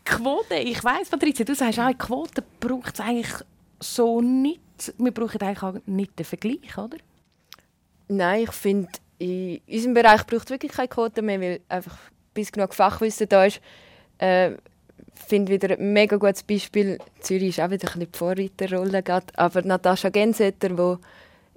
Quote, 0.04 0.56
ich 0.56 0.84
weiss, 0.84 1.10
Patricia, 1.10 1.46
du 1.46 1.56
sagst 1.56 1.80
auch, 1.80 1.98
Quote 1.98 2.44
braucht 2.60 2.96
es 2.96 3.00
eigentlich 3.00 3.34
so 3.80 4.22
nicht. 4.22 4.60
Wir 4.98 5.12
brauchen 5.12 5.42
eigentlich 5.42 5.64
auch 5.64 5.76
nicht 5.86 6.18
den 6.18 6.26
Vergleich, 6.26 6.78
oder? 6.78 6.98
Nein, 8.08 8.44
ich 8.44 8.52
finde, 8.52 8.90
in 9.18 9.62
unserem 9.68 9.94
Bereich 9.94 10.26
braucht 10.26 10.46
es 10.46 10.50
wirklich 10.50 10.72
keine 10.72 10.88
Quote 10.88 11.22
mehr, 11.22 11.40
weil 11.40 11.62
einfach 11.70 11.98
bis 12.34 12.52
genug 12.52 12.74
Fachwissen 12.74 13.30
da 13.30 13.46
ist. 13.46 13.62
Äh, 14.18 14.52
finde 15.16 15.54
wieder 15.54 15.78
ein 15.78 15.94
mega 15.94 16.18
gutes 16.18 16.44
Beispiel. 16.44 17.00
Zürich 17.22 17.50
ist 17.50 17.60
auch 17.60 17.70
wieder 17.70 17.88
ein 17.94 18.00
bisschen 18.00 18.12
die 18.12 18.18
Vorreiterrolle, 18.18 19.04
aber 19.36 19.62
Natascha 19.62 20.10
Gensetter, 20.10 20.70
die 20.70 20.98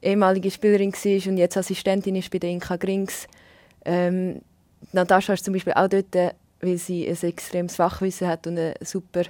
ehemalige 0.09 0.51
Spielerin 0.51 0.93
war 0.93 1.31
und 1.31 1.39
jetzt 1.39 1.57
Assistentin 1.57 2.17
ist 2.17 2.31
bei 2.31 2.39
den 2.39 2.55
Inka 2.55 2.77
Grings. 2.77 3.27
Ähm, 3.85 4.41
Natascha 4.93 5.35
ist 5.35 5.45
zum 5.45 5.55
Beispiel 5.55 5.75
auch 5.75 5.89
dort 5.89 6.35
weil 6.61 6.79
sie 6.79 7.09
ein 7.09 7.17
extremes 7.23 7.77
Fachwissen 7.77 8.27
hat 8.27 8.47
und 8.47 8.59
eine 8.59 8.75
super 8.81 9.23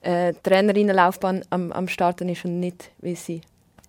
äh, 0.00 0.34
Trainerinnenlaufbahn 0.42 1.44
am, 1.50 1.72
am 1.72 1.88
Starten 1.88 2.28
ist 2.28 2.44
und 2.44 2.60
nicht, 2.60 2.90
weil 3.00 3.16
sie 3.16 3.40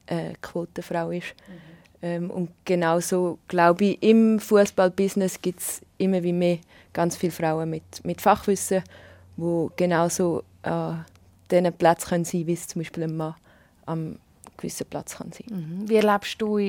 äh, 0.07 0.33
Quotenfrau 0.41 1.11
ist. 1.11 1.33
Mhm. 1.47 1.53
Ähm, 2.01 2.31
und 2.31 2.49
genauso 2.65 3.39
glaube 3.47 3.85
ich, 3.85 4.03
im 4.03 4.39
Fußballbusiness 4.39 5.41
gibt 5.41 5.59
es 5.59 5.81
immer 5.97 6.23
wie 6.23 6.33
mehr 6.33 6.59
ganz 6.93 7.17
viele 7.17 7.31
Frauen 7.31 7.69
mit, 7.69 7.83
mit 8.03 8.21
Fachwissen, 8.21 8.83
die 9.37 9.67
genauso 9.75 10.43
an 10.63 11.05
äh, 11.51 11.55
diesen 11.61 11.73
Plätzen 11.73 12.09
sein 12.09 12.23
können, 12.23 12.47
wie 12.47 12.53
es 12.53 12.67
zum 12.67 12.81
Beispiel 12.81 13.03
ein 13.03 13.17
Mann 13.17 13.35
am 13.85 14.19
gewissen 14.59 14.85
Platz 14.87 15.17
kann 15.17 15.31
sein 15.31 15.47
mhm. 15.49 15.89
Wie 15.89 15.95
erlebst 15.95 16.41
du 16.41 16.59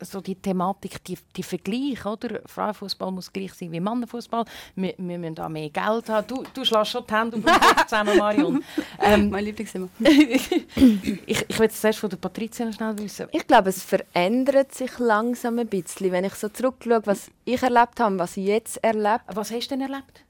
so 0.00 0.20
die 0.20 0.36
Thematik, 0.36 1.02
die, 1.04 1.18
die 1.36 1.42
Vergleich? 1.42 2.04
Oder? 2.06 2.40
Frauenfußball 2.46 3.10
muss 3.10 3.32
gleich 3.32 3.52
sein 3.54 3.72
wie 3.72 3.80
Mannenfußball. 3.80 4.44
Wir, 4.76 4.94
wir 4.96 5.18
müssen 5.18 5.34
da 5.34 5.48
mehr 5.48 5.70
Geld 5.70 6.08
haben. 6.08 6.26
Du, 6.26 6.44
du 6.54 6.64
schlägst 6.64 6.92
schon 6.92 7.04
die 7.08 7.14
Hände 7.14 7.36
auf 7.44 7.86
zusammen, 7.86 8.16
Marion. 8.16 8.64
Ähm, 9.02 9.30
mein 9.30 9.44
Lieblingsthema. 9.44 9.88
ich, 10.00 11.48
ich 11.48 11.58
will 11.58 11.70
zuerst 11.70 11.98
von 11.98 12.10
der 12.10 12.18
Patricia 12.18 12.66
noch 12.66 12.74
schnell 12.74 12.98
wissen. 12.98 13.28
Ich 13.32 13.46
glaube, 13.46 13.70
es 13.70 13.82
verändert 13.82 14.74
sich 14.74 14.98
langsam 14.98 15.58
ein 15.58 15.66
bisschen. 15.66 16.12
Wenn 16.12 16.24
ich 16.24 16.34
so 16.34 16.48
zurückschaue, 16.48 17.00
was 17.06 17.30
ich 17.44 17.62
erlebt 17.62 17.98
habe, 17.98 18.18
was 18.18 18.36
ich 18.36 18.46
jetzt 18.46 18.76
erlebe. 18.84 19.20
Was 19.26 19.50
hast 19.50 19.70
du 19.70 19.76
denn 19.76 19.90
erlebt? 19.90 20.24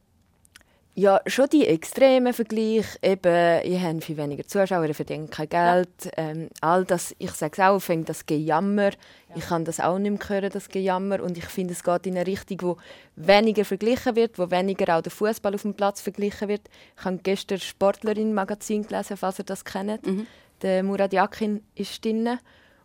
Ja, 0.94 1.20
schon 1.26 1.48
die 1.48 1.66
extremen 1.66 2.32
Vergleiche. 2.32 2.98
Eben, 3.00 3.60
ich 3.64 3.80
habe 3.80 4.00
viel 4.00 4.16
weniger 4.16 4.44
Zuschauer, 4.44 4.84
ich 4.84 4.96
verdiene 4.96 5.28
kein 5.28 5.48
Geld. 5.48 5.88
Ja. 6.04 6.10
Ähm, 6.16 6.48
all 6.60 6.84
das, 6.84 7.14
ich 7.18 7.30
sage 7.30 7.52
es 7.52 7.60
auch, 7.60 7.78
fängt 7.78 8.08
das 8.08 8.26
Gejammer. 8.26 8.90
Ja. 8.90 9.36
Ich 9.36 9.46
kann 9.46 9.64
das 9.64 9.78
auch 9.78 9.98
nicht 9.98 10.10
mehr 10.10 10.28
hören, 10.28 10.50
das 10.50 10.68
Gejammer. 10.68 11.22
Und 11.22 11.38
ich 11.38 11.46
finde, 11.46 11.74
es 11.74 11.84
geht 11.84 12.06
in 12.06 12.16
eine 12.16 12.26
Richtung, 12.26 12.58
wo 12.62 12.76
weniger 13.14 13.64
verglichen 13.64 14.16
wird, 14.16 14.38
wo 14.38 14.50
weniger 14.50 14.96
auch 14.98 15.02
der 15.02 15.12
Fußball 15.12 15.54
auf 15.54 15.62
dem 15.62 15.74
Platz 15.74 16.00
verglichen 16.00 16.48
wird. 16.48 16.68
Ich 16.98 17.04
habe 17.04 17.18
gestern 17.22 17.60
Sportlerin-Magazin 17.60 18.86
gelesen, 18.86 19.16
falls 19.16 19.38
ihr 19.38 19.44
das 19.44 19.64
kennt. 19.64 20.04
Mhm. 20.04 20.26
Der 20.62 20.82
Murat 20.82 21.12
Yakin 21.12 21.62
ist 21.76 22.04
drin. 22.04 22.38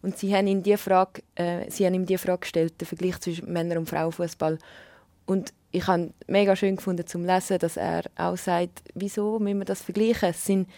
Und 0.03 0.19
sie 0.19 0.35
haben, 0.35 0.45
ihm 0.45 0.61
die 0.61 0.77
Frage, 0.77 1.23
äh, 1.33 1.69
sie 1.71 1.85
haben 1.85 1.95
ihm 1.95 2.05
die 2.05 2.19
Frage 2.19 2.41
gestellt, 2.41 2.79
den 2.79 2.85
Vergleich 2.85 3.19
zwischen 3.19 3.51
Männer- 3.51 3.79
und 3.79 3.89
Frauenfußball. 3.89 4.59
Und 5.25 5.51
ich 5.75 5.87
habe 5.87 6.13
mega 6.27 6.55
schön 6.55 6.77
gefunden 6.77 7.05
zum 7.05 7.25
Lesen, 7.25 7.59
dass 7.59 7.75
er 7.75 8.03
auch 8.15 8.37
sagt, 8.37 8.81
wieso 8.93 9.39
müssen 9.39 9.59
wir 9.59 9.65
das 9.65 9.81
vergleichen? 9.81 10.29
Es 10.29 10.45
sind, 10.45 10.69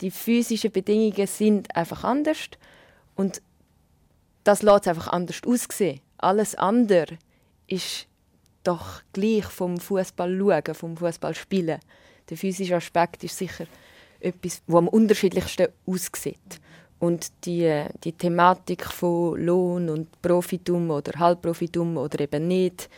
die 0.00 0.10
physischen 0.10 0.72
Bedingungen 0.72 1.26
sind 1.26 1.74
einfach 1.76 2.04
anders 2.04 2.48
und 3.16 3.42
das 4.44 4.62
lässt 4.62 4.82
es 4.82 4.88
einfach 4.88 5.08
anders 5.08 5.42
aussehen. 5.46 6.00
Alles 6.16 6.54
andere 6.54 7.18
ist 7.66 8.06
doch 8.64 9.02
gleich 9.12 9.44
vom 9.44 9.78
Fußball 9.78 10.38
schauen, 10.38 10.74
vom 10.74 10.96
Fußball 10.96 11.34
spielen. 11.34 11.80
Der 12.30 12.36
physische 12.38 12.76
Aspekt 12.76 13.24
ist 13.24 13.36
sicher 13.36 13.66
etwas, 14.20 14.62
wo 14.66 14.78
am 14.78 14.88
unterschiedlichsten 14.88 15.68
aussieht. 15.86 16.60
Und 16.98 17.30
die, 17.44 17.84
die 18.04 18.12
Thematik 18.12 18.86
von 18.86 19.38
Lohn 19.38 19.90
und 19.90 20.22
Profitum 20.22 20.90
oder 20.90 21.18
Halbprofitum 21.18 21.98
oder 21.98 22.20
eben 22.20 22.48
nicht, 22.48 22.88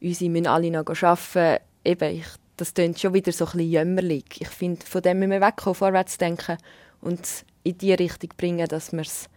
unsere 0.00 0.30
müssen 0.30 0.46
alle 0.46 0.70
noch 0.70 0.86
arbeiten. 0.86 1.62
Eben, 1.84 2.16
ich, 2.16 2.26
das 2.56 2.74
klingt 2.74 2.98
schon 2.98 3.14
wieder 3.14 3.32
so 3.32 3.44
ein 3.46 3.52
bisschen 3.52 3.70
jämmerlich. 3.70 4.24
Ich 4.38 4.48
finde, 4.48 4.84
von 4.84 5.02
dem 5.02 5.18
müssen 5.18 5.30
wir 5.30 5.40
wegkommen, 5.40 5.74
vorwärts 5.74 6.18
denken 6.18 6.58
und 7.00 7.44
in 7.64 7.78
die 7.78 7.92
Richtung 7.92 8.30
bringen, 8.36 8.66
dass 8.66 8.92
wir 8.92 9.00
es 9.00 9.28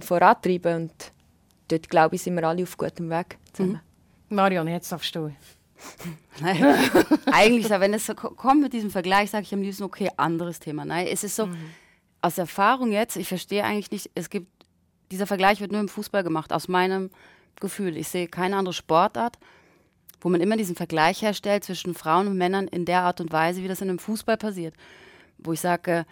vorantreiben 0.00 0.62
können. 0.62 0.82
Und 0.82 1.12
dort, 1.68 1.88
glaube 1.88 2.16
ich, 2.16 2.22
sind 2.22 2.36
wir 2.36 2.44
alle 2.44 2.62
auf 2.62 2.76
gutem 2.76 3.10
Weg 3.10 3.38
zusammen. 3.52 3.80
Mhm. 4.28 4.36
Marion, 4.36 4.68
jetzt 4.68 4.90
darfst 4.90 5.14
du. 5.14 5.32
Nein, 6.40 6.74
eigentlich, 7.26 7.68
wenn 7.68 7.94
es 7.94 8.06
so 8.06 8.14
kommt 8.14 8.62
mit 8.62 8.72
diesem 8.72 8.90
Vergleich, 8.90 9.30
sage 9.30 9.44
ich 9.44 9.54
am 9.54 9.62
liebsten, 9.62 9.84
okay, 9.84 10.10
anderes 10.16 10.58
Thema. 10.58 10.84
Nein, 10.84 11.06
es 11.10 11.22
ist 11.22 11.36
so, 11.36 11.46
mhm. 11.46 11.56
aus 12.22 12.38
Erfahrung 12.38 12.92
jetzt, 12.92 13.16
ich 13.16 13.28
verstehe 13.28 13.62
eigentlich 13.62 13.90
nicht, 13.90 14.10
es 14.14 14.30
gibt, 14.30 14.48
dieser 15.10 15.26
Vergleich 15.26 15.60
wird 15.60 15.72
nur 15.72 15.80
im 15.80 15.88
Fußball 15.88 16.24
gemacht, 16.24 16.52
aus 16.52 16.66
meinem 16.66 17.10
Gefühl. 17.60 17.96
Ich 17.96 18.08
sehe 18.08 18.26
keine 18.26 18.56
andere 18.56 18.72
Sportart, 18.72 19.38
wo 20.20 20.28
man 20.28 20.40
immer 20.40 20.56
diesen 20.56 20.76
Vergleich 20.76 21.22
herstellt 21.22 21.64
zwischen 21.64 21.94
Frauen 21.94 22.26
und 22.26 22.36
Männern 22.36 22.68
in 22.68 22.84
der 22.84 23.02
Art 23.02 23.20
und 23.20 23.32
Weise, 23.32 23.62
wie 23.62 23.68
das 23.68 23.80
in 23.80 23.90
einem 23.90 23.98
Fußball 23.98 24.36
passiert. 24.36 24.74
Wo 25.38 25.52
ich 25.52 25.60
sage, 25.60 26.06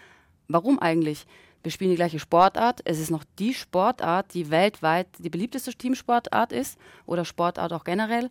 warum 0.49 0.79
eigentlich? 0.79 1.27
Wir 1.63 1.71
spielen 1.71 1.91
die 1.91 1.97
gleiche 1.97 2.19
Sportart. 2.19 2.83
Es 2.85 3.01
ist 3.01 3.11
noch 3.11 3.25
die 3.39 3.55
Sportart, 3.55 4.35
die 4.35 4.51
weltweit 4.51 5.09
die 5.19 5.31
beliebteste 5.31 5.73
Teamsportart 5.73 6.53
ist 6.53 6.79
oder 7.07 7.25
Sportart 7.25 7.73
auch 7.73 7.85
generell. 7.85 8.31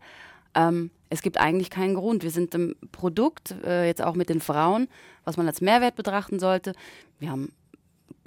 Ähm, 0.54 0.92
es 1.10 1.24
gibt 1.24 1.40
eigentlich 1.40 1.72
keinen 1.72 1.96
Grund. 1.96 2.24
Wir 2.24 2.30
sind 2.30 2.54
im 2.54 2.76
Produkt, 2.92 3.56
äh, 3.64 3.88
jetzt 3.88 4.04
auch 4.04 4.14
mit 4.14 4.30
den 4.30 4.40
Frauen, 4.40 4.88
was 5.24 5.36
man 5.36 5.48
als 5.48 5.62
Mehrwert 5.62 5.96
betrachten 5.96 6.40
sollte. 6.40 6.74
Wir 7.20 7.32
haben 7.32 7.52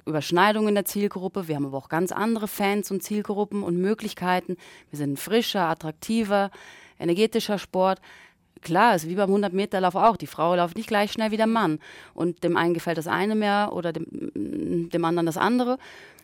Überschneidungen 0.05 0.69
in 0.69 0.75
der 0.75 0.85
Zielgruppe, 0.85 1.47
wir 1.47 1.55
haben 1.55 1.65
aber 1.65 1.77
auch 1.77 1.89
ganz 1.89 2.11
andere 2.11 2.47
Fans 2.47 2.91
und 2.91 3.03
Zielgruppen 3.03 3.63
und 3.63 3.77
Möglichkeiten. 3.77 4.57
Wir 4.89 4.97
sind 4.97 5.19
frischer, 5.19 5.67
attraktiver 5.67 6.49
energetischer 6.99 7.59
Sport. 7.59 7.99
Klar, 8.61 8.95
ist 8.95 9.07
wie 9.07 9.15
beim 9.15 9.33
100-Meter-Lauf 9.33 9.95
auch. 9.95 10.17
Die 10.17 10.27
Frau 10.27 10.55
läuft 10.55 10.77
nicht 10.77 10.87
gleich 10.87 11.11
schnell 11.11 11.31
wie 11.31 11.37
der 11.37 11.47
Mann. 11.47 11.79
Und 12.13 12.43
dem 12.43 12.57
einen 12.57 12.73
gefällt 12.73 12.97
das 12.97 13.07
eine 13.07 13.35
mehr 13.35 13.71
oder 13.73 13.93
dem, 13.93 14.89
dem 14.89 15.05
anderen 15.05 15.25
das 15.25 15.37
andere. 15.37 15.77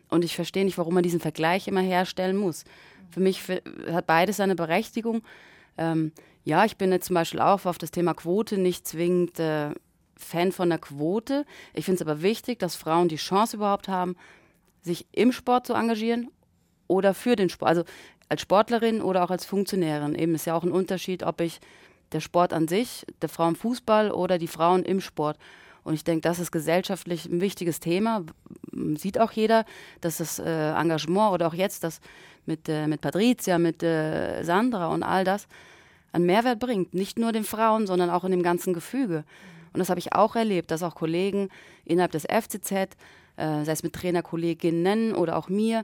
Und 0.09 0.24
ich 0.24 0.36
verstehe 0.36 0.65
nicht, 0.65 0.78
warum 0.78 0.93
man 0.93 1.03
diesen 1.03 1.19
Vergleich 1.19 1.67
immer 1.67 1.82
herstellen 1.82 2.38
muss. 2.38 2.65
Für 3.09 3.19
mich 3.19 3.41
hat 3.91 4.07
beides 4.07 4.38
seine 4.38 4.55
Berechtigung. 4.55 5.21
Ähm, 5.78 6.11
ja, 6.43 6.65
ich 6.65 6.78
bin 6.78 6.91
jetzt 6.91 7.07
zum 7.07 7.13
Beispiel 7.13 7.39
auch 7.39 7.65
auf 7.65 7.78
das 7.78 7.91
Thema 7.91 8.13
Quote 8.13 8.57
nicht 8.57 8.88
zwingend 8.88 9.39
äh, 9.39 9.71
Fan 10.17 10.51
von 10.51 10.69
der 10.69 10.80
Quote. 10.80 11.45
Ich 11.74 11.86
finde 11.86 12.03
es 12.03 12.07
aber 12.07 12.21
wichtig, 12.21 12.59
dass 12.59 12.76
Frauen 12.76 13.07
die 13.07 13.15
Chance 13.15 13.57
überhaupt 13.57 13.88
haben, 13.88 14.15
sich 14.82 15.07
im 15.11 15.32
Sport 15.32 15.67
zu 15.67 15.74
engagieren 15.74 16.30
oder 16.88 17.13
für 17.13 17.36
den 17.36 17.49
Sport. 17.49 17.69
Also 17.69 17.84
als 18.30 18.41
Sportlerin 18.41 19.01
oder 19.01 19.24
auch 19.24 19.32
als 19.32 19.45
Funktionärin. 19.45 20.15
Eben 20.15 20.36
ist 20.36 20.45
ja 20.45 20.55
auch 20.55 20.63
ein 20.63 20.71
Unterschied, 20.71 21.24
ob 21.24 21.41
ich 21.41 21.59
der 22.11 22.19
Sport 22.19 22.53
an 22.53 22.67
sich, 22.67 23.05
der 23.21 23.30
Frauenfußball 23.30 24.11
oder 24.11 24.38
die 24.38 24.47
Frauen 24.47 24.84
im 24.84 25.01
Sport. 25.01 25.38
Und 25.84 25.95
ich 25.95 26.03
denke, 26.03 26.21
das 26.21 26.39
ist 26.39 26.51
gesellschaftlich 26.51 27.26
ein 27.26 27.41
wichtiges 27.41 27.80
Thema. 27.80 28.24
Sieht 28.95 29.19
auch 29.19 29.32
jeder, 29.32 29.65
dass 30.01 30.17
das 30.17 30.39
äh, 30.39 30.71
Engagement 30.71 31.34
oder 31.34 31.47
auch 31.47 31.53
jetzt 31.53 31.84
das 31.84 31.99
mit, 32.45 32.69
äh, 32.69 32.88
mit 32.88 33.01
Patricia, 33.01 33.57
mit 33.57 33.84
äh, 33.84 34.43
Sandra 34.43 34.88
und 34.88 35.03
all 35.03 35.24
das 35.26 35.47
einen 36.13 36.26
Mehrwert 36.26 36.59
bringt. 36.59 36.93
Nicht 36.93 37.19
nur 37.19 37.32
den 37.32 37.43
Frauen, 37.43 37.88
sondern 37.88 38.09
auch 38.09 38.24
in 38.24 38.32
dem 38.32 38.43
ganzen 38.43 38.74
Gefüge. 38.74 39.26
Und 39.74 39.80
das 39.80 39.89
habe 39.89 39.99
ich 39.99 40.13
auch 40.13 40.36
erlebt, 40.36 40.71
dass 40.71 40.84
auch 40.84 40.95
Kollegen 40.95 41.49
innerhalb 41.84 42.11
des 42.11 42.26
FCZ, 42.26 42.95
sei 43.36 43.63
es 43.65 43.82
mit 43.82 43.93
Trainerkolleginnen 43.93 45.15
oder 45.15 45.36
auch 45.36 45.49
mir, 45.49 45.84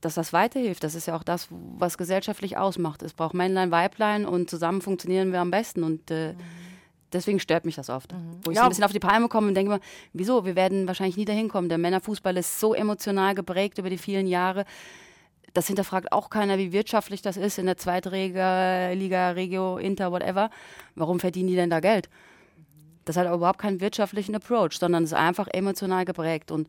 dass 0.00 0.14
das 0.14 0.32
weiterhilft. 0.32 0.84
Das 0.84 0.94
ist 0.94 1.06
ja 1.06 1.16
auch 1.16 1.22
das, 1.22 1.48
was 1.50 1.98
gesellschaftlich 1.98 2.56
ausmacht. 2.56 3.02
Es 3.02 3.14
braucht 3.14 3.34
Männlein, 3.34 3.70
Weiblein 3.70 4.26
und 4.26 4.50
zusammen 4.50 4.80
funktionieren 4.82 5.32
wir 5.32 5.40
am 5.40 5.50
besten. 5.50 5.82
Und 5.82 6.10
äh, 6.10 6.32
mhm. 6.32 6.38
deswegen 7.12 7.40
stört 7.40 7.64
mich 7.64 7.76
das 7.76 7.90
oft. 7.90 8.12
Mhm. 8.12 8.40
Wo 8.44 8.50
ich 8.50 8.56
ja. 8.56 8.62
so 8.62 8.66
ein 8.66 8.68
bisschen 8.70 8.84
auf 8.84 8.92
die 8.92 9.00
Palme 9.00 9.28
komme 9.28 9.48
und 9.48 9.54
denke 9.54 9.72
mir, 9.72 9.80
wieso? 10.12 10.44
Wir 10.44 10.54
werden 10.56 10.86
wahrscheinlich 10.86 11.16
nie 11.16 11.24
dahin 11.24 11.48
kommen. 11.48 11.68
Der 11.68 11.78
Männerfußball 11.78 12.36
ist 12.36 12.60
so 12.60 12.74
emotional 12.74 13.34
geprägt 13.34 13.78
über 13.78 13.90
die 13.90 13.98
vielen 13.98 14.26
Jahre. 14.26 14.64
Das 15.54 15.68
hinterfragt 15.68 16.12
auch 16.12 16.28
keiner, 16.28 16.58
wie 16.58 16.72
wirtschaftlich 16.72 17.22
das 17.22 17.38
ist 17.38 17.58
in 17.58 17.64
der 17.64 17.78
Zweitliga, 17.78 18.90
Liga, 18.90 19.30
Regio, 19.30 19.78
Inter, 19.78 20.12
whatever. 20.12 20.50
Warum 20.94 21.18
verdienen 21.18 21.48
die 21.48 21.56
denn 21.56 21.70
da 21.70 21.80
Geld? 21.80 22.10
Das 23.06 23.16
hat 23.16 23.32
überhaupt 23.32 23.60
keinen 23.60 23.80
wirtschaftlichen 23.80 24.34
Approach, 24.34 24.72
sondern 24.78 25.04
ist 25.04 25.14
einfach 25.14 25.48
emotional 25.48 26.04
geprägt. 26.04 26.50
Und 26.50 26.68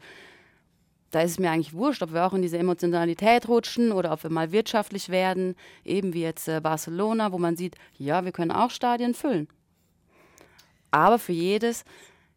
da 1.12 1.22
ist 1.22 1.32
es 1.32 1.39
mir 1.39 1.51
eigentlich 1.51 1.74
wurscht, 1.74 2.03
ob 2.03 2.14
wir 2.14 2.26
auch 2.26 2.34
in 2.34 2.41
diese 2.41 2.58
Emotionalität 2.58 3.47
rutschen 3.47 3.91
oder 3.91 4.12
ob 4.12 4.24
wir 4.24 4.30
mal 4.30 4.51
wirtschaftlich 4.51 5.10
werden, 5.10 5.55
eben 5.86 6.14
wie 6.14 6.22
jetzt 6.22 6.47
äh, 6.47 6.60
Barcelona, 6.62 7.32
wo 7.32 7.38
man 7.38 7.55
sieht, 7.55 7.76
ja, 7.97 8.26
wir 8.26 8.32
können 8.32 8.51
auch 8.51 8.72
Stadien 8.72 9.14
füllen. 9.14 9.47
Aber 10.91 11.20
für 11.20 11.34
jedes, 11.34 11.86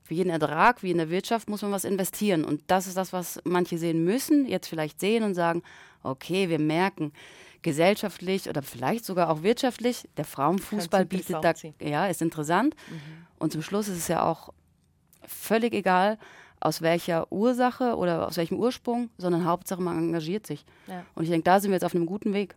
für 0.02 0.14
jeden 0.14 0.30
Ertrag, 0.30 0.82
wie 0.82 0.90
in 0.90 0.98
der 0.98 1.10
Wirtschaft, 1.10 1.48
muss 1.48 1.62
man 1.62 1.72
was 1.72 1.84
investieren. 1.84 2.44
Und 2.44 2.62
das 2.68 2.86
ist 2.86 2.96
das, 2.96 3.12
was 3.12 3.40
manche 3.44 3.78
sehen 3.78 4.04
müssen, 4.04 4.46
jetzt 4.46 4.68
vielleicht 4.68 5.00
sehen 5.00 5.24
und 5.24 5.34
sagen, 5.34 5.62
okay, 6.02 6.48
wir 6.48 6.58
merken, 6.58 7.12
gesellschaftlich 7.62 8.48
oder 8.48 8.62
vielleicht 8.62 9.04
sogar 9.04 9.30
auch 9.30 9.42
wirtschaftlich, 9.42 10.08
der 10.16 10.24
Frauenfußball 10.24 11.04
bietet 11.04 11.44
da, 11.44 11.52
ja, 11.80 12.06
ist 12.06 12.22
interessant. 12.22 12.74
Mhm. 12.88 13.26
Und 13.38 13.52
zum 13.52 13.62
Schluss 13.62 13.88
ist 13.88 13.98
es 13.98 14.08
ja 14.08 14.24
auch 14.24 14.50
völlig 15.26 15.74
egal, 15.74 16.18
aus 16.60 16.82
welcher 16.82 17.30
Ursache 17.32 17.96
oder 17.96 18.28
aus 18.28 18.36
welchem 18.36 18.58
Ursprung, 18.58 19.10
sondern 19.18 19.44
Hauptsache 19.44 19.80
man 19.80 19.98
engagiert 19.98 20.46
sich. 20.46 20.64
Ja. 20.86 21.04
Und 21.14 21.24
ich 21.24 21.30
denke, 21.30 21.44
da 21.44 21.58
sind 21.58 21.70
wir 21.70 21.76
jetzt 21.76 21.84
auf 21.84 21.94
einem 21.94 22.06
guten 22.06 22.32
Weg. 22.32 22.54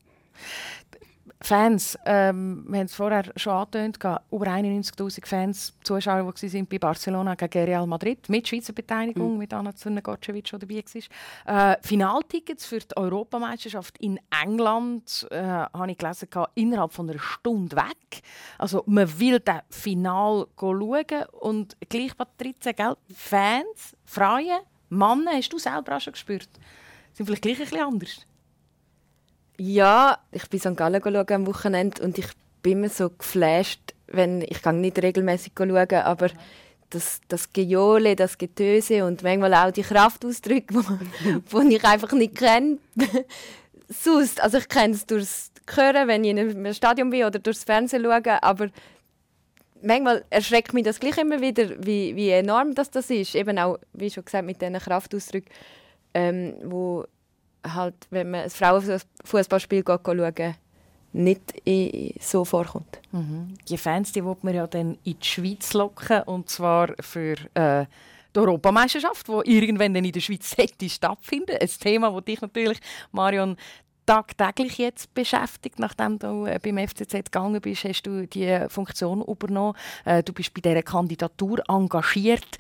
Fans, 1.46 1.98
ähm, 2.06 2.64
wir 2.70 2.80
haben 2.80 2.86
es 2.86 2.96
vorher 2.96 3.26
schon 3.36 3.52
angetönt, 3.52 3.98
über 3.98 4.48
91'000 4.48 5.28
Fans, 5.28 5.74
Zuschauer, 5.84 6.34
die 6.42 6.48
sind 6.48 6.70
bei 6.70 6.80
Barcelona 6.80 7.36
gegen 7.36 7.66
Real 7.66 7.86
Madrid, 7.86 8.30
mit 8.30 8.48
Schweizer 8.48 8.72
Beteiligung, 8.72 9.34
mhm. 9.34 9.40
mit 9.40 9.54
Anna 9.54 9.76
Zurnegocevic, 9.76 10.46
die 10.46 10.58
dabei 10.58 10.84
war. 11.46 11.74
Äh, 11.74 11.78
Finaltickets 11.82 12.66
für 12.66 12.80
die 12.80 12.96
Europameisterschaft 12.96 13.98
in 13.98 14.22
England, 14.42 15.28
äh, 15.32 15.44
habe 15.44 15.92
ich 15.92 15.98
gelesen, 15.98 16.30
innerhalb 16.56 16.94
von 16.94 17.10
einer 17.10 17.20
Stunde 17.20 17.76
weg. 17.76 18.22
Also 18.58 18.84
man 18.86 19.20
will 19.20 19.42
das 19.42 19.64
Final 19.70 20.48
schauen 20.58 21.26
und 21.42 21.76
gleich, 21.90 22.16
Patrizia, 22.16 22.72
gell? 22.72 22.96
Fans, 23.14 23.98
Frauen, 24.06 24.62
Männer, 24.88 25.34
hast 25.34 25.50
du 25.50 25.60
selber 25.60 25.98
auch 25.98 26.02
schon 26.02 26.14
gespürt, 26.14 26.48
sind 27.12 27.26
vielleicht 27.26 27.42
gleich 27.42 27.60
ein 27.60 27.66
bisschen 27.66 27.84
anders? 27.84 28.28
Ja, 29.58 30.18
ich 30.32 30.50
bin 30.50 30.60
St. 30.60 30.76
Gallen 30.76 31.02
schauen 31.02 31.32
am 31.32 31.48
Wochenende 31.48 32.02
und 32.04 32.18
ich 32.18 32.28
bin 32.62 32.80
immer 32.80 32.90
so 32.90 33.10
geflasht, 33.10 33.94
wenn 34.08 34.42
ich 34.42 34.62
kann 34.62 34.82
nicht 34.82 35.02
regelmäßig 35.02 35.54
schauen, 35.58 35.94
aber 35.94 36.30
das, 36.90 37.22
das 37.28 37.52
Gejohle, 37.52 38.16
das 38.16 38.38
Getöse 38.38 39.06
und 39.06 39.24
manchmal 39.24 39.54
auch 39.54 39.72
die 39.72 39.82
Kraftausdrücke, 39.82 40.74
die 40.74 41.76
ich 41.76 41.84
einfach 41.84 42.12
nicht 42.14 42.36
kenne. 42.36 42.78
Sonst, 43.90 44.42
also 44.42 44.58
ich 44.58 44.70
kenne 44.70 44.94
es 44.94 45.06
durchs 45.06 45.52
Hören, 45.76 46.08
wenn 46.08 46.24
ich 46.24 46.32
in 46.32 46.40
einem 46.40 46.74
Stadion 46.74 47.10
bin 47.10 47.26
oder 47.26 47.40
durchs 47.40 47.64
Fernsehen 47.64 48.04
schaue, 48.04 48.44
aber 48.44 48.70
manchmal 49.82 50.24
erschreckt 50.30 50.74
mich 50.74 50.84
das 50.84 51.00
gleich 51.00 51.18
immer 51.18 51.42
wieder, 51.42 51.70
wie, 51.86 52.16
wie 52.16 52.30
enorm 52.30 52.74
das, 52.74 52.90
das 52.90 53.10
ist. 53.10 53.36
Eben 53.36 53.58
auch, 53.60 53.78
wie 53.94 54.10
schon 54.10 54.26
gesagt, 54.26 54.46
mit 54.46 54.62
diesen 54.62 54.78
Kraftausdrücken, 54.78 55.52
ähm, 56.14 56.56
wo 56.64 57.06
halt, 57.64 57.96
wenn 58.10 58.32
man 58.32 58.42
ein 58.42 58.50
Frauenfußballspiel 58.50 59.84
schaut, 59.86 60.56
nicht 61.14 61.54
so 62.20 62.44
vorkommt. 62.44 63.00
Mhm. 63.12 63.56
Die 63.70 63.78
Fans 63.78 64.12
die 64.12 64.26
will 64.26 64.36
man 64.42 64.56
ja 64.56 64.68
dann 64.68 64.98
in 65.04 65.18
die 65.20 65.26
Schweiz 65.26 65.74
locken 65.74 66.24
und 66.24 66.50
zwar 66.50 66.90
für 67.00 67.36
äh, 67.54 67.86
die 68.36 68.40
Europameisterschaft, 68.40 69.28
die 69.28 69.56
irgendwann 69.56 69.94
dann 69.94 70.06
in 70.06 70.12
der 70.12 70.20
Schweiz 70.20 70.58
hätte 70.58 70.90
stattfinden. 70.90 71.56
Ein 71.56 71.70
Thema, 71.80 72.12
das 72.14 72.26
dich 72.26 72.42
natürlich, 72.42 72.80
Marion, 73.12 73.58
tagtäglich 74.06 74.80
jetzt 74.80 75.14
beschäftigt, 75.14 75.80
nachdem 75.80 76.20
du 76.20 76.46
äh, 76.46 76.60
beim 76.62 76.78
FCZ 76.78 77.14
gegangen 77.14 77.62
bist, 77.62 77.84
hast 77.86 78.04
du 78.04 78.28
die 78.28 78.66
Funktion 78.68 79.22
übernommen. 79.22 79.78
Äh, 80.04 80.24
du 80.24 80.34
bist 80.34 80.54
bei 80.54 80.62
dieser 80.62 80.84
Kandidatur 80.84 81.62
engagiert 81.70 82.58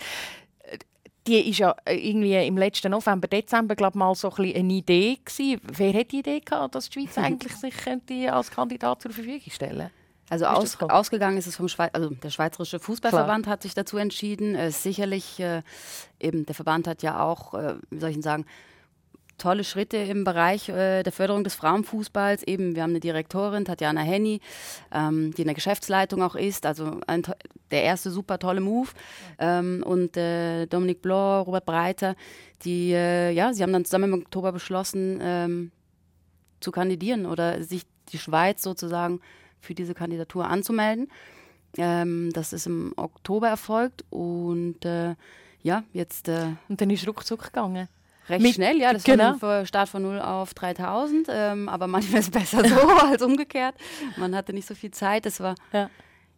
die 1.28 1.50
ist 1.50 1.60
ja 1.60 1.76
äh, 1.86 1.96
irgendwie 1.96 2.36
im 2.36 2.58
letzten 2.58 2.92
November, 2.92 3.28
Dezember 3.28 3.76
glaub, 3.76 3.96
mal 3.96 4.14
so 4.16 4.30
ein 4.30 4.56
eine 4.56 4.74
Idee 4.74 5.18
gewesen. 5.24 5.62
Wer 5.64 5.94
hat 5.94 6.12
die 6.12 6.20
Idee 6.20 6.40
gehabt, 6.40 6.76
dass 6.76 6.90
die 6.90 7.02
Schweiz 7.02 7.18
eigentlich 7.24 7.56
sich 7.56 7.76
könnte 7.76 8.34
als 8.34 8.52
Kandidat 8.52 9.02
zur 9.02 9.12
Verfügung 9.12 9.52
stellen 9.52 9.90
also 10.30 10.46
aus, 10.46 10.80
ausgegangen 10.82 11.38
ist 11.38 11.48
es 11.48 11.58
vom 11.58 11.68
Schweiz, 11.68 11.92
also 11.94 12.10
der 12.10 12.30
Schweizerische 12.30 12.80
Fußballverband 12.80 13.44
Klar. 13.44 13.54
hat 13.54 13.62
sich 13.62 13.74
dazu 13.74 13.98
entschieden. 13.98 14.56
Äh, 14.56 14.72
sicherlich 14.72 15.40
äh, 15.40 15.62
eben 16.20 16.46
der 16.46 16.56
Verband 16.56 16.88
hat 16.88 17.04
ja 17.04 17.22
auch, 17.24 17.54
äh, 17.54 17.76
wie 17.90 18.00
soll 18.00 18.10
ich 18.10 18.22
sagen, 18.22 18.46
tolle 19.38 19.64
Schritte 19.64 19.98
im 19.98 20.24
Bereich 20.24 20.70
äh, 20.70 21.04
der 21.04 21.12
Förderung 21.12 21.44
des 21.44 21.56
Frauenfußballs. 21.56 22.44
Eben, 22.44 22.76
wir 22.76 22.84
haben 22.84 22.92
eine 22.92 23.00
Direktorin, 23.00 23.66
Tatjana 23.66 24.02
Henny, 24.02 24.40
ähm, 24.92 25.34
die 25.34 25.42
in 25.42 25.48
der 25.48 25.56
Geschäftsleitung 25.56 26.22
auch 26.22 26.36
ist. 26.36 26.66
Also 26.66 27.00
ein, 27.08 27.24
der 27.72 27.84
erste 27.84 28.12
super 28.12 28.40
tolle 28.40 28.62
Move. 28.62 28.90
Ähm, 29.40 29.84
und 29.86 30.18
äh, 30.18 30.66
Dominik 30.68 31.02
Bloch, 31.02 31.48
Robert 31.48 31.66
Breiter, 31.66 32.16
die, 32.64 32.94
äh, 32.94 33.32
ja, 33.32 33.54
sie 33.54 33.64
haben 33.64 33.74
dann 33.74 33.86
zusammen 33.86 34.14
im 34.14 34.22
Oktober 34.22 34.52
beschlossen, 34.52 35.20
ähm, 35.22 35.72
zu 36.60 36.72
kandidieren 36.72 37.26
oder 37.26 37.62
sich 37.64 37.84
die 38.12 38.18
Schweiz 38.18 38.62
sozusagen 38.62 39.20
für 39.60 39.74
diese 39.74 39.94
Kandidatur 39.94 40.48
anzumelden. 40.48 41.10
Ähm, 41.78 42.32
das 42.34 42.54
ist 42.54 42.68
im 42.68 42.94
Oktober 42.96 43.50
erfolgt 43.50 44.06
und 44.10 44.86
äh, 44.86 45.16
ja, 45.62 45.84
jetzt. 45.94 46.28
Äh, 46.28 46.56
und 46.70 46.80
dann 46.82 46.90
ist 46.90 47.08
ruckzuck 47.08 47.46
gegangen. 47.46 47.88
Recht 48.30 48.42
Mit, 48.42 48.56
schnell, 48.56 48.78
ja. 48.80 48.94
Das 48.94 49.04
genau. 49.04 49.42
war 49.42 49.66
Start 49.66 49.90
von 49.90 50.02
0 50.02 50.20
auf 50.20 50.54
3000. 50.54 51.28
Ähm, 51.30 51.70
aber 51.70 51.88
manchmal 51.88 52.22
ist 52.22 52.28
es 52.28 52.32
besser 52.32 52.68
so 52.68 52.76
als 53.06 53.22
umgekehrt. 53.22 53.76
Man 54.18 54.36
hatte 54.36 54.54
nicht 54.54 54.68
so 54.68 54.76
viel 54.76 54.92
Zeit. 54.92 55.26
Es 55.26 55.40
war, 55.40 55.56
ja, 55.72 55.90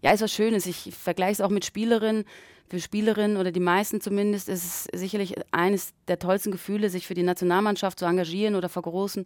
ja 0.02 0.12
es 0.12 0.22
war 0.22 0.28
schön. 0.28 0.54
Ich 0.56 0.94
vergleiche 0.96 1.34
es 1.34 1.42
auch 1.42 1.50
mit 1.50 1.66
Spielerinnen. 1.66 2.26
Für 2.68 2.80
Spielerinnen 2.80 3.38
oder 3.38 3.52
die 3.52 3.60
meisten 3.60 4.02
zumindest 4.02 4.50
ist 4.50 4.64
es 4.66 5.00
sicherlich 5.00 5.36
eines 5.52 5.94
der 6.08 6.18
tollsten 6.18 6.52
Gefühle, 6.52 6.90
sich 6.90 7.06
für 7.06 7.14
die 7.14 7.22
Nationalmannschaft 7.22 8.00
zu 8.00 8.06
engagieren 8.06 8.56
oder 8.56 8.70
vor 8.70 8.82
großem 8.82 9.26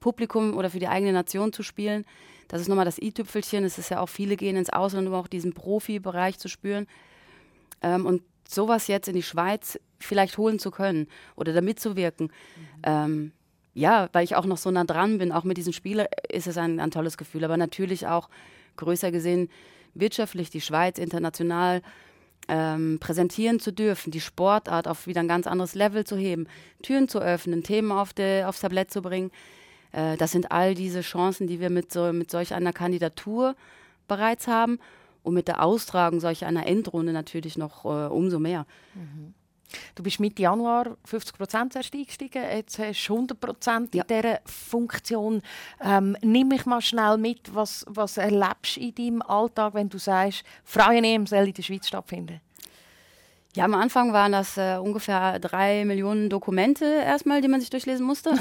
Publikum 0.00 0.56
oder 0.56 0.70
für 0.70 0.78
die 0.78 0.88
eigene 0.88 1.12
Nation 1.12 1.52
zu 1.52 1.62
spielen. 1.62 2.06
Das 2.48 2.62
ist 2.62 2.68
nochmal 2.68 2.86
das 2.86 2.98
i-Tüpfelchen. 2.98 3.64
Es 3.64 3.76
ist 3.76 3.90
ja 3.90 4.00
auch, 4.00 4.08
viele 4.08 4.36
gehen 4.36 4.56
ins 4.56 4.70
Ausland, 4.70 5.06
um 5.06 5.12
auch 5.12 5.26
diesen 5.26 5.52
Profibereich 5.52 6.38
zu 6.38 6.48
spüren. 6.48 6.86
Ähm, 7.82 8.06
und 8.06 8.22
sowas 8.48 8.86
jetzt 8.86 9.08
in 9.08 9.14
die 9.14 9.22
Schweiz 9.22 9.78
vielleicht 9.98 10.38
holen 10.38 10.58
zu 10.58 10.70
können 10.70 11.08
oder 11.36 11.52
da 11.52 11.60
mitzuwirken. 11.60 12.26
Mhm. 12.26 12.82
Ähm, 12.82 13.32
ja, 13.74 14.08
weil 14.12 14.24
ich 14.24 14.34
auch 14.34 14.46
noch 14.46 14.56
so 14.56 14.70
nah 14.70 14.84
dran 14.84 15.18
bin, 15.18 15.30
auch 15.30 15.44
mit 15.44 15.56
diesen 15.56 15.72
Spielern 15.72 16.08
ist 16.28 16.46
es 16.46 16.58
ein, 16.58 16.80
ein 16.80 16.90
tolles 16.90 17.16
Gefühl. 17.16 17.44
Aber 17.44 17.56
natürlich 17.56 18.06
auch 18.06 18.28
größer 18.76 19.12
gesehen 19.12 19.48
wirtschaftlich 19.94 20.50
die 20.50 20.60
Schweiz 20.60 20.98
international 20.98 21.82
ähm, 22.48 22.98
präsentieren 23.00 23.60
zu 23.60 23.72
dürfen, 23.72 24.10
die 24.10 24.20
Sportart 24.20 24.88
auf 24.88 25.06
wieder 25.06 25.20
ein 25.20 25.28
ganz 25.28 25.46
anderes 25.46 25.74
Level 25.74 26.04
zu 26.04 26.16
heben, 26.16 26.46
Türen 26.82 27.08
zu 27.08 27.20
öffnen, 27.20 27.62
Themen 27.62 27.92
auf 27.92 28.12
de, 28.12 28.44
aufs 28.44 28.60
Tablett 28.60 28.90
zu 28.90 29.02
bringen. 29.02 29.30
Äh, 29.92 30.16
das 30.16 30.32
sind 30.32 30.50
all 30.50 30.74
diese 30.74 31.02
Chancen, 31.02 31.46
die 31.46 31.60
wir 31.60 31.70
mit, 31.70 31.92
so, 31.92 32.12
mit 32.12 32.30
solch 32.30 32.54
einer 32.54 32.72
Kandidatur 32.72 33.54
bereits 34.06 34.46
haben 34.46 34.78
und 35.22 35.34
mit 35.34 35.48
der 35.48 35.62
Austragung 35.62 36.20
solch 36.20 36.44
einer 36.44 36.66
Endrunde 36.66 37.12
natürlich 37.12 37.58
noch 37.58 37.84
äh, 37.84 38.08
umso 38.08 38.38
mehr. 38.38 38.66
Mhm. 38.94 39.34
Du 39.94 40.02
bist 40.02 40.20
Mitte 40.20 40.42
Januar 40.42 40.96
50 41.04 41.36
Prozent 41.36 41.76
eingestiegen, 41.76 42.42
jetzt 42.42 42.78
hast 42.78 43.08
du 43.08 43.14
100 43.14 43.40
Prozent 43.40 43.94
in 43.94 43.98
ja. 43.98 44.04
dieser 44.04 44.40
Funktion. 44.44 45.42
Ähm, 45.82 46.16
nimm 46.22 46.48
mich 46.48 46.64
mal 46.66 46.80
schnell 46.80 47.18
mit, 47.18 47.54
was, 47.54 47.84
was 47.88 48.16
erlebst 48.16 48.76
du 48.76 48.80
in 48.80 48.94
deinem 48.94 49.22
Alltag, 49.22 49.74
wenn 49.74 49.88
du 49.88 49.98
sagst, 49.98 50.42
Frauen-EM 50.64 51.26
soll 51.26 51.48
in 51.48 51.54
der 51.54 51.62
Schweiz 51.62 51.88
stattfinden? 51.88 52.40
Ja, 53.56 53.64
am 53.64 53.74
Anfang 53.74 54.12
waren 54.12 54.32
das 54.32 54.56
äh, 54.56 54.76
ungefähr 54.76 55.38
drei 55.38 55.84
Millionen 55.84 56.30
Dokumente 56.30 56.84
erstmal, 56.84 57.40
die 57.40 57.48
man 57.48 57.60
sich 57.60 57.70
durchlesen 57.70 58.06
musste. 58.06 58.34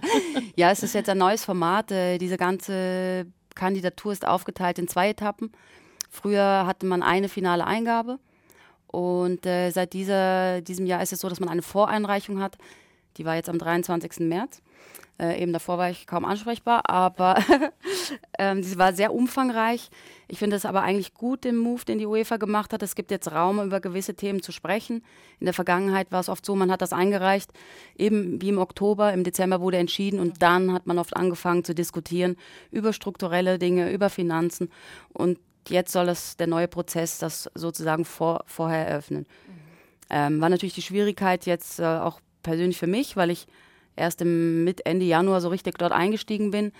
ja, 0.56 0.70
es 0.70 0.82
ist 0.82 0.94
jetzt 0.94 1.08
ein 1.08 1.18
neues 1.18 1.44
Format. 1.44 1.92
Äh, 1.92 2.18
diese 2.18 2.36
ganze 2.36 3.26
Kandidatur 3.54 4.12
ist 4.12 4.26
aufgeteilt 4.26 4.78
in 4.78 4.88
zwei 4.88 5.10
Etappen. 5.10 5.52
Früher 6.10 6.64
hatte 6.66 6.86
man 6.86 7.02
eine 7.02 7.28
finale 7.28 7.66
Eingabe 7.66 8.18
und 8.88 9.46
äh, 9.46 9.70
seit 9.70 9.92
dieser, 9.92 10.60
diesem 10.60 10.86
Jahr 10.86 11.02
ist 11.02 11.12
es 11.12 11.20
so, 11.20 11.28
dass 11.28 11.40
man 11.40 11.48
eine 11.48 11.62
Voreinreichung 11.62 12.40
hat. 12.40 12.58
Die 13.16 13.24
war 13.24 13.36
jetzt 13.36 13.48
am 13.48 13.58
23. 13.58 14.20
März. 14.20 14.62
Äh, 15.20 15.42
eben 15.42 15.52
davor 15.52 15.78
war 15.78 15.90
ich 15.90 16.06
kaum 16.06 16.24
ansprechbar, 16.24 16.88
aber 16.88 17.42
ähm, 18.38 18.62
sie 18.62 18.78
war 18.78 18.92
sehr 18.92 19.12
umfangreich. 19.12 19.90
Ich 20.28 20.38
finde 20.38 20.54
es 20.54 20.64
aber 20.64 20.82
eigentlich 20.82 21.12
gut, 21.12 21.42
den 21.42 21.56
Move, 21.56 21.84
den 21.84 21.98
die 21.98 22.06
UEFA 22.06 22.36
gemacht 22.36 22.72
hat. 22.72 22.84
Es 22.84 22.94
gibt 22.94 23.10
jetzt 23.10 23.32
Raum, 23.32 23.60
über 23.60 23.80
gewisse 23.80 24.14
Themen 24.14 24.42
zu 24.42 24.52
sprechen. 24.52 25.02
In 25.40 25.46
der 25.46 25.54
Vergangenheit 25.54 26.12
war 26.12 26.20
es 26.20 26.28
oft 26.28 26.46
so, 26.46 26.54
man 26.54 26.70
hat 26.70 26.82
das 26.82 26.92
eingereicht, 26.92 27.50
eben 27.96 28.40
wie 28.40 28.50
im 28.50 28.58
Oktober, 28.58 29.12
im 29.12 29.24
Dezember 29.24 29.60
wurde 29.60 29.78
entschieden 29.78 30.20
und 30.20 30.40
dann 30.40 30.72
hat 30.72 30.86
man 30.86 30.98
oft 30.98 31.16
angefangen 31.16 31.64
zu 31.64 31.74
diskutieren 31.74 32.36
über 32.70 32.92
strukturelle 32.92 33.58
Dinge, 33.58 33.90
über 33.92 34.10
Finanzen 34.10 34.70
und 35.12 35.38
jetzt 35.70 35.92
soll 35.92 36.08
es 36.08 36.36
der 36.36 36.46
neue 36.46 36.68
Prozess 36.68 37.18
das 37.18 37.50
sozusagen 37.54 38.04
vor, 38.04 38.44
vorher 38.46 38.86
eröffnen. 38.86 39.26
Mhm. 39.46 39.52
Ähm, 40.10 40.40
war 40.40 40.48
natürlich 40.48 40.74
die 40.74 40.82
Schwierigkeit 40.82 41.46
jetzt 41.46 41.80
äh, 41.80 41.84
auch 41.84 42.20
persönlich 42.42 42.78
für 42.78 42.86
mich, 42.86 43.16
weil 43.16 43.30
ich 43.30 43.46
erst 43.96 44.22
im 44.22 44.64
mit 44.64 44.86
Ende 44.86 45.04
Januar 45.04 45.40
so 45.40 45.48
richtig 45.48 45.76
dort 45.78 45.92
eingestiegen 45.92 46.50
bin 46.50 46.72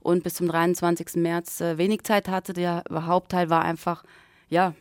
und 0.00 0.24
bis 0.24 0.34
zum 0.34 0.48
23. 0.48 1.16
März 1.16 1.60
äh, 1.60 1.78
wenig 1.78 2.02
Zeit 2.02 2.28
hatte. 2.28 2.52
Der 2.52 2.82
Hauptteil 2.90 3.50
war 3.50 3.62
einfach, 3.62 4.04
ja, 4.48 4.74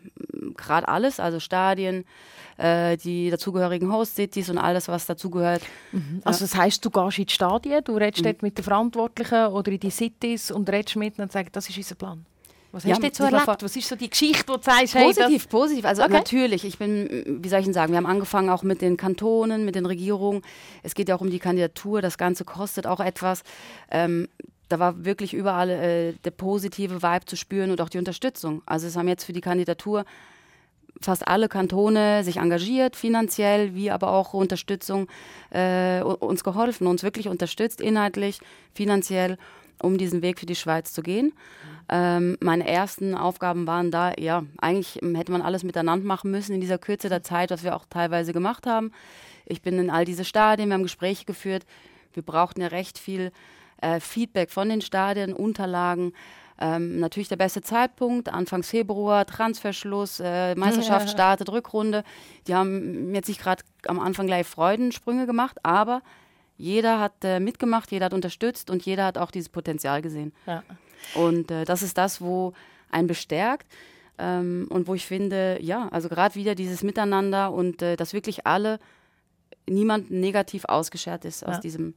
gerade 0.58 0.88
alles, 0.88 1.20
also 1.20 1.40
Stadien, 1.40 2.06
äh, 2.58 2.98
die 2.98 3.30
dazugehörigen 3.30 3.92
Host-Cities 3.92 4.50
und 4.50 4.58
alles, 4.58 4.88
was 4.88 5.06
dazugehört. 5.06 5.62
Mhm. 5.92 6.22
Also 6.24 6.46
das 6.46 6.56
heißt, 6.56 6.84
du 6.84 6.90
gehst 6.90 7.20
in 7.20 7.26
die 7.26 7.34
Stadien, 7.34 7.84
du 7.84 7.96
redest 7.98 8.22
mhm. 8.22 8.30
dort 8.30 8.42
mit 8.42 8.58
den 8.58 8.64
Verantwortlichen 8.64 9.48
oder 9.48 9.72
in 9.72 9.80
die 9.80 9.92
Cities 9.92 10.52
und 10.52 10.70
redest 10.70 10.96
mit 10.96 11.20
und 11.20 11.32
sagst, 11.32 11.56
das 11.56 11.70
ist 11.70 11.78
unser 11.78 11.96
Plan. 11.96 12.26
Was 12.72 12.86
hast 12.86 13.04
du 13.04 13.10
so 13.14 13.24
erlebt? 13.24 13.64
Was 13.64 13.76
ist 13.76 13.88
so 13.88 13.96
die 13.96 14.10
Geschichte, 14.10 14.46
die 14.46 14.58
du 14.58 14.64
sagst? 14.64 14.94
Positiv, 14.94 15.44
hey, 15.44 15.50
positiv. 15.50 15.86
Also 15.86 16.04
okay. 16.04 16.14
natürlich, 16.14 16.64
ich 16.64 16.78
bin, 16.78 17.40
wie 17.44 17.50
soll 17.50 17.60
ich 17.60 17.66
denn 17.66 17.74
sagen, 17.74 17.92
wir 17.92 17.98
haben 17.98 18.06
angefangen 18.06 18.50
auch 18.50 18.64
mit 18.64 18.82
den 18.82 18.98
Kantonen, 18.98 19.66
mit 19.66 19.76
den 19.76 19.86
Regierungen. 19.86 20.42
Es 20.84 20.96
geht 20.96 21.10
ja 21.10 21.16
auch 21.16 21.22
um 21.22 21.30
die 21.30 21.40
Kandidatur, 21.40 22.02
das 22.02 22.18
Ganze 22.18 22.46
kostet 22.46 22.88
auch 22.88 23.00
etwas. 23.00 23.44
Ähm, 23.90 24.28
da 24.70 24.80
war 24.80 25.04
wirklich 25.04 25.34
überall 25.34 25.70
äh, 25.70 26.14
der 26.24 26.32
positive 26.32 27.04
Vibe 27.04 27.26
zu 27.26 27.36
spüren 27.36 27.72
und 27.72 27.82
auch 27.82 27.90
die 27.90 27.98
Unterstützung. 27.98 28.62
Also 28.66 28.88
es 28.88 28.96
haben 28.96 29.08
jetzt 29.08 29.26
für 29.26 29.34
die 29.34 29.42
Kandidatur 29.42 30.06
fast 31.02 31.28
alle 31.28 31.50
Kantone 31.50 32.24
sich 32.24 32.38
engagiert, 32.38 32.96
finanziell, 32.96 33.76
wie 33.76 33.92
aber 33.92 34.12
auch 34.12 34.34
Unterstützung 34.34 35.08
äh, 35.50 36.02
uns 36.02 36.44
geholfen, 36.44 36.88
uns 36.88 37.04
wirklich 37.04 37.28
unterstützt, 37.28 37.82
inhaltlich, 37.82 38.40
finanziell, 38.74 39.38
um 39.82 39.98
diesen 39.98 40.22
Weg 40.22 40.40
für 40.40 40.46
die 40.46 40.56
Schweiz 40.56 40.94
zu 40.94 41.02
gehen. 41.02 41.34
Ähm, 41.94 42.38
meine 42.40 42.66
ersten 42.66 43.16
Aufgaben 43.16 43.68
waren 43.68 43.92
da, 43.92 44.14
ja, 44.18 44.44
eigentlich 44.60 45.00
hätte 45.02 45.32
man 45.34 45.42
alles 45.42 45.64
miteinander 45.64 46.06
machen 46.06 46.32
müssen 46.32 46.56
in 46.56 46.62
dieser 46.62 46.78
Kürze 46.78 47.10
der 47.10 47.22
Zeit, 47.22 47.52
was 47.52 47.66
wir 47.66 47.76
auch 47.76 47.84
teilweise 47.90 48.32
gemacht 48.32 48.66
haben. 48.66 48.94
Ich 49.46 49.62
bin 49.62 49.78
in 49.78 49.90
all 49.90 50.06
diese 50.06 50.24
Stadien, 50.24 50.70
wir 50.70 50.76
haben 50.76 50.84
Gespräche 50.84 51.26
geführt. 51.26 51.66
Wir 52.14 52.24
brauchten 52.24 52.62
ja 52.62 52.68
recht 52.68 52.98
viel 52.98 53.34
äh, 53.82 54.00
Feedback 54.00 54.52
von 54.52 54.70
den 54.70 54.80
Stadien, 54.80 55.34
Unterlagen. 55.34 56.14
Ähm, 56.60 57.00
natürlich 57.00 57.28
der 57.28 57.36
beste 57.36 57.62
Zeitpunkt, 57.62 58.30
Anfangs 58.30 58.70
Februar, 58.70 59.26
Transferschluss, 59.26 60.22
äh, 60.24 60.56
Meisterschaft 60.56 61.06
ja. 61.08 61.12
startet, 61.12 61.52
Rückrunde. 61.52 62.06
Die 62.48 62.56
haben 62.56 63.14
jetzt 63.14 63.28
nicht 63.28 63.42
gerade 63.42 63.64
am 63.86 64.00
Anfang 64.00 64.28
gleich 64.28 64.48
Freudensprünge 64.48 65.26
gemacht, 65.26 65.58
aber 65.64 66.02
jeder 66.56 67.00
hat 67.00 67.14
äh, 67.24 67.42
mitgemacht, 67.42 67.92
jeder 67.92 68.06
hat 68.06 68.14
unterstützt 68.14 68.70
und 68.70 68.86
jeder 68.86 69.06
hat 69.06 69.18
auch 69.18 69.32
dieses 69.32 69.50
Potenzial 69.50 70.02
gesehen. 70.02 70.32
Ja. 70.46 70.64
Und 71.16 71.52
äh, 71.52 71.66
das 71.66 71.82
ist 71.82 71.98
das, 71.98 72.22
wo 72.22 72.54
einen 72.90 73.08
bestärkt. 73.08 73.68
Ähm, 74.18 74.68
und 74.70 74.88
wo 74.88 74.94
ich 74.94 75.06
finde, 75.06 75.58
ja, 75.62 75.88
also 75.90 76.10
gerade 76.10 76.36
wieder 76.36 76.56
dieses 76.56 76.84
Miteinander 76.84 77.52
und 77.52 77.82
äh, 77.82 77.96
dass 77.96 78.14
wirklich 78.14 78.46
alle, 78.46 78.80
niemand 79.68 80.12
negativ 80.12 80.66
ausgeschert 80.66 81.26
ist 81.26 81.46
aus 81.46 81.60
diesem 81.60 81.94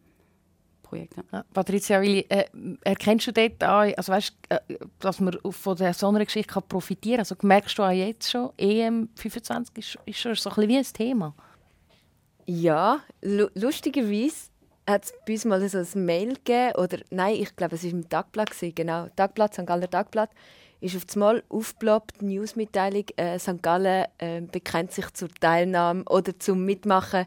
Projekt. 0.82 1.16
Ja. 1.16 1.24
Ja, 1.32 1.44
Patricia 1.52 2.00
Willi, 2.00 2.24
äh, 2.28 2.44
erkennst 2.82 3.26
du 3.26 3.32
dort 3.32 3.62
auch, 3.64 3.92
also 3.96 4.12
weißt, 4.12 4.34
äh, 4.48 4.58
dass 5.00 5.20
man 5.20 5.36
von 5.50 5.76
der 5.76 5.92
so 5.92 6.08
einer 6.08 6.24
Geschichte 6.24 6.54
kann 6.54 6.62
profitieren 6.68 7.16
kann? 7.16 7.20
Also 7.20 7.36
merkst 7.42 7.76
du 7.76 7.82
auch 7.82 7.90
jetzt 7.90 8.30
schon, 8.30 8.50
EM 8.56 9.08
25 9.16 9.76
ist, 9.76 9.98
ist 10.06 10.18
schon 10.18 10.34
so 10.36 10.50
ein 10.50 10.54
bisschen 10.54 10.68
wie 10.68 10.78
ein 10.78 10.84
Thema? 10.84 11.34
Ja, 12.46 13.00
lustigerweise 13.22 14.50
hat 14.86 15.04
es 15.04 15.14
bei 15.26 15.32
uns 15.32 15.44
mal 15.44 15.68
so 15.68 15.78
ein 15.78 16.04
Mail 16.04 16.34
gegeben, 16.34 16.74
oder 16.76 16.98
nein, 17.10 17.36
ich 17.36 17.56
glaube, 17.56 17.76
es 17.76 17.84
war 17.84 17.90
im 17.90 18.08
Tagblatt, 18.08 18.50
genau, 18.74 19.08
Tagblatt, 19.16 19.54
St. 19.54 19.66
Galler 19.66 19.90
Tagblatt, 19.90 20.30
ist 20.80 20.96
auf 20.96 21.04
einmal 21.14 21.42
aufgeploppt, 21.48 22.20
Newsmitteilung, 22.20 23.04
äh, 23.16 23.38
St. 23.38 23.62
Gallen 23.62 24.04
äh, 24.18 24.42
bekennt 24.42 24.92
sich 24.92 25.10
zur 25.14 25.30
Teilnahme 25.30 26.04
oder 26.04 26.38
zum 26.38 26.64
Mitmachen 26.64 27.26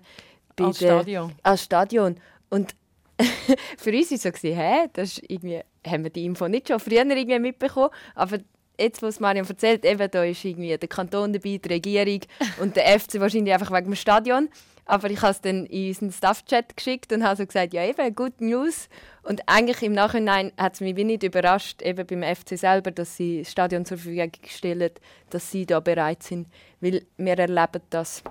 bei 0.55 0.66
als 0.66 0.80
der, 0.80 0.99
Stadion. 0.99 1.34
Als 1.41 1.64
Stadion. 1.64 2.16
Und 2.49 2.76
für 3.78 3.91
uns 3.91 4.12
war 4.12 4.34
es 4.34 4.41
so, 4.41 4.47
hä, 4.47 4.88
das 4.93 5.14
ist 5.14 5.30
irgendwie, 5.30 5.62
haben 5.86 6.03
wir 6.03 6.12
die 6.12 6.26
Info 6.26 6.47
nicht 6.47 6.68
schon 6.68 6.80
früher 6.80 7.05
irgendwie 7.05 7.39
mitbekommen, 7.39 7.89
aber 8.14 8.38
jetzt, 8.80 9.02
was 9.02 9.20
Marion 9.20 9.48
erzählt, 9.48 9.86
eben, 9.86 10.10
da 10.10 10.24
ist 10.24 10.44
irgendwie 10.44 10.78
der 10.78 10.90
Kanton 10.90 11.34
dabei, 11.34 11.58
die 11.58 11.70
Regierung 11.70 12.22
und 12.62 12.76
der 12.76 13.00
FC 13.00 13.20
wahrscheinlich 13.20 13.54
einfach 13.54 13.72
wegen 13.72 13.86
dem 13.86 13.96
Stadion. 13.96 14.50
Aber 14.88 15.10
ich 15.12 15.22
habe 15.22 15.32
es 15.32 15.42
dann 15.42 15.66
in 15.66 15.90
unseren 15.90 16.12
Staff-Chat 16.12 16.78
geschickt 16.78 17.12
und 17.12 17.24
habe 17.24 17.36
so 17.36 17.46
gesagt, 17.46 17.74
ja 17.74 17.84
eben, 17.84 18.16
good 18.16 18.40
news. 18.40 18.88
Und 19.22 19.42
eigentlich 19.46 19.84
im 19.84 19.92
Nachhinein 19.92 20.54
hat 20.58 20.76
es 20.76 20.82
mich 20.82 20.96
nicht 20.96 21.24
überrascht, 21.24 21.82
eben 21.82 22.08
beim 22.08 22.36
FC 22.36 22.58
selber, 22.58 22.92
dass 22.92 23.18
sie 23.18 23.40
das 23.40 23.52
Stadion 23.52 23.84
zur 23.84 23.98
Verfügung 23.98 24.32
stellen, 24.48 24.92
dass 25.30 25.52
sie 25.52 25.66
da 25.66 25.82
bereit 25.82 26.24
sind. 26.24 26.48
Weil 26.80 27.06
wir 27.18 27.38
erleben 27.38 27.82
das, 27.90 28.24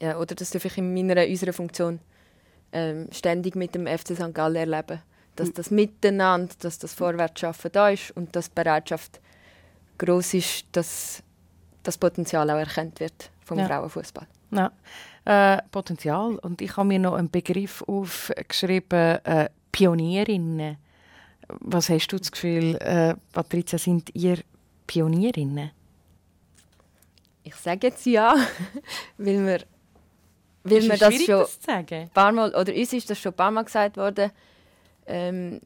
ja, 0.00 0.18
oder 0.18 0.36
das 0.36 0.50
darf 0.50 0.64
ich 0.64 0.78
in 0.78 0.94
meiner, 0.94 1.26
unserer 1.26 1.52
Funktion 1.52 1.98
ähm, 2.72 3.08
ständig 3.10 3.56
mit 3.56 3.74
dem 3.74 3.88
FC 3.88 4.14
St. 4.14 4.32
Gallen 4.32 4.70
erleben. 4.70 5.02
Dass 5.34 5.52
das 5.52 5.70
Miteinander, 5.70 6.54
dass 6.60 6.78
das 6.78 6.94
Vorwärtsschaffen 6.94 7.72
da 7.72 7.90
ist 7.90 8.12
und 8.12 8.36
dass 8.36 8.50
die 8.50 8.54
Bereitschaft 8.54 9.20
groß 9.98 10.34
ist, 10.34 10.66
dass 10.72 11.22
das 11.82 11.96
Potenzial 11.96 12.50
auch 12.50 12.58
erkannt 12.58 13.00
wird 13.00 13.30
vom 13.44 13.58
ja. 13.58 13.66
Frauenfußball. 13.66 14.26
Ja. 14.50 14.72
Äh, 15.24 15.62
Potenzial. 15.70 16.36
Und 16.36 16.60
ich 16.60 16.76
habe 16.76 16.88
mir 16.88 16.98
noch 16.98 17.14
einen 17.14 17.30
Begriff 17.30 17.82
aufgeschrieben, 17.86 19.24
äh, 19.24 19.48
Pionierinnen. 19.72 20.76
Was 21.48 21.88
hast 21.90 22.08
du 22.08 22.18
das 22.18 22.32
Gefühl, 22.32 22.76
äh, 22.76 23.14
Patricia, 23.32 23.78
sind 23.78 24.10
ihr 24.14 24.38
Pionierinnen? 24.86 25.70
Ich 27.42 27.54
sage 27.54 27.88
jetzt 27.88 28.04
ja, 28.06 28.34
weil 29.18 29.46
wir, 29.46 29.60
weil 30.64 30.78
ist 30.78 30.88
wir 30.88 30.96
das 30.96 31.14
schon 31.14 31.40
das 31.40 31.58
ein 31.68 32.10
paar 32.10 32.32
Mal, 32.32 32.54
oder 32.54 32.74
uns 32.74 32.92
ist 32.92 33.08
das 33.08 33.20
schon 33.20 33.32
ein 33.32 33.36
paar 33.36 33.50
Mal 33.50 33.64
gesagt 33.64 33.96
worden, 33.96 34.32
ähm, 35.06 35.60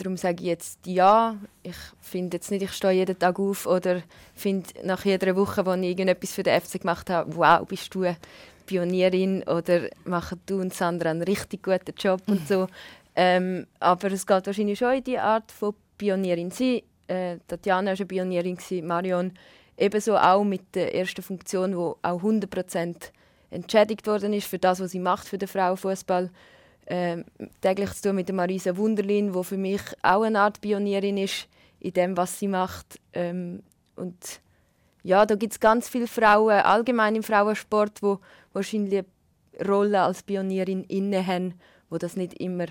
Darum 0.00 0.16
sage 0.16 0.36
ich 0.40 0.46
jetzt 0.46 0.86
ja. 0.86 1.36
Ich 1.62 1.76
finde 2.00 2.38
jetzt 2.38 2.50
nicht, 2.50 2.62
ich 2.62 2.72
stehe 2.72 2.94
jeden 2.94 3.18
Tag 3.18 3.38
auf 3.38 3.66
oder 3.66 4.02
finde 4.34 4.66
nach 4.82 5.04
jeder 5.04 5.36
Woche, 5.36 5.66
wo 5.66 5.74
ich 5.74 5.82
irgendetwas 5.82 6.32
für 6.32 6.42
den 6.42 6.58
FC 6.58 6.80
gemacht 6.80 7.10
habe, 7.10 7.36
wow, 7.36 7.66
bist 7.68 7.94
du 7.94 8.04
eine 8.04 8.16
Pionierin 8.64 9.42
oder 9.42 9.90
machen 10.04 10.40
du 10.46 10.62
und 10.62 10.72
Sandra 10.72 11.10
einen 11.10 11.22
richtig 11.22 11.62
guten 11.62 11.94
Job 11.96 12.22
und 12.26 12.48
so. 12.48 12.66
Ähm, 13.16 13.66
aber 13.80 14.12
es 14.12 14.24
geht 14.24 14.46
wahrscheinlich 14.46 14.78
schon 14.78 14.94
in 14.94 15.02
die 15.02 15.18
Art 15.18 15.50
von 15.50 15.74
Pionierin 15.98 16.52
sein. 16.52 16.82
Äh, 17.08 17.38
Tatjana 17.48 17.90
war 17.90 17.96
eine 17.98 18.06
Pionierin, 18.06 18.56
Marion 18.84 19.32
ebenso 19.76 20.16
auch 20.16 20.44
mit 20.44 20.74
der 20.76 20.94
ersten 20.94 21.20
Funktion, 21.20 21.72
die 21.72 21.76
auch 21.76 22.22
100% 22.22 22.94
entschädigt 23.50 24.06
worden 24.06 24.32
ist 24.32 24.46
für 24.46 24.60
das, 24.60 24.78
was 24.78 24.92
sie 24.92 25.00
macht 25.00 25.26
für 25.26 25.38
den 25.38 25.48
Frauenfußball 25.48 26.30
äh, 26.90 27.22
täglich 27.60 27.92
zu 27.92 28.02
tun 28.02 28.16
mit 28.16 28.32
Marisa 28.32 28.76
Wunderlin, 28.76 29.32
die 29.32 29.44
für 29.44 29.56
mich 29.56 29.80
auch 30.02 30.22
eine 30.22 30.40
Art 30.40 30.60
Pionierin 30.60 31.18
ist 31.18 31.48
in 31.78 31.92
dem, 31.92 32.16
was 32.16 32.38
sie 32.38 32.48
macht. 32.48 32.98
Ähm, 33.12 33.62
und 33.94 34.40
ja, 35.02 35.24
da 35.24 35.36
gibt 35.36 35.52
es 35.52 35.60
ganz 35.60 35.88
viele 35.88 36.08
Frauen, 36.08 36.60
allgemein 36.60 37.14
im 37.14 37.22
Frauensport, 37.22 38.02
die 38.02 38.16
wahrscheinlich 38.52 39.04
Rolle 39.66 40.02
als 40.02 40.22
Pionierin 40.22 40.84
inne 40.84 41.24
haben, 41.24 41.54
wo 41.90 41.98
das 41.98 42.16
nicht 42.16 42.34
immer 42.40 42.66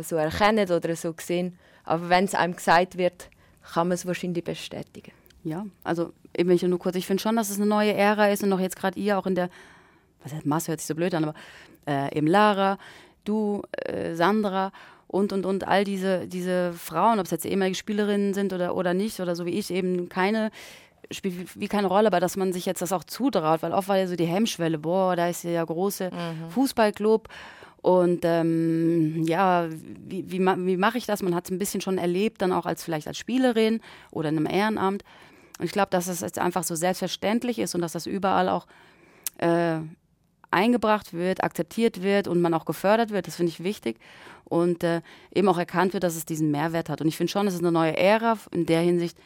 so 0.00 0.16
erkennen 0.16 0.70
oder 0.70 0.94
so 0.94 1.14
sehen. 1.20 1.58
Aber 1.82 2.08
wenn 2.08 2.24
es 2.24 2.34
einem 2.34 2.54
gesagt 2.54 2.96
wird, 2.96 3.28
kann 3.72 3.88
man 3.88 3.96
es 3.96 4.06
wahrscheinlich 4.06 4.44
bestätigen. 4.44 5.12
Ja, 5.42 5.66
also 5.82 6.12
eben 6.36 6.50
ich 6.50 6.62
nur 6.62 6.78
kurz, 6.78 6.96
ich 6.96 7.06
finde 7.06 7.22
schon, 7.22 7.36
dass 7.36 7.50
es 7.50 7.56
eine 7.56 7.66
neue 7.66 7.92
Ära 7.92 8.28
ist 8.28 8.42
und 8.42 8.52
auch 8.52 8.60
jetzt 8.60 8.76
gerade 8.76 8.98
ihr 8.98 9.18
auch 9.18 9.26
in 9.26 9.34
der, 9.34 9.50
was 10.22 10.32
heißt 10.32 10.46
Masse 10.46 10.68
hört 10.68 10.80
sich 10.80 10.86
so 10.86 10.94
blöd 10.94 11.14
an, 11.14 11.24
aber 11.24 11.34
äh, 11.86 12.16
eben 12.16 12.26
Lara, 12.26 12.78
du, 13.24 13.62
äh, 13.72 14.14
Sandra 14.14 14.72
und, 15.06 15.32
und, 15.32 15.46
und 15.46 15.66
all 15.66 15.84
diese, 15.84 16.26
diese 16.26 16.72
Frauen, 16.72 17.18
ob 17.18 17.26
es 17.26 17.30
jetzt 17.30 17.46
ehemalige 17.46 17.76
Spielerinnen 17.76 18.34
sind 18.34 18.52
oder, 18.52 18.74
oder 18.74 18.94
nicht, 18.94 19.20
oder 19.20 19.36
so 19.36 19.46
wie 19.46 19.58
ich, 19.58 19.70
eben 19.70 20.08
keine, 20.08 20.50
spielt 21.10 21.58
wie 21.58 21.68
keine 21.68 21.86
Rolle, 21.86 22.08
aber 22.08 22.20
dass 22.20 22.36
man 22.36 22.52
sich 22.52 22.66
jetzt 22.66 22.82
das 22.82 22.92
auch 22.92 23.04
zutraut, 23.04 23.62
weil 23.62 23.72
oft 23.72 23.88
war 23.88 23.98
ja 23.98 24.06
so 24.06 24.16
die 24.16 24.24
Hemmschwelle, 24.24 24.78
boah, 24.78 25.16
da 25.16 25.28
ist 25.28 25.44
ja 25.44 25.50
der 25.50 25.66
große 25.66 26.10
mhm. 26.10 26.50
Fußballclub 26.50 27.28
und 27.84 28.20
ähm, 28.24 29.24
ja, 29.26 29.68
wie, 29.68 30.24
wie, 30.30 30.40
wie 30.40 30.76
mache 30.78 30.96
ich 30.96 31.04
das? 31.04 31.22
Man 31.22 31.34
hat 31.34 31.44
es 31.44 31.50
ein 31.50 31.58
bisschen 31.58 31.82
schon 31.82 31.98
erlebt, 31.98 32.40
dann 32.40 32.50
auch 32.50 32.64
als 32.64 32.82
vielleicht 32.82 33.06
als 33.06 33.18
Spielerin 33.18 33.82
oder 34.10 34.30
in 34.30 34.38
einem 34.38 34.46
Ehrenamt. 34.46 35.04
Und 35.58 35.66
ich 35.66 35.72
glaube, 35.72 35.90
dass 35.90 36.08
es 36.08 36.22
jetzt 36.22 36.38
einfach 36.38 36.64
so 36.64 36.76
selbstverständlich 36.76 37.58
ist 37.58 37.74
und 37.74 37.82
dass 37.82 37.92
das 37.92 38.06
überall 38.06 38.48
auch 38.48 38.66
äh, 39.36 39.80
eingebracht 40.54 41.12
wird, 41.12 41.42
akzeptiert 41.42 42.02
wird 42.02 42.28
und 42.28 42.40
man 42.40 42.54
auch 42.54 42.64
gefördert 42.64 43.10
wird. 43.10 43.26
Das 43.26 43.36
finde 43.36 43.50
ich 43.50 43.62
wichtig. 43.62 43.98
Und 44.44 44.84
äh, 44.84 45.00
eben 45.34 45.48
auch 45.48 45.58
erkannt 45.58 45.92
wird, 45.92 46.04
dass 46.04 46.16
es 46.16 46.24
diesen 46.24 46.50
Mehrwert 46.50 46.88
hat. 46.88 47.00
Und 47.00 47.08
ich 47.08 47.16
finde 47.16 47.30
schon, 47.30 47.46
es 47.46 47.54
ist 47.54 47.60
eine 47.60 47.72
neue 47.72 47.96
Ära. 47.96 48.38
In 48.52 48.66
der 48.66 48.80
Hinsicht 48.80 49.18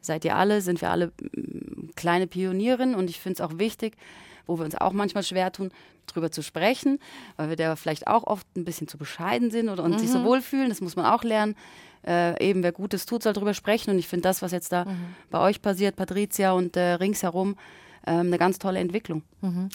seid 0.00 0.24
ihr 0.24 0.36
alle, 0.36 0.60
sind 0.60 0.80
wir 0.80 0.90
alle 0.90 1.08
mm, 1.08 1.90
kleine 1.96 2.26
Pionierinnen. 2.26 2.94
Und 2.94 3.10
ich 3.10 3.20
finde 3.20 3.34
es 3.34 3.40
auch 3.40 3.58
wichtig, 3.58 3.96
wo 4.46 4.58
wir 4.58 4.64
uns 4.64 4.76
auch 4.76 4.92
manchmal 4.92 5.24
schwer 5.24 5.50
tun, 5.50 5.70
drüber 6.06 6.30
zu 6.30 6.42
sprechen, 6.42 7.00
weil 7.36 7.48
wir 7.48 7.56
da 7.56 7.74
vielleicht 7.74 8.06
auch 8.06 8.24
oft 8.24 8.46
ein 8.56 8.64
bisschen 8.64 8.86
zu 8.86 8.96
bescheiden 8.96 9.50
sind 9.50 9.68
oder 9.68 9.82
und 9.82 9.92
mhm. 9.92 9.98
sich 9.98 10.10
so 10.10 10.22
wohlfühlen. 10.24 10.68
Das 10.68 10.80
muss 10.80 10.94
man 10.94 11.06
auch 11.06 11.24
lernen. 11.24 11.56
Äh, 12.06 12.48
eben, 12.48 12.62
wer 12.62 12.70
Gutes 12.70 13.06
tut, 13.06 13.24
soll 13.24 13.32
drüber 13.32 13.54
sprechen. 13.54 13.90
Und 13.90 13.98
ich 13.98 14.06
finde 14.06 14.22
das, 14.22 14.40
was 14.40 14.52
jetzt 14.52 14.70
da 14.70 14.84
mhm. 14.84 15.14
bei 15.30 15.40
euch 15.40 15.60
passiert, 15.60 15.96
Patricia 15.96 16.52
und 16.52 16.76
äh, 16.76 16.92
ringsherum, 16.92 17.56
ähm, 18.06 18.28
eine 18.28 18.38
ganz 18.38 18.58
tolle 18.58 18.78
Entwicklung. 18.78 19.22
Mhm. 19.40 19.68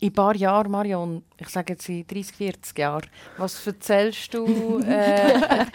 In 0.00 0.08
ein 0.08 0.12
paar 0.12 0.34
Jahren, 0.34 0.70
Marion, 0.70 1.22
ich 1.38 1.48
sage 1.48 1.74
jetzt 1.74 1.88
in 1.88 2.06
30, 2.06 2.36
40 2.36 2.78
Jahren, 2.78 3.06
was 3.36 3.66
erzählst 3.66 4.34
du, 4.34 4.80
äh, 4.86 5.66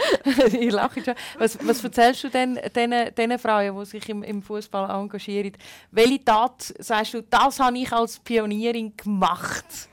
ich 0.59 0.71
lache 0.71 1.03
schon, 1.03 1.15
was, 1.37 1.57
was 1.65 1.83
erzählst 1.83 2.25
du 2.25 2.29
denn 2.29 2.59
den 2.75 3.39
Frauen, 3.39 3.79
die 3.79 3.85
sich 3.85 4.09
im, 4.09 4.23
im 4.23 4.41
Fußball 4.41 4.89
engagieren? 4.89 5.53
Welche 5.91 6.23
Tat 6.23 6.73
sagst 6.79 7.13
du, 7.13 7.21
das 7.21 7.59
habe 7.59 7.77
ich 7.77 7.91
als 7.91 8.19
Pionierin 8.19 8.93
gemacht? 8.97 9.89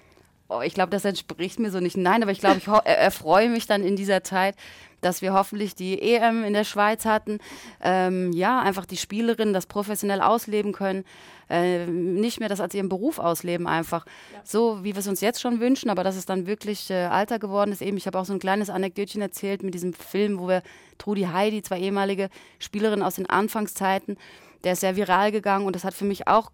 Oh, 0.53 0.61
ich 0.62 0.74
glaube, 0.74 0.90
das 0.90 1.05
entspricht 1.05 1.59
mir 1.59 1.70
so 1.70 1.80
nicht. 1.80 1.96
Nein, 1.96 2.22
aber 2.22 2.32
ich 2.32 2.40
glaube, 2.40 2.59
ich 2.59 2.66
erfreue 2.66 3.48
mich 3.48 3.66
dann 3.66 3.82
in 3.82 3.96
dieser 3.96 4.22
Zeit, 4.22 4.55
dass 5.00 5.20
wir 5.20 5.32
hoffentlich 5.32 5.74
die 5.74 6.00
EM 6.00 6.44
in 6.44 6.53
der 6.53 6.64
Schweiz 6.64 7.05
hatten. 7.05 7.38
Ähm, 7.82 8.32
ja, 8.32 8.61
einfach 8.61 8.86
die 8.86 8.96
Spielerinnen 8.96 9.53
das 9.53 9.66
professionell 9.66 10.20
ausleben 10.20 10.72
können. 10.72 11.05
Äh, 11.50 11.86
nicht 11.86 12.40
mehr 12.40 12.48
das 12.48 12.61
als 12.61 12.74
ihren 12.74 12.88
Beruf 12.88 13.18
ausleben 13.18 13.66
einfach. 13.66 14.07
Ja. 14.32 14.40
So, 14.44 14.84
wie 14.84 14.94
wir 14.94 15.00
es 15.00 15.09
uns 15.09 15.20
jetzt 15.20 15.40
schon 15.40 15.61
wünschen, 15.61 15.90
aber 15.90 16.05
dass 16.05 16.16
es 16.16 16.24
dann 16.24 16.46
wirklich 16.46 16.88
äh, 16.90 17.05
Alter 17.05 17.38
geworden 17.38 17.72
ist. 17.72 17.82
Eben, 17.82 17.96
ich 17.96 18.07
habe 18.07 18.18
auch 18.18 18.24
so 18.24 18.32
ein 18.32 18.38
kleines 18.38 18.70
Anekdötchen 18.70 19.20
erzählt 19.20 19.62
mit 19.62 19.74
diesem 19.74 19.92
Film, 19.92 20.38
wo 20.38 20.48
wir 20.48 20.62
Trudi 20.98 21.22
Heidi, 21.24 21.62
zwei 21.62 21.80
ehemalige 21.80 22.30
Spielerinnen 22.59 23.05
aus 23.05 23.16
den 23.16 23.28
Anfangszeiten, 23.28 24.16
der 24.64 24.74
ist 24.74 24.80
sehr 24.80 24.96
viral 24.96 25.32
gegangen 25.32 25.66
und 25.66 25.74
das 25.74 25.84
hat 25.84 25.94
für 25.94 26.05
mich 26.05 26.28
auch, 26.28 26.53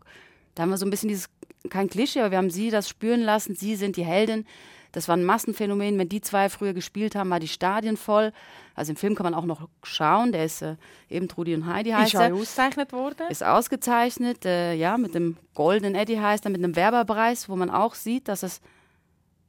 da 0.54 0.62
haben 0.62 0.70
wir 0.70 0.78
so 0.78 0.86
ein 0.86 0.90
bisschen 0.90 1.10
dieses, 1.10 1.28
kein 1.70 1.88
Klischee, 1.88 2.20
aber 2.20 2.30
wir 2.32 2.38
haben 2.38 2.50
sie 2.50 2.70
das 2.70 2.88
spüren 2.88 3.20
lassen, 3.20 3.54
sie 3.54 3.76
sind 3.76 3.96
die 3.96 4.04
Heldin 4.04 4.46
das 4.92 5.08
war 5.08 5.16
ein 5.16 5.24
Massenphänomen. 5.24 5.98
Wenn 5.98 6.08
die 6.08 6.20
zwei 6.20 6.48
früher 6.48 6.72
gespielt 6.72 7.14
haben, 7.14 7.30
war 7.30 7.40
die 7.40 7.48
Stadien 7.48 7.96
voll. 7.96 8.32
Also 8.74 8.92
im 8.92 8.96
Film 8.96 9.14
kann 9.14 9.24
man 9.24 9.34
auch 9.34 9.44
noch 9.44 9.68
schauen. 9.82 10.32
Der 10.32 10.44
ist 10.44 10.62
äh, 10.62 10.76
eben 11.10 11.28
Trudi 11.28 11.54
und 11.54 11.66
Heidi 11.66 11.90
heißt 11.90 12.14
Ist 12.14 12.20
er. 12.20 12.34
ausgezeichnet 12.34 12.92
worden? 12.92 13.28
Ist 13.28 13.44
ausgezeichnet, 13.44 14.44
äh, 14.44 14.74
ja, 14.74 14.96
mit 14.96 15.14
dem 15.14 15.36
goldenen 15.54 15.94
Eddie 15.94 16.20
heißt 16.20 16.46
er, 16.46 16.50
mit 16.50 16.62
einem 16.62 16.76
Werberpreis, 16.76 17.48
wo 17.48 17.56
man 17.56 17.70
auch 17.70 17.94
sieht, 17.94 18.28
dass 18.28 18.40
das 18.40 18.60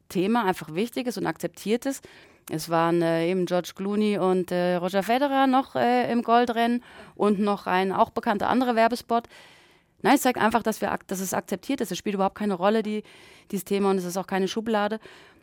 Thema 0.10 0.46
einfach 0.46 0.74
wichtig 0.74 1.08
ist 1.08 1.18
und 1.18 1.28
akzeptiert 1.28 1.86
ist. 1.86 2.06
Es 2.52 2.70
waren 2.70 3.02
äh, 3.02 3.30
eben 3.30 3.46
George 3.46 3.72
Clooney 3.76 4.18
und 4.18 4.52
äh, 4.52 4.76
Roger 4.76 5.04
Federer 5.04 5.46
noch 5.46 5.76
äh, 5.76 6.12
im 6.12 6.24
Goldrennen 6.24 6.84
und 7.16 7.40
noch 7.40 7.68
ein 7.68 7.92
auch 7.92 8.10
bekannter 8.10 8.50
anderer 8.50 8.76
Werbespot. 8.76 9.30
Nein, 10.02 10.16
es 10.16 10.22
zeigt 10.22 10.40
einfach, 10.40 10.64
dass, 10.64 10.82
wir, 10.82 10.98
dass 11.08 11.20
es 11.20 11.34
akzeptiert 11.34 11.82
ist. 11.82 11.92
Es 11.92 11.98
spielt 11.98 12.16
überhaupt 12.16 12.38
keine 12.38 12.54
Rolle, 12.54 12.84
die, 12.84 13.04
dieses 13.52 13.66
Thema, 13.66 13.92
und 13.92 13.98
es 13.98 14.06
ist 14.06 14.18
auch 14.18 14.28
keine 14.28 14.48
Schublade. 14.48 15.00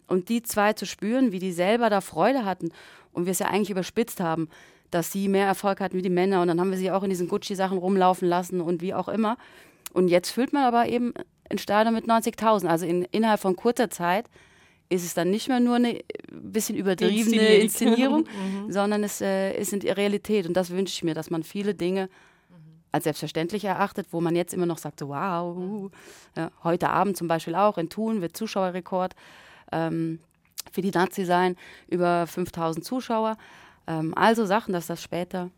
Und 0.07 0.29
die 0.29 0.43
zwei 0.43 0.73
zu 0.73 0.87
spüren, 0.87 1.33
wie 1.33 1.39
die 1.39 1.53
selber 1.53 1.91
da 1.91 2.01
Freude 2.01 2.45
hatten 2.45 2.71
und 3.13 3.27
wir 3.27 3.33
es 3.33 3.39
ja 3.39 3.49
eigentlich 3.49 3.71
überspitzt 3.71 4.21
haben, 4.21 4.49
dass 4.91 5.11
sie 5.11 5.29
mehr 5.29 5.47
Erfolg 5.47 5.81
hatten 5.81 5.97
wie 5.97 6.03
die 6.03 6.11
Männer. 6.11 6.43
Und 6.43 6.49
dann 6.49 6.61
haben 6.61 6.71
wir 6.71 6.79
sie 6.79 6.91
auch 6.91 7.03
in 7.03 7.11
diesen 7.11 7.29
Gucci-Sachen 7.29 7.79
rumlaufen 7.79 8.29
lassen 8.29 8.61
und 8.61 8.83
wie 8.83 8.95
auch 8.95 9.09
immer. 9.09 9.37
Und 9.93 10.09
jetzt 10.09 10.31
füllt 10.31 10.53
man 10.53 10.63
aber 10.65 10.89
eben 10.89 11.13
ein 11.51 11.59
Stadion 11.59 11.95
mit 11.95 12.07
90.000. 12.07 12.67
Also 12.67 12.87
in, 12.87 13.03
innerhalb 13.11 13.41
von 13.41 13.57
kurzer 13.57 13.91
Zeit 13.91 14.27
ist 14.89 15.05
es 15.05 15.15
dann 15.15 15.31
nicht 15.31 15.49
mehr 15.49 15.61
nur 15.61 15.77
eine 15.77 16.01
bisschen 16.31 16.77
übertriebene 16.77 17.57
Inszenierung, 17.57 18.21
mhm. 18.67 18.71
sondern 18.71 19.03
es 19.03 19.21
äh, 19.21 19.59
ist 19.59 19.73
in 19.73 19.81
Realität. 19.83 20.47
Und 20.47 20.57
das 20.57 20.71
wünsche 20.71 20.93
ich 20.93 21.03
mir, 21.03 21.15
dass 21.15 21.31
man 21.31 21.43
viele 21.43 21.75
Dinge 21.75 22.09
als 22.97 23.05
selbstverständlich 23.05 23.65
erachtet, 23.65 24.09
wo 24.11 24.21
man 24.21 24.35
jetzt 24.35 24.55
immer 24.55 24.67
noch 24.67 24.79
sagt, 24.79 25.01
so, 25.01 25.09
wow, 25.09 25.57
uh, 25.57 25.91
ja, 26.37 26.51
heute 26.65 26.89
Abend 26.91 27.17
zum 27.17 27.29
Beispiel 27.29 27.55
auch 27.55 27.79
in 27.79 27.91
Thun 27.91 28.23
wird 28.23 28.37
Zuschauerrekord 28.37 29.15
ähm, 29.71 30.19
für 30.73 30.81
die 30.81 30.91
Nazi 30.91 31.25
sein, 31.25 31.57
über 31.89 32.27
5000 32.27 32.85
Zuschauer. 32.85 33.37
Ähm, 33.87 34.15
also 34.17 34.47
Sachen, 34.47 34.73
dass 34.73 34.87
das 34.87 35.03
später 35.03 35.51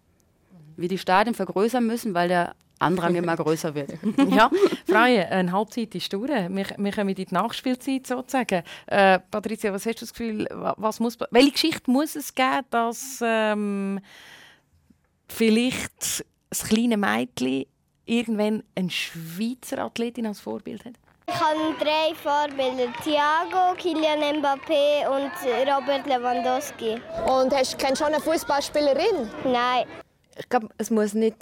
wir 0.77 0.89
die 0.89 0.99
Stadien 0.99 1.35
vergrößern 1.35 1.87
müssen, 1.87 2.15
weil 2.15 2.29
der 2.29 2.55
Andrang 2.81 3.15
immer 3.15 3.37
größer 3.37 3.75
wird. 3.75 3.93
ja, 4.31 4.51
Freie, 4.87 5.29
eine 5.29 5.53
Halbzeit 5.53 5.95
ist 5.95 6.13
durch. 6.13 6.29
Wir, 6.29 6.67
wir 6.77 6.93
kommen 6.93 7.09
in 7.09 7.15
die 7.15 7.27
Nachspielzeit 7.31 8.07
sozusagen. 8.07 8.63
Äh, 8.87 9.19
Patricia, 9.31 9.73
was 9.73 9.87
hast 9.87 9.97
du 9.97 10.01
das 10.01 10.13
Gefühl, 10.13 10.47
was 10.51 11.01
muss, 11.01 11.19
welche 11.31 11.53
Geschichte 11.53 11.91
muss 11.91 12.15
es 12.17 12.35
geben, 12.35 12.67
dass 12.71 13.21
ähm, 13.25 14.01
vielleicht 15.29 16.25
das 16.51 16.65
kleine 16.65 16.97
Mädchen 16.97 17.67
irgendwann 18.07 18.63
eine 18.75 18.91
Schweizer 18.91 19.79
Athletin 19.79 20.27
als 20.27 20.41
Vorbild 20.41 20.85
hat? 20.85 20.95
Ich 21.29 21.35
habe 21.35 21.75
drei 21.79 22.15
Vorbilder: 22.15 22.91
Thiago, 23.05 23.75
Kylian 23.77 24.41
Mbappé 24.41 25.07
und 25.09 25.31
Robert 25.69 26.07
Lewandowski. 26.07 27.01
Und 27.27 27.55
hast, 27.55 27.79
kennst 27.79 28.01
du 28.01 28.05
schon 28.07 28.15
eine 28.15 28.23
Fußballspielerin? 28.23 29.29
Nein. 29.45 29.85
Ich 30.39 30.49
glaube, 30.49 30.69
es 30.79 30.91
muss 30.91 31.13
nicht 31.13 31.37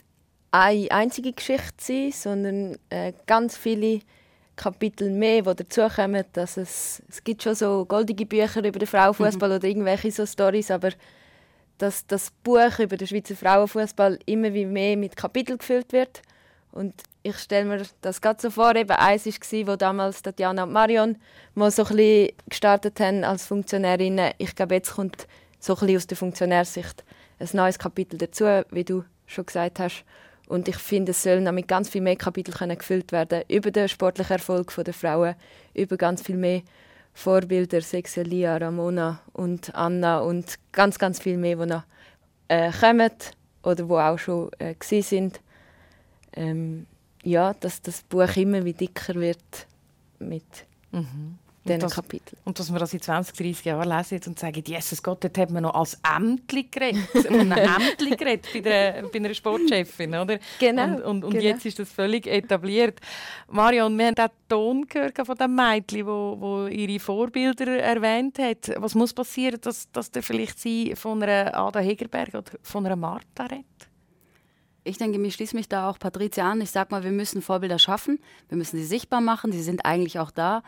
eine 0.50 0.90
einzige 0.90 1.32
Geschichte 1.32 1.74
sein, 1.78 2.12
sondern 2.12 2.78
äh, 2.90 3.12
ganz 3.26 3.56
viele 3.56 4.00
Kapitel 4.56 5.10
mehr, 5.10 5.42
die 5.42 5.54
dazukommen. 5.54 6.24
Dass 6.32 6.56
es, 6.56 7.02
es 7.08 7.22
gibt 7.22 7.44
schon 7.44 7.54
so 7.54 7.84
goldige 7.84 8.26
Bücher 8.26 8.64
über 8.64 8.80
den 8.80 8.88
Frauenfußball 8.88 9.50
mhm. 9.50 9.54
oder 9.56 9.68
irgendwelche 9.68 10.10
so 10.10 10.26
Stories, 10.26 10.72
aber 10.72 10.90
dass 11.78 12.06
das 12.06 12.30
Buch 12.42 12.78
über 12.78 12.96
den 12.96 13.06
Schweizer 13.06 13.36
Frauenfußball 13.36 14.18
immer 14.26 14.52
wie 14.54 14.66
mehr 14.66 14.96
mit 14.96 15.16
Kapiteln 15.16 15.58
gefüllt 15.58 15.92
wird. 15.92 16.22
Und 16.72 16.94
ich 17.22 17.38
stelle 17.38 17.64
mir 17.64 17.82
das 18.02 18.20
gerade 18.20 18.40
so 18.40 18.50
vor, 18.50 18.76
eben 18.76 18.90
eins 18.90 19.26
war, 19.26 19.66
wo 19.66 19.76
damals 19.76 20.22
Tatjana 20.22 20.64
und 20.64 20.72
Marion 20.72 21.16
mal 21.54 21.70
so 21.70 21.84
ein 21.84 22.28
gestartet 22.48 23.00
haben 23.00 23.24
als 23.24 23.46
Funktionärinnen. 23.46 24.32
Ich 24.38 24.54
glaube, 24.54 24.74
jetzt 24.74 24.94
kommt 24.94 25.26
so 25.58 25.74
ein 25.74 25.80
bisschen 25.80 25.96
aus 25.96 26.06
der 26.06 26.16
Funktionärsicht 26.16 27.04
ein 27.38 27.48
neues 27.52 27.78
Kapitel 27.78 28.18
dazu, 28.18 28.44
wie 28.70 28.84
du 28.84 29.04
schon 29.26 29.46
gesagt 29.46 29.80
hast. 29.80 30.04
Und 30.48 30.68
ich 30.68 30.76
finde, 30.76 31.10
es 31.10 31.22
sollen 31.22 31.52
mit 31.54 31.66
ganz 31.66 31.88
viel 31.88 32.00
mehr 32.00 32.16
Kapitel 32.16 32.52
gefüllt 32.52 33.10
werden 33.10 33.42
über 33.48 33.70
den 33.70 33.88
sportlichen 33.88 34.34
Erfolg 34.34 34.72
der 34.76 34.94
Frauen, 34.94 35.34
über 35.74 35.96
ganz 35.96 36.22
viel 36.22 36.36
mehr 36.36 36.62
Vorbilder, 37.16 37.80
Sexelia, 37.80 38.56
Ramona 38.58 39.20
und 39.32 39.74
Anna 39.74 40.18
und 40.20 40.56
ganz, 40.72 40.98
ganz 40.98 41.18
viel 41.18 41.38
mehr, 41.38 41.56
die 41.56 41.66
noch 41.66 41.82
äh, 42.48 42.70
kommen 42.70 43.10
oder 43.62 43.86
die 43.86 43.92
auch 43.92 44.18
schon 44.18 44.50
äh, 44.58 44.74
sind. 45.02 45.40
Ähm, 46.34 46.86
ja, 47.22 47.54
dass 47.54 47.80
das 47.80 48.02
Buch 48.02 48.36
immer 48.36 48.64
wie 48.64 48.74
dicker 48.74 49.14
wird 49.14 49.66
mit 50.18 50.44
mhm 50.92 51.38
diesen 51.66 51.80
das, 51.80 51.94
Kapitel. 51.94 52.36
Und 52.44 52.58
dass 52.58 52.72
wir 52.72 52.78
das 52.78 52.94
in 52.94 53.00
20, 53.00 53.36
30 53.36 53.64
Jahren 53.64 53.88
lesen 53.88 54.20
und 54.26 54.38
sagen, 54.38 54.62
Jesus 54.66 55.02
Gott, 55.02 55.22
dort 55.22 55.36
hat 55.38 55.50
man 55.50 55.62
noch 55.64 55.74
als 55.74 55.98
Ämtli 56.16 56.64
geredet, 56.64 57.08
ein 57.30 57.52
Ämtli 57.52 58.16
geredet 58.16 58.46
bei, 58.52 58.60
der, 58.60 59.02
bei 59.02 59.18
einer 59.18 59.34
Sportchefin, 59.34 60.14
oder? 60.14 60.38
Genau. 60.58 60.84
Und, 60.84 61.02
und, 61.02 61.24
und 61.24 61.30
genau. 61.32 61.44
jetzt 61.44 61.66
ist 61.66 61.78
das 61.78 61.90
völlig 61.90 62.26
etabliert. 62.26 63.00
Marion, 63.48 63.96
wir 63.98 64.06
haben 64.06 64.14
den 64.14 64.28
Ton 64.48 64.86
gehört 64.86 65.26
von 65.26 65.36
dem 65.36 65.54
Mädchen, 65.54 66.06
wo, 66.06 66.36
wo 66.38 66.66
ihre 66.66 66.98
Vorbilder 67.00 67.78
erwähnt 67.78 68.38
hat. 68.38 68.72
Was 68.76 68.94
muss 68.94 69.12
passieren, 69.12 69.60
dass, 69.60 69.90
dass 69.92 70.10
der 70.10 70.22
vielleicht 70.22 70.58
sie 70.58 70.94
von 70.96 71.22
einer 71.22 71.54
Ada 71.54 71.80
Hegerberg 71.80 72.28
oder 72.28 72.52
von 72.62 72.86
einer 72.86 72.96
Martha 72.96 73.44
redet? 73.44 73.66
Ich 74.86 74.98
denke, 74.98 75.18
mir 75.18 75.32
schließe 75.32 75.56
mich 75.56 75.68
da 75.68 75.90
auch 75.90 75.98
Patricia 75.98 76.48
an. 76.48 76.60
Ich 76.60 76.70
sage 76.70 76.88
mal, 76.92 77.02
wir 77.02 77.10
müssen 77.10 77.42
Vorbilder 77.42 77.78
schaffen. 77.78 78.20
Wir 78.48 78.56
müssen 78.56 78.78
sie 78.78 78.84
sichtbar 78.84 79.20
machen. 79.20 79.50
Sie 79.50 79.62
sind 79.62 79.84
eigentlich 79.84 80.20
auch 80.20 80.30
da. 80.30 80.62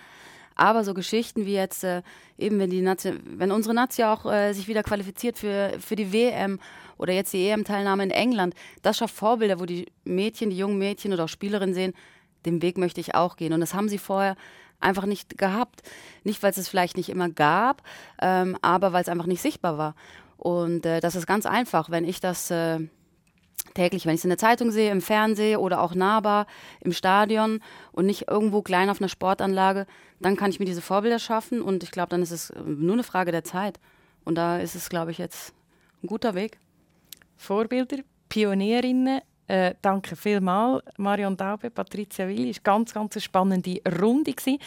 Aber 0.59 0.83
so 0.83 0.93
Geschichten 0.93 1.47
wie 1.47 1.55
jetzt 1.55 1.85
äh, 1.85 2.03
eben, 2.37 2.59
wenn 2.59 2.69
die 2.69 2.83
Nazi 2.83 3.15
wenn 3.25 3.53
unsere 3.53 3.75
Nazi 3.75 4.03
auch 4.03 4.31
äh, 4.31 4.53
sich 4.53 4.67
wieder 4.67 4.83
qualifiziert 4.83 5.39
für, 5.39 5.73
für 5.79 5.95
die 5.95 6.13
WM 6.13 6.59
oder 6.99 7.13
jetzt 7.13 7.33
die 7.33 7.49
EM-Teilnahme 7.49 8.03
in 8.03 8.11
England, 8.11 8.55
das 8.83 8.99
schafft 8.99 9.15
Vorbilder, 9.15 9.61
wo 9.61 9.67
die 9.67 9.87
Mädchen, 10.05 10.51
die 10.51 10.59
jungen 10.59 10.77
Mädchen 10.77 11.13
oder 11.13 11.25
auch 11.25 11.29
Spielerinnen 11.29 11.75
sehen, 11.75 11.95
den 12.45 12.61
Weg 12.61 12.77
möchte 12.77 13.01
ich 13.01 13.15
auch 13.15 13.37
gehen. 13.37 13.53
Und 13.53 13.61
das 13.61 13.73
haben 13.73 13.89
sie 13.89 13.99
vorher 13.99 14.35
einfach 14.81 15.07
nicht 15.07 15.39
gehabt. 15.39 15.83
Nicht, 16.25 16.43
weil 16.43 16.51
es 16.51 16.59
es 16.59 16.69
vielleicht 16.69 16.97
nicht 16.97 17.09
immer 17.09 17.29
gab, 17.29 17.83
ähm, 18.21 18.57
aber 18.61 18.93
weil 18.93 19.03
es 19.03 19.09
einfach 19.09 19.27
nicht 19.27 19.41
sichtbar 19.41 19.79
war. 19.79 19.95
Und 20.39 20.87
äh, 20.87 21.01
das 21.01 21.15
ist 21.15 21.27
ganz 21.27 21.47
einfach, 21.47 21.89
wenn 21.89 22.05
ich 22.05 22.21
das 22.21 22.51
äh, 22.51 22.81
täglich, 23.75 24.07
wenn 24.07 24.15
ich 24.15 24.21
es 24.21 24.25
in 24.25 24.31
der 24.31 24.39
Zeitung 24.39 24.71
sehe, 24.71 24.91
im 24.91 25.01
Fernsehen 25.01 25.59
oder 25.59 25.81
auch 25.81 25.95
nahbar 25.95 26.47
im 26.81 26.93
Stadion 26.93 27.61
und 27.93 28.07
nicht 28.07 28.29
irgendwo 28.29 28.63
klein 28.63 28.91
auf 28.91 29.01
einer 29.01 29.09
Sportanlage, 29.09 29.87
dann 30.21 30.37
kann 30.37 30.51
ich 30.51 30.59
mir 30.59 30.67
diese 30.67 30.83
Vorbilder 30.83 31.19
schaffen 31.19 31.63
und 31.63 31.83
ich 31.83 31.91
glaube, 31.91 32.09
dann 32.11 32.23
ist 32.23 32.33
es 32.33 32.53
nur 32.65 32.95
eine 32.95 33.05
Frage 33.05 33.33
der 33.33 33.45
Zeit. 33.45 33.79
Und 34.25 34.35
da 34.35 34.59
ist 34.59 34.75
es, 34.75 34.89
glaube 34.89 35.11
ich, 35.11 35.19
jetzt 35.19 35.55
ein 36.03 36.07
guter 36.07 36.35
Weg. 36.35 36.59
Vorbilder, 37.37 37.99
Pionierinnen, 38.29 39.21
Äh, 39.49 39.77
danke 39.81 40.15
vielmals, 40.15 40.85
Marion 40.99 41.35
Daube, 41.35 41.71
Patricia 41.71 42.29
Willi. 42.29 42.51
Es 42.51 42.59
war 42.59 42.75
ganz, 42.75 42.93
ganz 42.93 43.17
eine 43.17 43.23
spannende 43.23 43.81
Runde. 43.99 44.35
Gewesen. 44.35 44.59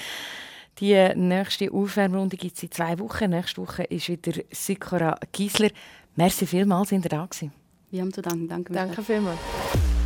Die 0.79 0.95
nächste 1.15 1.71
Aufwärmrunde 1.71 2.35
gibt 2.35 2.57
es 2.57 2.63
in 2.63 2.71
zwei 2.71 2.97
Wochen. 2.97 3.29
Nächste 3.29 3.61
Woche 3.61 3.83
ist 3.83 4.09
wieder 4.09 4.41
Sikora 4.49 5.19
Giesler. 5.31 5.69
Merci 6.15 6.47
vielmals, 6.47 6.89
sind 6.89 7.05
ihr 7.05 7.09
da 7.09 7.27
gewesen. 7.27 7.60
Wir 7.91 8.01
haben 8.01 8.13
zu 8.13 8.21
danken. 8.21 8.47
Danke, 8.47 8.71
Danke 8.71 9.03
vielmals. 9.03 9.37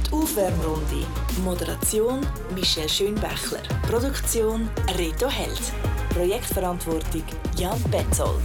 Die 0.08 0.12
Aufwärmrunde. 0.12 1.06
Moderation 1.44 2.26
Michelle 2.56 2.90
Schönbächler. 2.90 3.62
Produktion 3.88 4.68
Reto 4.98 5.30
Held. 5.30 5.62
Projektverantwortung 6.10 7.24
Jan 7.58 7.80
Betzold. 7.92 8.42